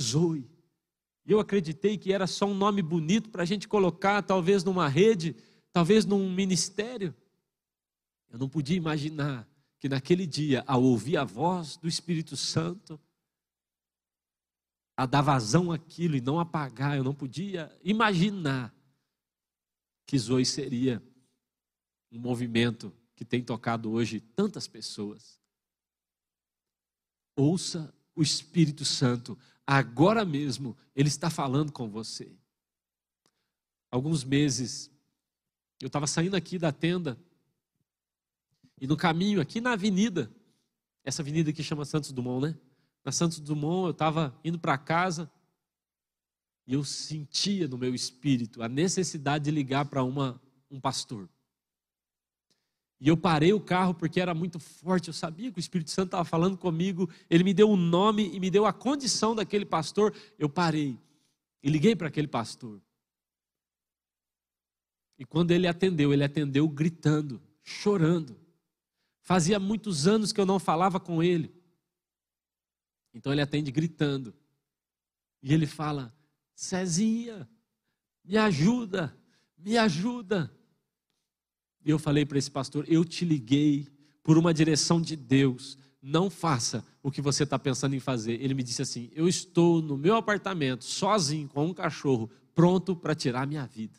Zoe. 0.00 0.48
E 1.26 1.32
eu 1.32 1.40
acreditei 1.40 1.98
que 1.98 2.12
era 2.12 2.28
só 2.28 2.46
um 2.46 2.54
nome 2.54 2.80
bonito 2.80 3.28
para 3.28 3.42
a 3.42 3.46
gente 3.46 3.66
colocar, 3.66 4.22
talvez 4.22 4.62
numa 4.62 4.86
rede, 4.86 5.34
talvez 5.72 6.04
num 6.04 6.32
ministério. 6.32 7.12
Eu 8.30 8.38
não 8.38 8.48
podia 8.48 8.76
imaginar 8.76 9.49
que 9.80 9.88
naquele 9.88 10.26
dia, 10.26 10.62
ao 10.66 10.82
ouvir 10.82 11.16
a 11.16 11.24
voz 11.24 11.78
do 11.78 11.88
Espírito 11.88 12.36
Santo, 12.36 13.00
a 14.94 15.06
dar 15.06 15.22
vazão 15.22 15.72
àquilo 15.72 16.14
e 16.14 16.20
não 16.20 16.38
apagar, 16.38 16.98
eu 16.98 17.02
não 17.02 17.14
podia 17.14 17.74
imaginar 17.82 18.74
que 20.06 20.18
Zoe 20.18 20.44
seria 20.44 21.02
um 22.12 22.18
movimento 22.18 22.94
que 23.16 23.24
tem 23.24 23.42
tocado 23.42 23.90
hoje 23.90 24.20
tantas 24.20 24.68
pessoas. 24.68 25.40
Ouça 27.34 27.94
o 28.14 28.22
Espírito 28.22 28.84
Santo, 28.84 29.38
agora 29.66 30.26
mesmo, 30.26 30.76
ele 30.94 31.08
está 31.08 31.30
falando 31.30 31.72
com 31.72 31.88
você. 31.88 32.36
Alguns 33.90 34.24
meses, 34.24 34.90
eu 35.80 35.86
estava 35.86 36.06
saindo 36.06 36.36
aqui 36.36 36.58
da 36.58 36.70
tenda, 36.70 37.18
e 38.80 38.86
no 38.86 38.96
caminho, 38.96 39.40
aqui 39.40 39.60
na 39.60 39.72
avenida, 39.72 40.30
essa 41.04 41.22
avenida 41.22 41.52
que 41.52 41.62
chama 41.62 41.84
Santos 41.84 42.12
Dumont, 42.12 42.46
né? 42.46 42.58
Na 43.04 43.12
Santos 43.12 43.38
Dumont, 43.40 43.86
eu 43.86 43.90
estava 43.90 44.34
indo 44.42 44.58
para 44.58 44.78
casa, 44.78 45.30
e 46.66 46.74
eu 46.74 46.84
sentia 46.84 47.68
no 47.68 47.76
meu 47.76 47.94
espírito 47.94 48.62
a 48.62 48.68
necessidade 48.68 49.44
de 49.44 49.50
ligar 49.50 49.84
para 49.86 50.02
um 50.04 50.80
pastor. 50.80 51.28
E 53.00 53.08
eu 53.08 53.16
parei 53.16 53.52
o 53.52 53.60
carro 53.60 53.94
porque 53.94 54.20
era 54.20 54.34
muito 54.34 54.58
forte, 54.58 55.08
eu 55.08 55.14
sabia 55.14 55.50
que 55.50 55.58
o 55.58 55.60
Espírito 55.60 55.90
Santo 55.90 56.08
estava 56.08 56.24
falando 56.24 56.56
comigo, 56.56 57.08
ele 57.28 57.42
me 57.42 57.54
deu 57.54 57.70
o 57.70 57.72
um 57.72 57.76
nome 57.76 58.30
e 58.32 58.38
me 58.38 58.50
deu 58.50 58.66
a 58.66 58.72
condição 58.72 59.34
daquele 59.34 59.64
pastor. 59.64 60.14
Eu 60.38 60.48
parei 60.48 60.98
e 61.62 61.70
liguei 61.70 61.96
para 61.96 62.08
aquele 62.08 62.28
pastor. 62.28 62.80
E 65.18 65.24
quando 65.24 65.50
ele 65.50 65.66
atendeu, 65.66 66.12
ele 66.12 66.24
atendeu 66.24 66.68
gritando, 66.68 67.42
chorando. 67.62 68.39
Fazia 69.30 69.60
muitos 69.60 70.08
anos 70.08 70.32
que 70.32 70.40
eu 70.40 70.44
não 70.44 70.58
falava 70.58 70.98
com 70.98 71.22
ele. 71.22 71.54
Então 73.14 73.30
ele 73.30 73.40
atende 73.40 73.70
gritando. 73.70 74.34
E 75.40 75.54
ele 75.54 75.68
fala: 75.68 76.12
Cezinha, 76.52 77.48
me 78.24 78.36
ajuda, 78.36 79.16
me 79.56 79.78
ajuda. 79.78 80.52
E 81.84 81.90
eu 81.90 81.96
falei 81.96 82.26
para 82.26 82.38
esse 82.38 82.50
pastor: 82.50 82.84
eu 82.88 83.04
te 83.04 83.24
liguei 83.24 83.86
por 84.24 84.36
uma 84.36 84.52
direção 84.52 85.00
de 85.00 85.14
Deus. 85.14 85.78
Não 86.02 86.28
faça 86.28 86.84
o 87.00 87.08
que 87.08 87.22
você 87.22 87.44
está 87.44 87.56
pensando 87.56 87.94
em 87.94 88.00
fazer. 88.00 88.32
Ele 88.42 88.52
me 88.52 88.64
disse 88.64 88.82
assim: 88.82 89.12
eu 89.12 89.28
estou 89.28 89.80
no 89.80 89.96
meu 89.96 90.16
apartamento, 90.16 90.82
sozinho, 90.82 91.48
com 91.48 91.66
um 91.66 91.72
cachorro, 91.72 92.28
pronto 92.52 92.96
para 92.96 93.14
tirar 93.14 93.46
minha 93.46 93.64
vida. 93.64 93.96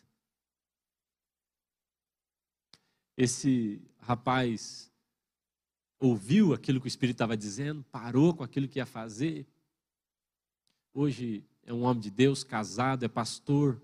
Esse 3.16 3.82
rapaz 3.98 4.91
ouviu 6.02 6.52
aquilo 6.52 6.82
que 6.82 6.88
o 6.88 6.90
Espírito 6.90 7.16
estava 7.16 7.38
dizendo, 7.38 7.86
parou 7.92 8.34
com 8.34 8.44
aquilo 8.44 8.68
que 8.68 8.80
ia 8.80 8.86
fazer. 8.88 9.46
Hoje 10.92 11.46
é 11.64 11.72
um 11.72 11.84
homem 11.84 12.02
de 12.02 12.10
Deus, 12.10 12.44
casado, 12.44 13.06
é 13.06 13.08
pastor, 13.08 13.80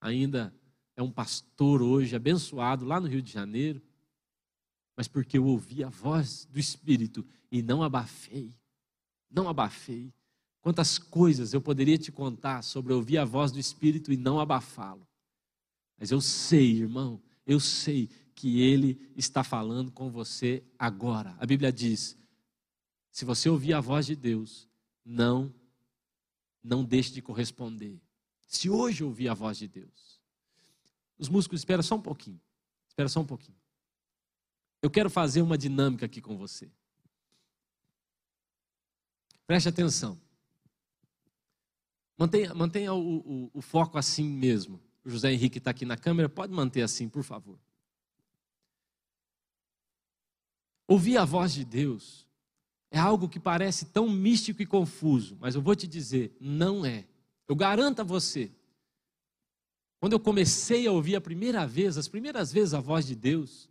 ainda 0.00 0.54
é 0.94 1.02
um 1.02 1.10
pastor 1.10 1.82
hoje, 1.82 2.14
abençoado 2.14 2.84
lá 2.84 3.00
no 3.00 3.08
Rio 3.08 3.20
de 3.20 3.32
Janeiro, 3.32 3.82
mas 4.96 5.08
porque 5.08 5.36
eu 5.36 5.44
ouvi 5.44 5.82
a 5.82 5.88
voz 5.88 6.46
do 6.46 6.58
Espírito 6.58 7.26
e 7.50 7.60
não 7.60 7.82
abafei, 7.82 8.54
não 9.28 9.48
abafei. 9.48 10.14
Quantas 10.60 10.98
coisas 10.98 11.52
eu 11.52 11.60
poderia 11.60 11.98
te 11.98 12.12
contar 12.12 12.62
sobre 12.62 12.92
ouvir 12.92 13.18
a 13.18 13.24
voz 13.24 13.50
do 13.50 13.58
Espírito 13.58 14.12
e 14.12 14.16
não 14.16 14.40
abafá-lo. 14.40 15.06
Mas 15.98 16.10
eu 16.10 16.20
sei, 16.20 16.78
irmão, 16.78 17.20
eu 17.44 17.58
sei 17.58 18.08
que 18.36 18.60
Ele 18.60 19.10
está 19.16 19.42
falando 19.42 19.90
com 19.90 20.10
você 20.10 20.62
agora. 20.78 21.34
A 21.40 21.46
Bíblia 21.46 21.72
diz: 21.72 22.16
se 23.10 23.24
você 23.24 23.48
ouvir 23.48 23.72
a 23.72 23.80
voz 23.80 24.06
de 24.06 24.14
Deus, 24.14 24.68
não 25.04 25.52
não 26.62 26.84
deixe 26.84 27.12
de 27.12 27.22
corresponder. 27.22 28.00
Se 28.46 28.68
hoje 28.68 29.04
ouvir 29.04 29.28
a 29.28 29.34
voz 29.34 29.56
de 29.56 29.68
Deus, 29.68 30.20
os 31.16 31.28
músicos, 31.28 31.60
espera 31.60 31.82
só 31.82 31.94
um 31.94 32.02
pouquinho. 32.02 32.40
Espera 32.88 33.08
só 33.08 33.20
um 33.20 33.26
pouquinho. 33.26 33.56
Eu 34.82 34.90
quero 34.90 35.08
fazer 35.08 35.42
uma 35.42 35.56
dinâmica 35.56 36.06
aqui 36.06 36.20
com 36.20 36.36
você. 36.36 36.70
Preste 39.46 39.68
atenção. 39.68 40.20
Mantenha, 42.18 42.52
mantenha 42.52 42.92
o, 42.92 43.18
o, 43.18 43.50
o 43.54 43.62
foco 43.62 43.96
assim 43.96 44.28
mesmo. 44.28 44.80
O 45.04 45.10
José 45.10 45.32
Henrique 45.32 45.58
está 45.58 45.70
aqui 45.70 45.84
na 45.84 45.96
câmera, 45.96 46.28
pode 46.28 46.52
manter 46.52 46.82
assim, 46.82 47.08
por 47.08 47.22
favor. 47.22 47.58
Ouvir 50.88 51.18
a 51.18 51.24
voz 51.24 51.52
de 51.52 51.64
Deus 51.64 52.26
é 52.90 52.98
algo 52.98 53.28
que 53.28 53.40
parece 53.40 53.86
tão 53.86 54.08
místico 54.08 54.62
e 54.62 54.66
confuso, 54.66 55.36
mas 55.40 55.54
eu 55.54 55.60
vou 55.60 55.74
te 55.74 55.86
dizer, 55.86 56.36
não 56.40 56.84
é. 56.84 57.04
Eu 57.48 57.54
garanto 57.56 58.00
a 58.00 58.04
você. 58.04 58.50
Quando 59.98 60.12
eu 60.12 60.20
comecei 60.20 60.86
a 60.86 60.92
ouvir 60.92 61.16
a 61.16 61.20
primeira 61.20 61.66
vez, 61.66 61.96
as 61.96 62.08
primeiras 62.08 62.52
vezes 62.52 62.74
a 62.74 62.80
voz 62.80 63.06
de 63.06 63.14
Deus, 63.14 63.68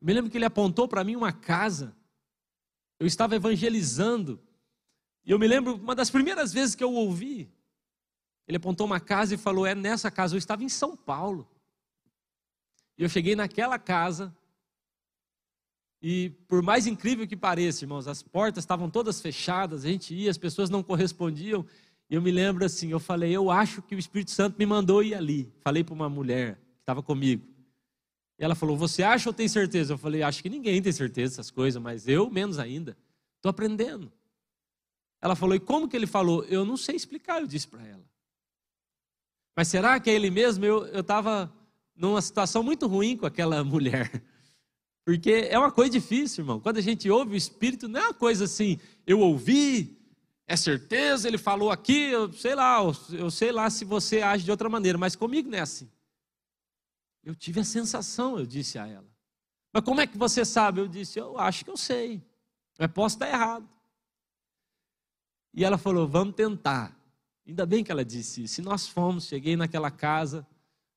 me 0.00 0.12
lembro 0.12 0.30
que 0.30 0.38
ele 0.38 0.44
apontou 0.44 0.86
para 0.86 1.04
mim 1.04 1.16
uma 1.16 1.32
casa. 1.32 1.96
Eu 2.98 3.06
estava 3.06 3.34
evangelizando. 3.34 4.40
E 5.24 5.30
eu 5.30 5.38
me 5.38 5.46
lembro, 5.46 5.74
uma 5.74 5.94
das 5.94 6.10
primeiras 6.10 6.52
vezes 6.52 6.74
que 6.74 6.84
eu 6.84 6.92
ouvi, 6.92 7.50
ele 8.46 8.56
apontou 8.56 8.86
uma 8.86 9.00
casa 9.00 9.34
e 9.34 9.38
falou: 9.38 9.66
É 9.66 9.74
nessa 9.74 10.10
casa. 10.10 10.34
Eu 10.34 10.38
estava 10.38 10.62
em 10.62 10.68
São 10.68 10.96
Paulo. 10.96 11.48
E 12.96 13.02
eu 13.02 13.08
cheguei 13.08 13.34
naquela 13.34 13.78
casa, 13.78 14.34
e 16.02 16.30
por 16.46 16.62
mais 16.62 16.86
incrível 16.86 17.26
que 17.26 17.36
pareça, 17.36 17.84
irmãos, 17.84 18.06
as 18.06 18.22
portas 18.22 18.62
estavam 18.62 18.90
todas 18.90 19.20
fechadas, 19.20 19.84
a 19.84 19.88
gente 19.88 20.14
ia, 20.14 20.30
as 20.30 20.38
pessoas 20.38 20.70
não 20.70 20.82
correspondiam. 20.82 21.64
E 22.08 22.14
eu 22.14 22.22
me 22.22 22.30
lembro 22.30 22.64
assim, 22.64 22.90
eu 22.90 23.00
falei, 23.00 23.32
eu 23.32 23.50
acho 23.50 23.82
que 23.82 23.94
o 23.94 23.98
Espírito 23.98 24.30
Santo 24.30 24.56
me 24.58 24.66
mandou 24.66 25.02
ir 25.02 25.14
ali. 25.14 25.52
Falei 25.60 25.82
para 25.82 25.94
uma 25.94 26.08
mulher 26.08 26.56
que 26.56 26.82
estava 26.82 27.02
comigo. 27.02 27.44
E 28.38 28.44
ela 28.44 28.54
falou, 28.54 28.76
você 28.76 29.02
acha 29.02 29.28
ou 29.28 29.32
tem 29.32 29.48
certeza? 29.48 29.94
Eu 29.94 29.98
falei, 29.98 30.22
acho 30.22 30.42
que 30.42 30.48
ninguém 30.48 30.80
tem 30.80 30.92
certeza 30.92 31.32
dessas 31.32 31.50
coisas, 31.50 31.82
mas 31.82 32.06
eu 32.06 32.30
menos 32.30 32.58
ainda. 32.58 32.96
Estou 33.36 33.50
aprendendo. 33.50 34.12
Ela 35.20 35.34
falou, 35.34 35.56
e 35.56 35.60
como 35.60 35.88
que 35.88 35.96
ele 35.96 36.06
falou? 36.06 36.44
Eu 36.44 36.64
não 36.64 36.76
sei 36.76 36.94
explicar, 36.94 37.40
eu 37.40 37.46
disse 37.46 37.66
para 37.66 37.84
ela. 37.84 38.04
Mas 39.56 39.68
será 39.68 39.98
que 39.98 40.10
é 40.10 40.12
ele 40.12 40.30
mesmo? 40.30 40.64
Eu 40.64 41.00
estava 41.00 41.50
numa 41.96 42.20
situação 42.20 42.62
muito 42.62 42.86
ruim 42.86 43.16
com 43.16 43.24
aquela 43.24 43.64
mulher. 43.64 44.22
Porque 45.06 45.46
é 45.48 45.56
uma 45.56 45.70
coisa 45.70 45.92
difícil, 45.92 46.42
irmão. 46.42 46.58
Quando 46.58 46.78
a 46.78 46.80
gente 46.80 47.08
ouve 47.08 47.34
o 47.34 47.36
Espírito, 47.36 47.86
não 47.86 48.00
é 48.00 48.04
uma 48.06 48.14
coisa 48.14 48.44
assim, 48.44 48.80
eu 49.06 49.20
ouvi, 49.20 49.96
é 50.48 50.56
certeza, 50.56 51.28
ele 51.28 51.38
falou 51.38 51.70
aqui, 51.70 52.10
eu 52.10 52.32
sei 52.32 52.56
lá, 52.56 52.80
eu 53.12 53.30
sei 53.30 53.52
lá 53.52 53.70
se 53.70 53.84
você 53.84 54.20
age 54.20 54.44
de 54.44 54.50
outra 54.50 54.68
maneira, 54.68 54.98
mas 54.98 55.14
comigo 55.14 55.48
não 55.48 55.58
é 55.58 55.60
assim. 55.60 55.88
Eu 57.22 57.36
tive 57.36 57.60
a 57.60 57.64
sensação, 57.64 58.36
eu 58.36 58.44
disse 58.44 58.80
a 58.80 58.88
ela. 58.88 59.06
Mas 59.72 59.84
como 59.84 60.00
é 60.00 60.08
que 60.08 60.18
você 60.18 60.44
sabe? 60.44 60.80
Eu 60.80 60.88
disse, 60.88 61.20
eu 61.20 61.38
acho 61.38 61.64
que 61.64 61.70
eu 61.70 61.76
sei. 61.76 62.20
Mas 62.76 62.90
posso 62.90 63.14
estar 63.14 63.28
errado. 63.28 63.68
E 65.54 65.64
ela 65.64 65.78
falou: 65.78 66.08
Vamos 66.08 66.34
tentar. 66.34 66.94
Ainda 67.46 67.64
bem 67.64 67.84
que 67.84 67.92
ela 67.92 68.04
disse 68.04 68.42
isso. 68.42 68.54
Se 68.54 68.62
nós 68.62 68.88
fomos, 68.88 69.26
cheguei 69.26 69.56
naquela 69.56 69.90
casa, 69.90 70.44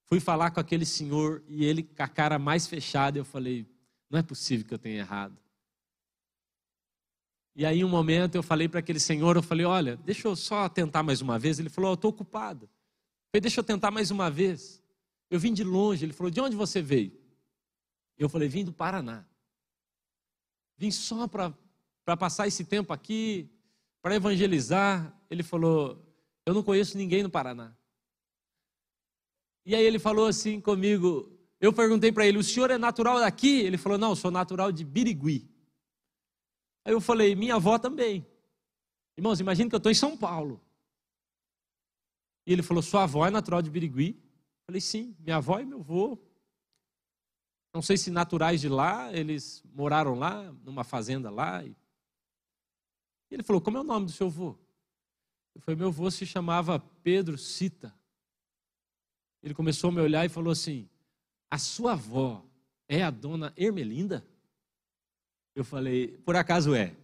fui 0.05 0.20
falar 0.20 0.49
com 0.49 0.60
aquele 0.60 0.86
senhor 0.86 1.43
e 1.47 1.64
ele 1.64 1.84
com 1.84 2.01
a 2.01 2.07
cara 2.07 2.39
mais 2.39 2.66
fechada, 2.66 3.20
eu 3.20 3.24
falei: 3.24 3.68
Não 4.10 4.20
é 4.20 4.24
possível 4.24 4.66
que 4.66 4.74
eu 4.74 4.80
tenha 4.80 4.97
errado. 4.97 5.38
E 7.55 7.66
aí, 7.66 7.84
um 7.84 7.89
momento, 7.89 8.36
eu 8.36 8.43
falei 8.43 8.68
para 8.68 8.80
aquele 8.80 8.99
senhor: 8.99 9.36
Eu 9.36 9.43
falei, 9.43 9.66
Olha, 9.66 9.97
deixa 9.97 10.28
eu 10.28 10.36
só 10.36 10.68
tentar 10.70 11.03
mais 11.03 11.22
uma 11.22 11.38
vez. 11.38 11.60
Ele 11.60 11.70
falou: 11.70 11.91
Eu 11.91 11.95
estou 11.95 12.10
ocupado. 12.10 12.66
Eu 12.66 13.32
falei: 13.32 13.41
Deixa 13.41 13.60
eu 13.60 13.64
tentar 13.64 13.91
mais 13.91 14.12
uma 14.12 14.32
vez. 14.32 14.82
Eu 15.30 15.39
vim 15.39 15.53
de 15.53 15.64
longe. 15.64 16.05
Ele 16.05 16.14
falou: 16.14 16.32
De 16.32 16.41
onde 16.41 16.55
você 16.55 16.82
veio? 16.82 17.12
Eu 18.18 18.30
falei: 18.30 18.47
Vim 18.47 18.64
do 18.64 18.74
Paraná. 18.74 19.26
Vim 20.78 20.89
só 20.89 21.28
para 21.28 21.53
passar 22.18 22.47
esse 22.47 22.64
tempo 22.64 22.93
aqui, 22.93 23.49
para 24.01 24.16
evangelizar. 24.16 25.14
Ele 25.30 25.43
falou: 25.43 26.01
Eu 26.45 26.53
não 26.53 26.64
conheço 26.64 26.97
ninguém 26.97 27.22
no 27.22 27.30
Paraná. 27.30 27.76
E 29.66 29.76
aí 29.76 29.84
ele 29.84 29.99
falou 29.99 30.26
assim 30.26 30.60
comigo. 30.60 31.39
Eu 31.60 31.74
perguntei 31.74 32.12
para 32.12 32.26
ele: 32.26 32.38
O 32.38 32.43
senhor 32.43 32.72
é 32.72 32.78
natural 32.78 33.20
daqui? 33.20 33.60
Ele 33.62 33.78
falou: 33.78 33.97
Não, 33.97 34.16
sou 34.16 34.32
natural 34.32 34.72
de 34.72 34.86
Birigui. 34.86 35.49
Aí 36.86 36.93
eu 36.93 37.01
falei: 37.01 37.36
Minha 37.36 37.55
avó 37.55 37.78
também. 37.78 38.26
Irmãos, 39.18 39.39
imagine 39.39 39.70
que 39.70 39.76
eu 39.76 39.78
estou 39.78 39.91
em 39.91 39.95
São 39.95 40.16
Paulo. 40.16 40.62
E 42.45 42.53
ele 42.53 42.64
falou: 42.64 42.82
Sua 42.82 43.03
avó 43.03 43.28
é 43.28 43.30
natural 43.30 43.62
de 43.62 43.70
Birigui? 43.70 44.12
Eu 44.12 44.66
falei: 44.68 44.82
Sim, 44.82 45.16
minha 45.20 45.38
avó 45.38 45.60
e 45.60 45.66
meu 45.66 45.80
avô. 45.80 46.18
Não 47.74 47.82
sei 47.82 47.97
se 47.97 48.10
naturais 48.10 48.62
de 48.62 48.70
lá, 48.70 49.14
eles 49.14 49.62
moraram 49.74 50.18
lá, 50.18 50.51
numa 50.64 50.84
fazenda 50.84 51.30
lá. 51.30 51.64
E 51.66 51.76
ele 53.30 53.43
falou: 53.43 53.62
Como 53.62 53.78
é 53.78 53.82
o 53.82 53.84
nome 53.84 54.05
do 54.05 54.12
seu 54.14 54.28
avô? 54.28 54.57
Eu 55.53 55.62
falei: 55.62 55.78
Meu 55.78 55.89
avô 55.89 56.10
se 56.10 56.26
chamava 56.26 56.80
Pedro 57.03 57.38
Cita. 57.38 57.93
Ele 59.43 59.53
começou 59.53 59.89
a 59.89 59.93
me 59.93 60.01
olhar 60.01 60.26
e 60.26 60.30
falou 60.30 60.51
assim: 60.51 60.89
A 61.50 61.58
sua 61.58 61.93
avó 61.93 62.45
é 62.88 63.04
a 63.04 63.10
dona 63.10 63.54
Ermelinda? 63.58 64.26
Eu 65.56 65.64
falei: 65.64 66.18
Por 66.20 66.36
acaso 66.36 66.76
é? 66.76 66.95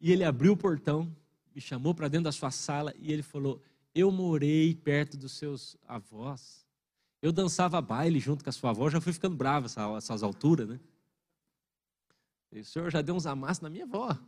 E 0.00 0.10
ele 0.10 0.24
abriu 0.24 0.52
o 0.52 0.56
portão, 0.56 1.14
me 1.54 1.60
chamou 1.60 1.94
para 1.94 2.08
dentro 2.08 2.24
da 2.24 2.32
sua 2.32 2.50
sala 2.50 2.94
e 2.98 3.12
ele 3.12 3.22
falou: 3.22 3.62
Eu 3.94 4.10
morei 4.10 4.74
perto 4.74 5.16
dos 5.16 5.32
seus 5.32 5.76
avós. 5.86 6.66
Eu 7.22 7.32
dançava 7.32 7.80
baile 7.82 8.18
junto 8.18 8.42
com 8.42 8.50
a 8.50 8.52
sua 8.52 8.70
avó, 8.70 8.88
já 8.88 9.00
fui 9.00 9.12
ficando 9.12 9.36
bravo 9.36 9.66
essas 9.96 10.22
alturas, 10.22 10.68
né? 10.68 10.80
E 12.50 12.60
o 12.60 12.64
senhor 12.64 12.90
já 12.90 13.02
deu 13.02 13.14
uns 13.14 13.26
amassos 13.26 13.60
na 13.60 13.70
minha 13.70 13.84
avó. 13.84 14.18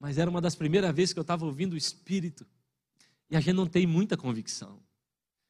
Mas 0.00 0.16
era 0.16 0.30
uma 0.30 0.40
das 0.40 0.54
primeiras 0.54 0.94
vezes 0.94 1.12
que 1.12 1.18
eu 1.18 1.22
estava 1.22 1.44
ouvindo 1.44 1.74
o 1.74 1.76
Espírito. 1.76 2.46
E 3.30 3.36
a 3.36 3.40
gente 3.40 3.54
não 3.54 3.66
tem 3.66 3.86
muita 3.86 4.16
convicção. 4.16 4.80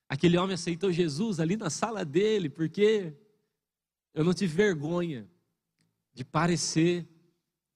Aquele 0.08 0.38
homem 0.38 0.54
aceitou 0.54 0.90
Jesus 0.90 1.38
ali 1.38 1.56
na 1.56 1.68
sala 1.68 2.04
dele, 2.04 2.48
porque 2.48 3.12
eu 4.14 4.24
não 4.24 4.32
tive 4.32 4.54
vergonha 4.54 5.28
de 6.14 6.24
parecer 6.24 7.06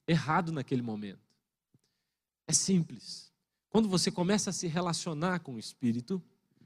errado 0.07 0.51
naquele 0.51 0.83
momento. 0.83 1.21
É 2.47 2.53
simples. 2.53 3.33
Quando 3.69 3.89
você 3.89 4.11
começa 4.11 4.51
a 4.51 4.53
se 4.53 4.67
relacionar 4.67 5.41
com 5.41 5.55
o 5.55 5.59
Espírito, 5.59 6.23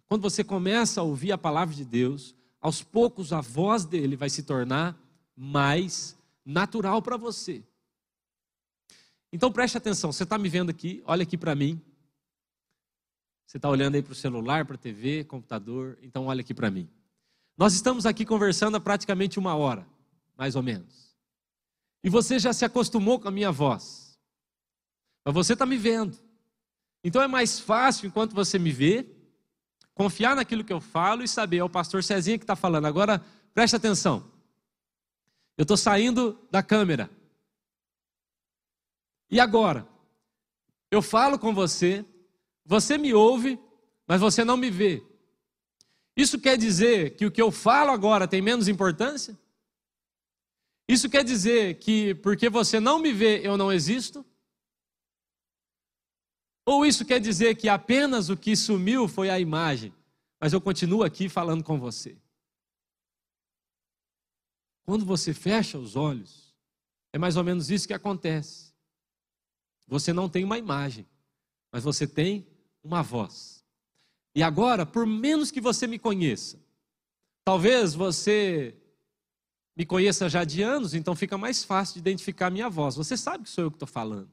quando 0.06 0.22
você 0.22 0.44
começa 0.44 1.00
a 1.00 1.04
ouvir 1.04 1.32
a 1.32 1.38
palavra 1.38 1.74
de 1.74 1.84
Deus, 1.84 2.34
aos 2.60 2.82
poucos 2.82 3.32
a 3.32 3.40
voz 3.40 3.84
dele 3.84 4.16
vai 4.16 4.30
se 4.30 4.42
tornar 4.42 4.98
mais 5.36 6.16
natural 6.44 7.02
para 7.02 7.16
você. 7.16 7.62
Então 9.32 9.52
preste 9.52 9.76
atenção, 9.76 10.12
você 10.12 10.22
está 10.22 10.38
me 10.38 10.48
vendo 10.48 10.70
aqui, 10.70 11.02
olha 11.04 11.24
aqui 11.24 11.36
para 11.36 11.54
mim. 11.54 11.80
Você 13.46 13.58
está 13.58 13.70
olhando 13.70 13.94
aí 13.94 14.02
para 14.02 14.12
o 14.12 14.16
celular, 14.16 14.64
para 14.66 14.74
a 14.74 14.78
TV, 14.78 15.22
computador, 15.24 15.96
então 16.02 16.26
olha 16.26 16.40
aqui 16.40 16.52
para 16.52 16.70
mim. 16.70 16.88
Nós 17.56 17.74
estamos 17.74 18.04
aqui 18.04 18.24
conversando 18.26 18.76
há 18.76 18.80
praticamente 18.80 19.38
uma 19.38 19.54
hora, 19.54 19.86
mais 20.36 20.56
ou 20.56 20.62
menos. 20.62 21.16
E 22.02 22.10
você 22.10 22.38
já 22.38 22.52
se 22.52 22.64
acostumou 22.64 23.20
com 23.20 23.28
a 23.28 23.30
minha 23.30 23.52
voz. 23.52 24.18
Mas 25.24 25.32
você 25.32 25.52
está 25.52 25.64
me 25.64 25.76
vendo. 25.76 26.18
Então 27.02 27.22
é 27.22 27.28
mais 27.28 27.60
fácil, 27.60 28.08
enquanto 28.08 28.34
você 28.34 28.58
me 28.58 28.72
vê, 28.72 29.06
confiar 29.94 30.34
naquilo 30.34 30.64
que 30.64 30.72
eu 30.72 30.80
falo 30.80 31.22
e 31.22 31.28
saber, 31.28 31.58
é 31.58 31.64
o 31.64 31.70
pastor 31.70 32.02
Cezinha 32.02 32.38
que 32.38 32.44
está 32.44 32.56
falando. 32.56 32.86
Agora, 32.86 33.24
preste 33.54 33.76
atenção. 33.76 34.30
Eu 35.56 35.62
estou 35.62 35.76
saindo 35.76 36.38
da 36.50 36.62
câmera. 36.62 37.08
E 39.30 39.40
agora? 39.40 39.88
Eu 40.90 41.00
falo 41.00 41.38
com 41.38 41.54
você, 41.54 42.04
você 42.66 42.98
me 42.98 43.14
ouve, 43.14 43.58
mas 44.06 44.20
você 44.20 44.44
não 44.44 44.56
me 44.56 44.70
vê. 44.70 45.02
Isso 46.16 46.40
quer 46.40 46.58
dizer 46.58 47.16
que 47.16 47.24
o 47.24 47.30
que 47.30 47.40
eu 47.40 47.52
falo 47.52 47.90
agora 47.90 48.26
tem 48.26 48.42
menos 48.42 48.68
importância? 48.68 49.38
Isso 50.88 51.08
quer 51.08 51.24
dizer 51.24 51.78
que 51.78 52.14
porque 52.16 52.48
você 52.48 52.80
não 52.80 52.98
me 52.98 53.12
vê, 53.12 53.46
eu 53.46 53.56
não 53.56 53.72
existo? 53.72 54.24
Ou 56.64 56.84
isso 56.84 57.04
quer 57.04 57.20
dizer 57.20 57.56
que 57.56 57.68
apenas 57.68 58.28
o 58.28 58.36
que 58.36 58.56
sumiu 58.56 59.06
foi 59.06 59.30
a 59.30 59.38
imagem, 59.38 59.94
mas 60.40 60.52
eu 60.52 60.60
continuo 60.60 61.04
aqui 61.04 61.28
falando 61.28 61.62
com 61.62 61.78
você? 61.78 62.16
Quando 64.84 65.04
você 65.04 65.32
fecha 65.32 65.78
os 65.78 65.94
olhos, 65.94 66.54
é 67.12 67.18
mais 67.18 67.36
ou 67.36 67.44
menos 67.44 67.70
isso 67.70 67.86
que 67.86 67.94
acontece. 67.94 68.72
Você 69.86 70.12
não 70.12 70.28
tem 70.28 70.44
uma 70.44 70.58
imagem, 70.58 71.06
mas 71.70 71.84
você 71.84 72.06
tem 72.06 72.46
uma 72.86 73.02
voz. 73.02 73.64
E 74.34 74.42
agora, 74.42 74.86
por 74.86 75.06
menos 75.06 75.50
que 75.50 75.60
você 75.60 75.86
me 75.86 75.98
conheça, 75.98 76.58
talvez 77.44 77.94
você 77.94 78.74
me 79.76 79.84
conheça 79.84 80.28
já 80.28 80.44
de 80.44 80.62
anos, 80.62 80.94
então 80.94 81.14
fica 81.14 81.36
mais 81.36 81.64
fácil 81.64 81.94
de 81.94 82.00
identificar 82.00 82.46
a 82.46 82.50
minha 82.50 82.70
voz. 82.70 82.96
Você 82.96 83.16
sabe 83.16 83.44
que 83.44 83.50
sou 83.50 83.64
eu 83.64 83.70
que 83.70 83.76
estou 83.76 83.88
falando. 83.88 84.30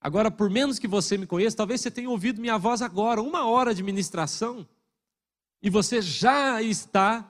Agora, 0.00 0.30
por 0.30 0.48
menos 0.48 0.78
que 0.78 0.86
você 0.86 1.18
me 1.18 1.26
conheça, 1.26 1.56
talvez 1.56 1.80
você 1.80 1.90
tenha 1.90 2.08
ouvido 2.08 2.40
minha 2.40 2.56
voz 2.56 2.80
agora, 2.80 3.20
uma 3.20 3.46
hora 3.46 3.74
de 3.74 3.82
ministração, 3.82 4.66
e 5.60 5.68
você 5.68 6.00
já 6.00 6.62
está 6.62 7.28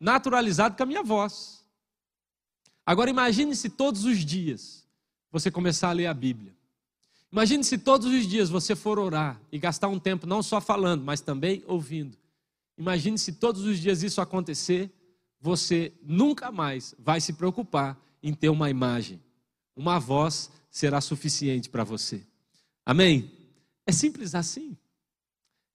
naturalizado 0.00 0.76
com 0.76 0.82
a 0.82 0.86
minha 0.86 1.02
voz. 1.02 1.64
Agora 2.86 3.10
imagine 3.10 3.54
se 3.54 3.68
todos 3.68 4.04
os 4.04 4.24
dias 4.24 4.88
você 5.30 5.50
começar 5.50 5.90
a 5.90 5.92
ler 5.92 6.06
a 6.06 6.14
Bíblia. 6.14 6.56
Imagine 7.32 7.62
se 7.62 7.78
todos 7.78 8.08
os 8.08 8.26
dias 8.26 8.50
você 8.50 8.74
for 8.74 8.98
orar 8.98 9.40
e 9.52 9.58
gastar 9.58 9.88
um 9.88 10.00
tempo 10.00 10.26
não 10.26 10.42
só 10.42 10.60
falando, 10.60 11.04
mas 11.04 11.20
também 11.20 11.62
ouvindo. 11.66 12.18
Imagine 12.76 13.18
se 13.18 13.32
todos 13.32 13.62
os 13.64 13.78
dias 13.78 14.02
isso 14.02 14.20
acontecer, 14.20 14.90
você 15.40 15.92
nunca 16.02 16.50
mais 16.50 16.94
vai 16.98 17.20
se 17.20 17.32
preocupar 17.32 17.98
em 18.22 18.34
ter 18.34 18.48
uma 18.48 18.68
imagem. 18.68 19.22
Uma 19.76 19.98
voz 19.98 20.50
será 20.70 21.00
suficiente 21.00 21.68
para 21.68 21.84
você. 21.84 22.26
Amém? 22.84 23.30
É 23.86 23.92
simples 23.92 24.34
assim. 24.34 24.76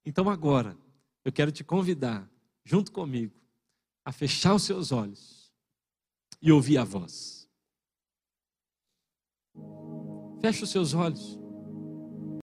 Então 0.06 0.30
agora, 0.30 0.78
eu 1.24 1.32
quero 1.32 1.52
te 1.52 1.64
convidar, 1.64 2.30
junto 2.64 2.92
comigo, 2.92 3.34
a 4.04 4.12
fechar 4.12 4.54
os 4.54 4.64
seus 4.64 4.92
olhos 4.92 5.52
e 6.42 6.52
ouvir 6.52 6.78
a 6.78 6.84
voz. 6.84 7.48
Feche 10.42 10.64
os 10.64 10.70
seus 10.70 10.94
olhos. 10.94 11.45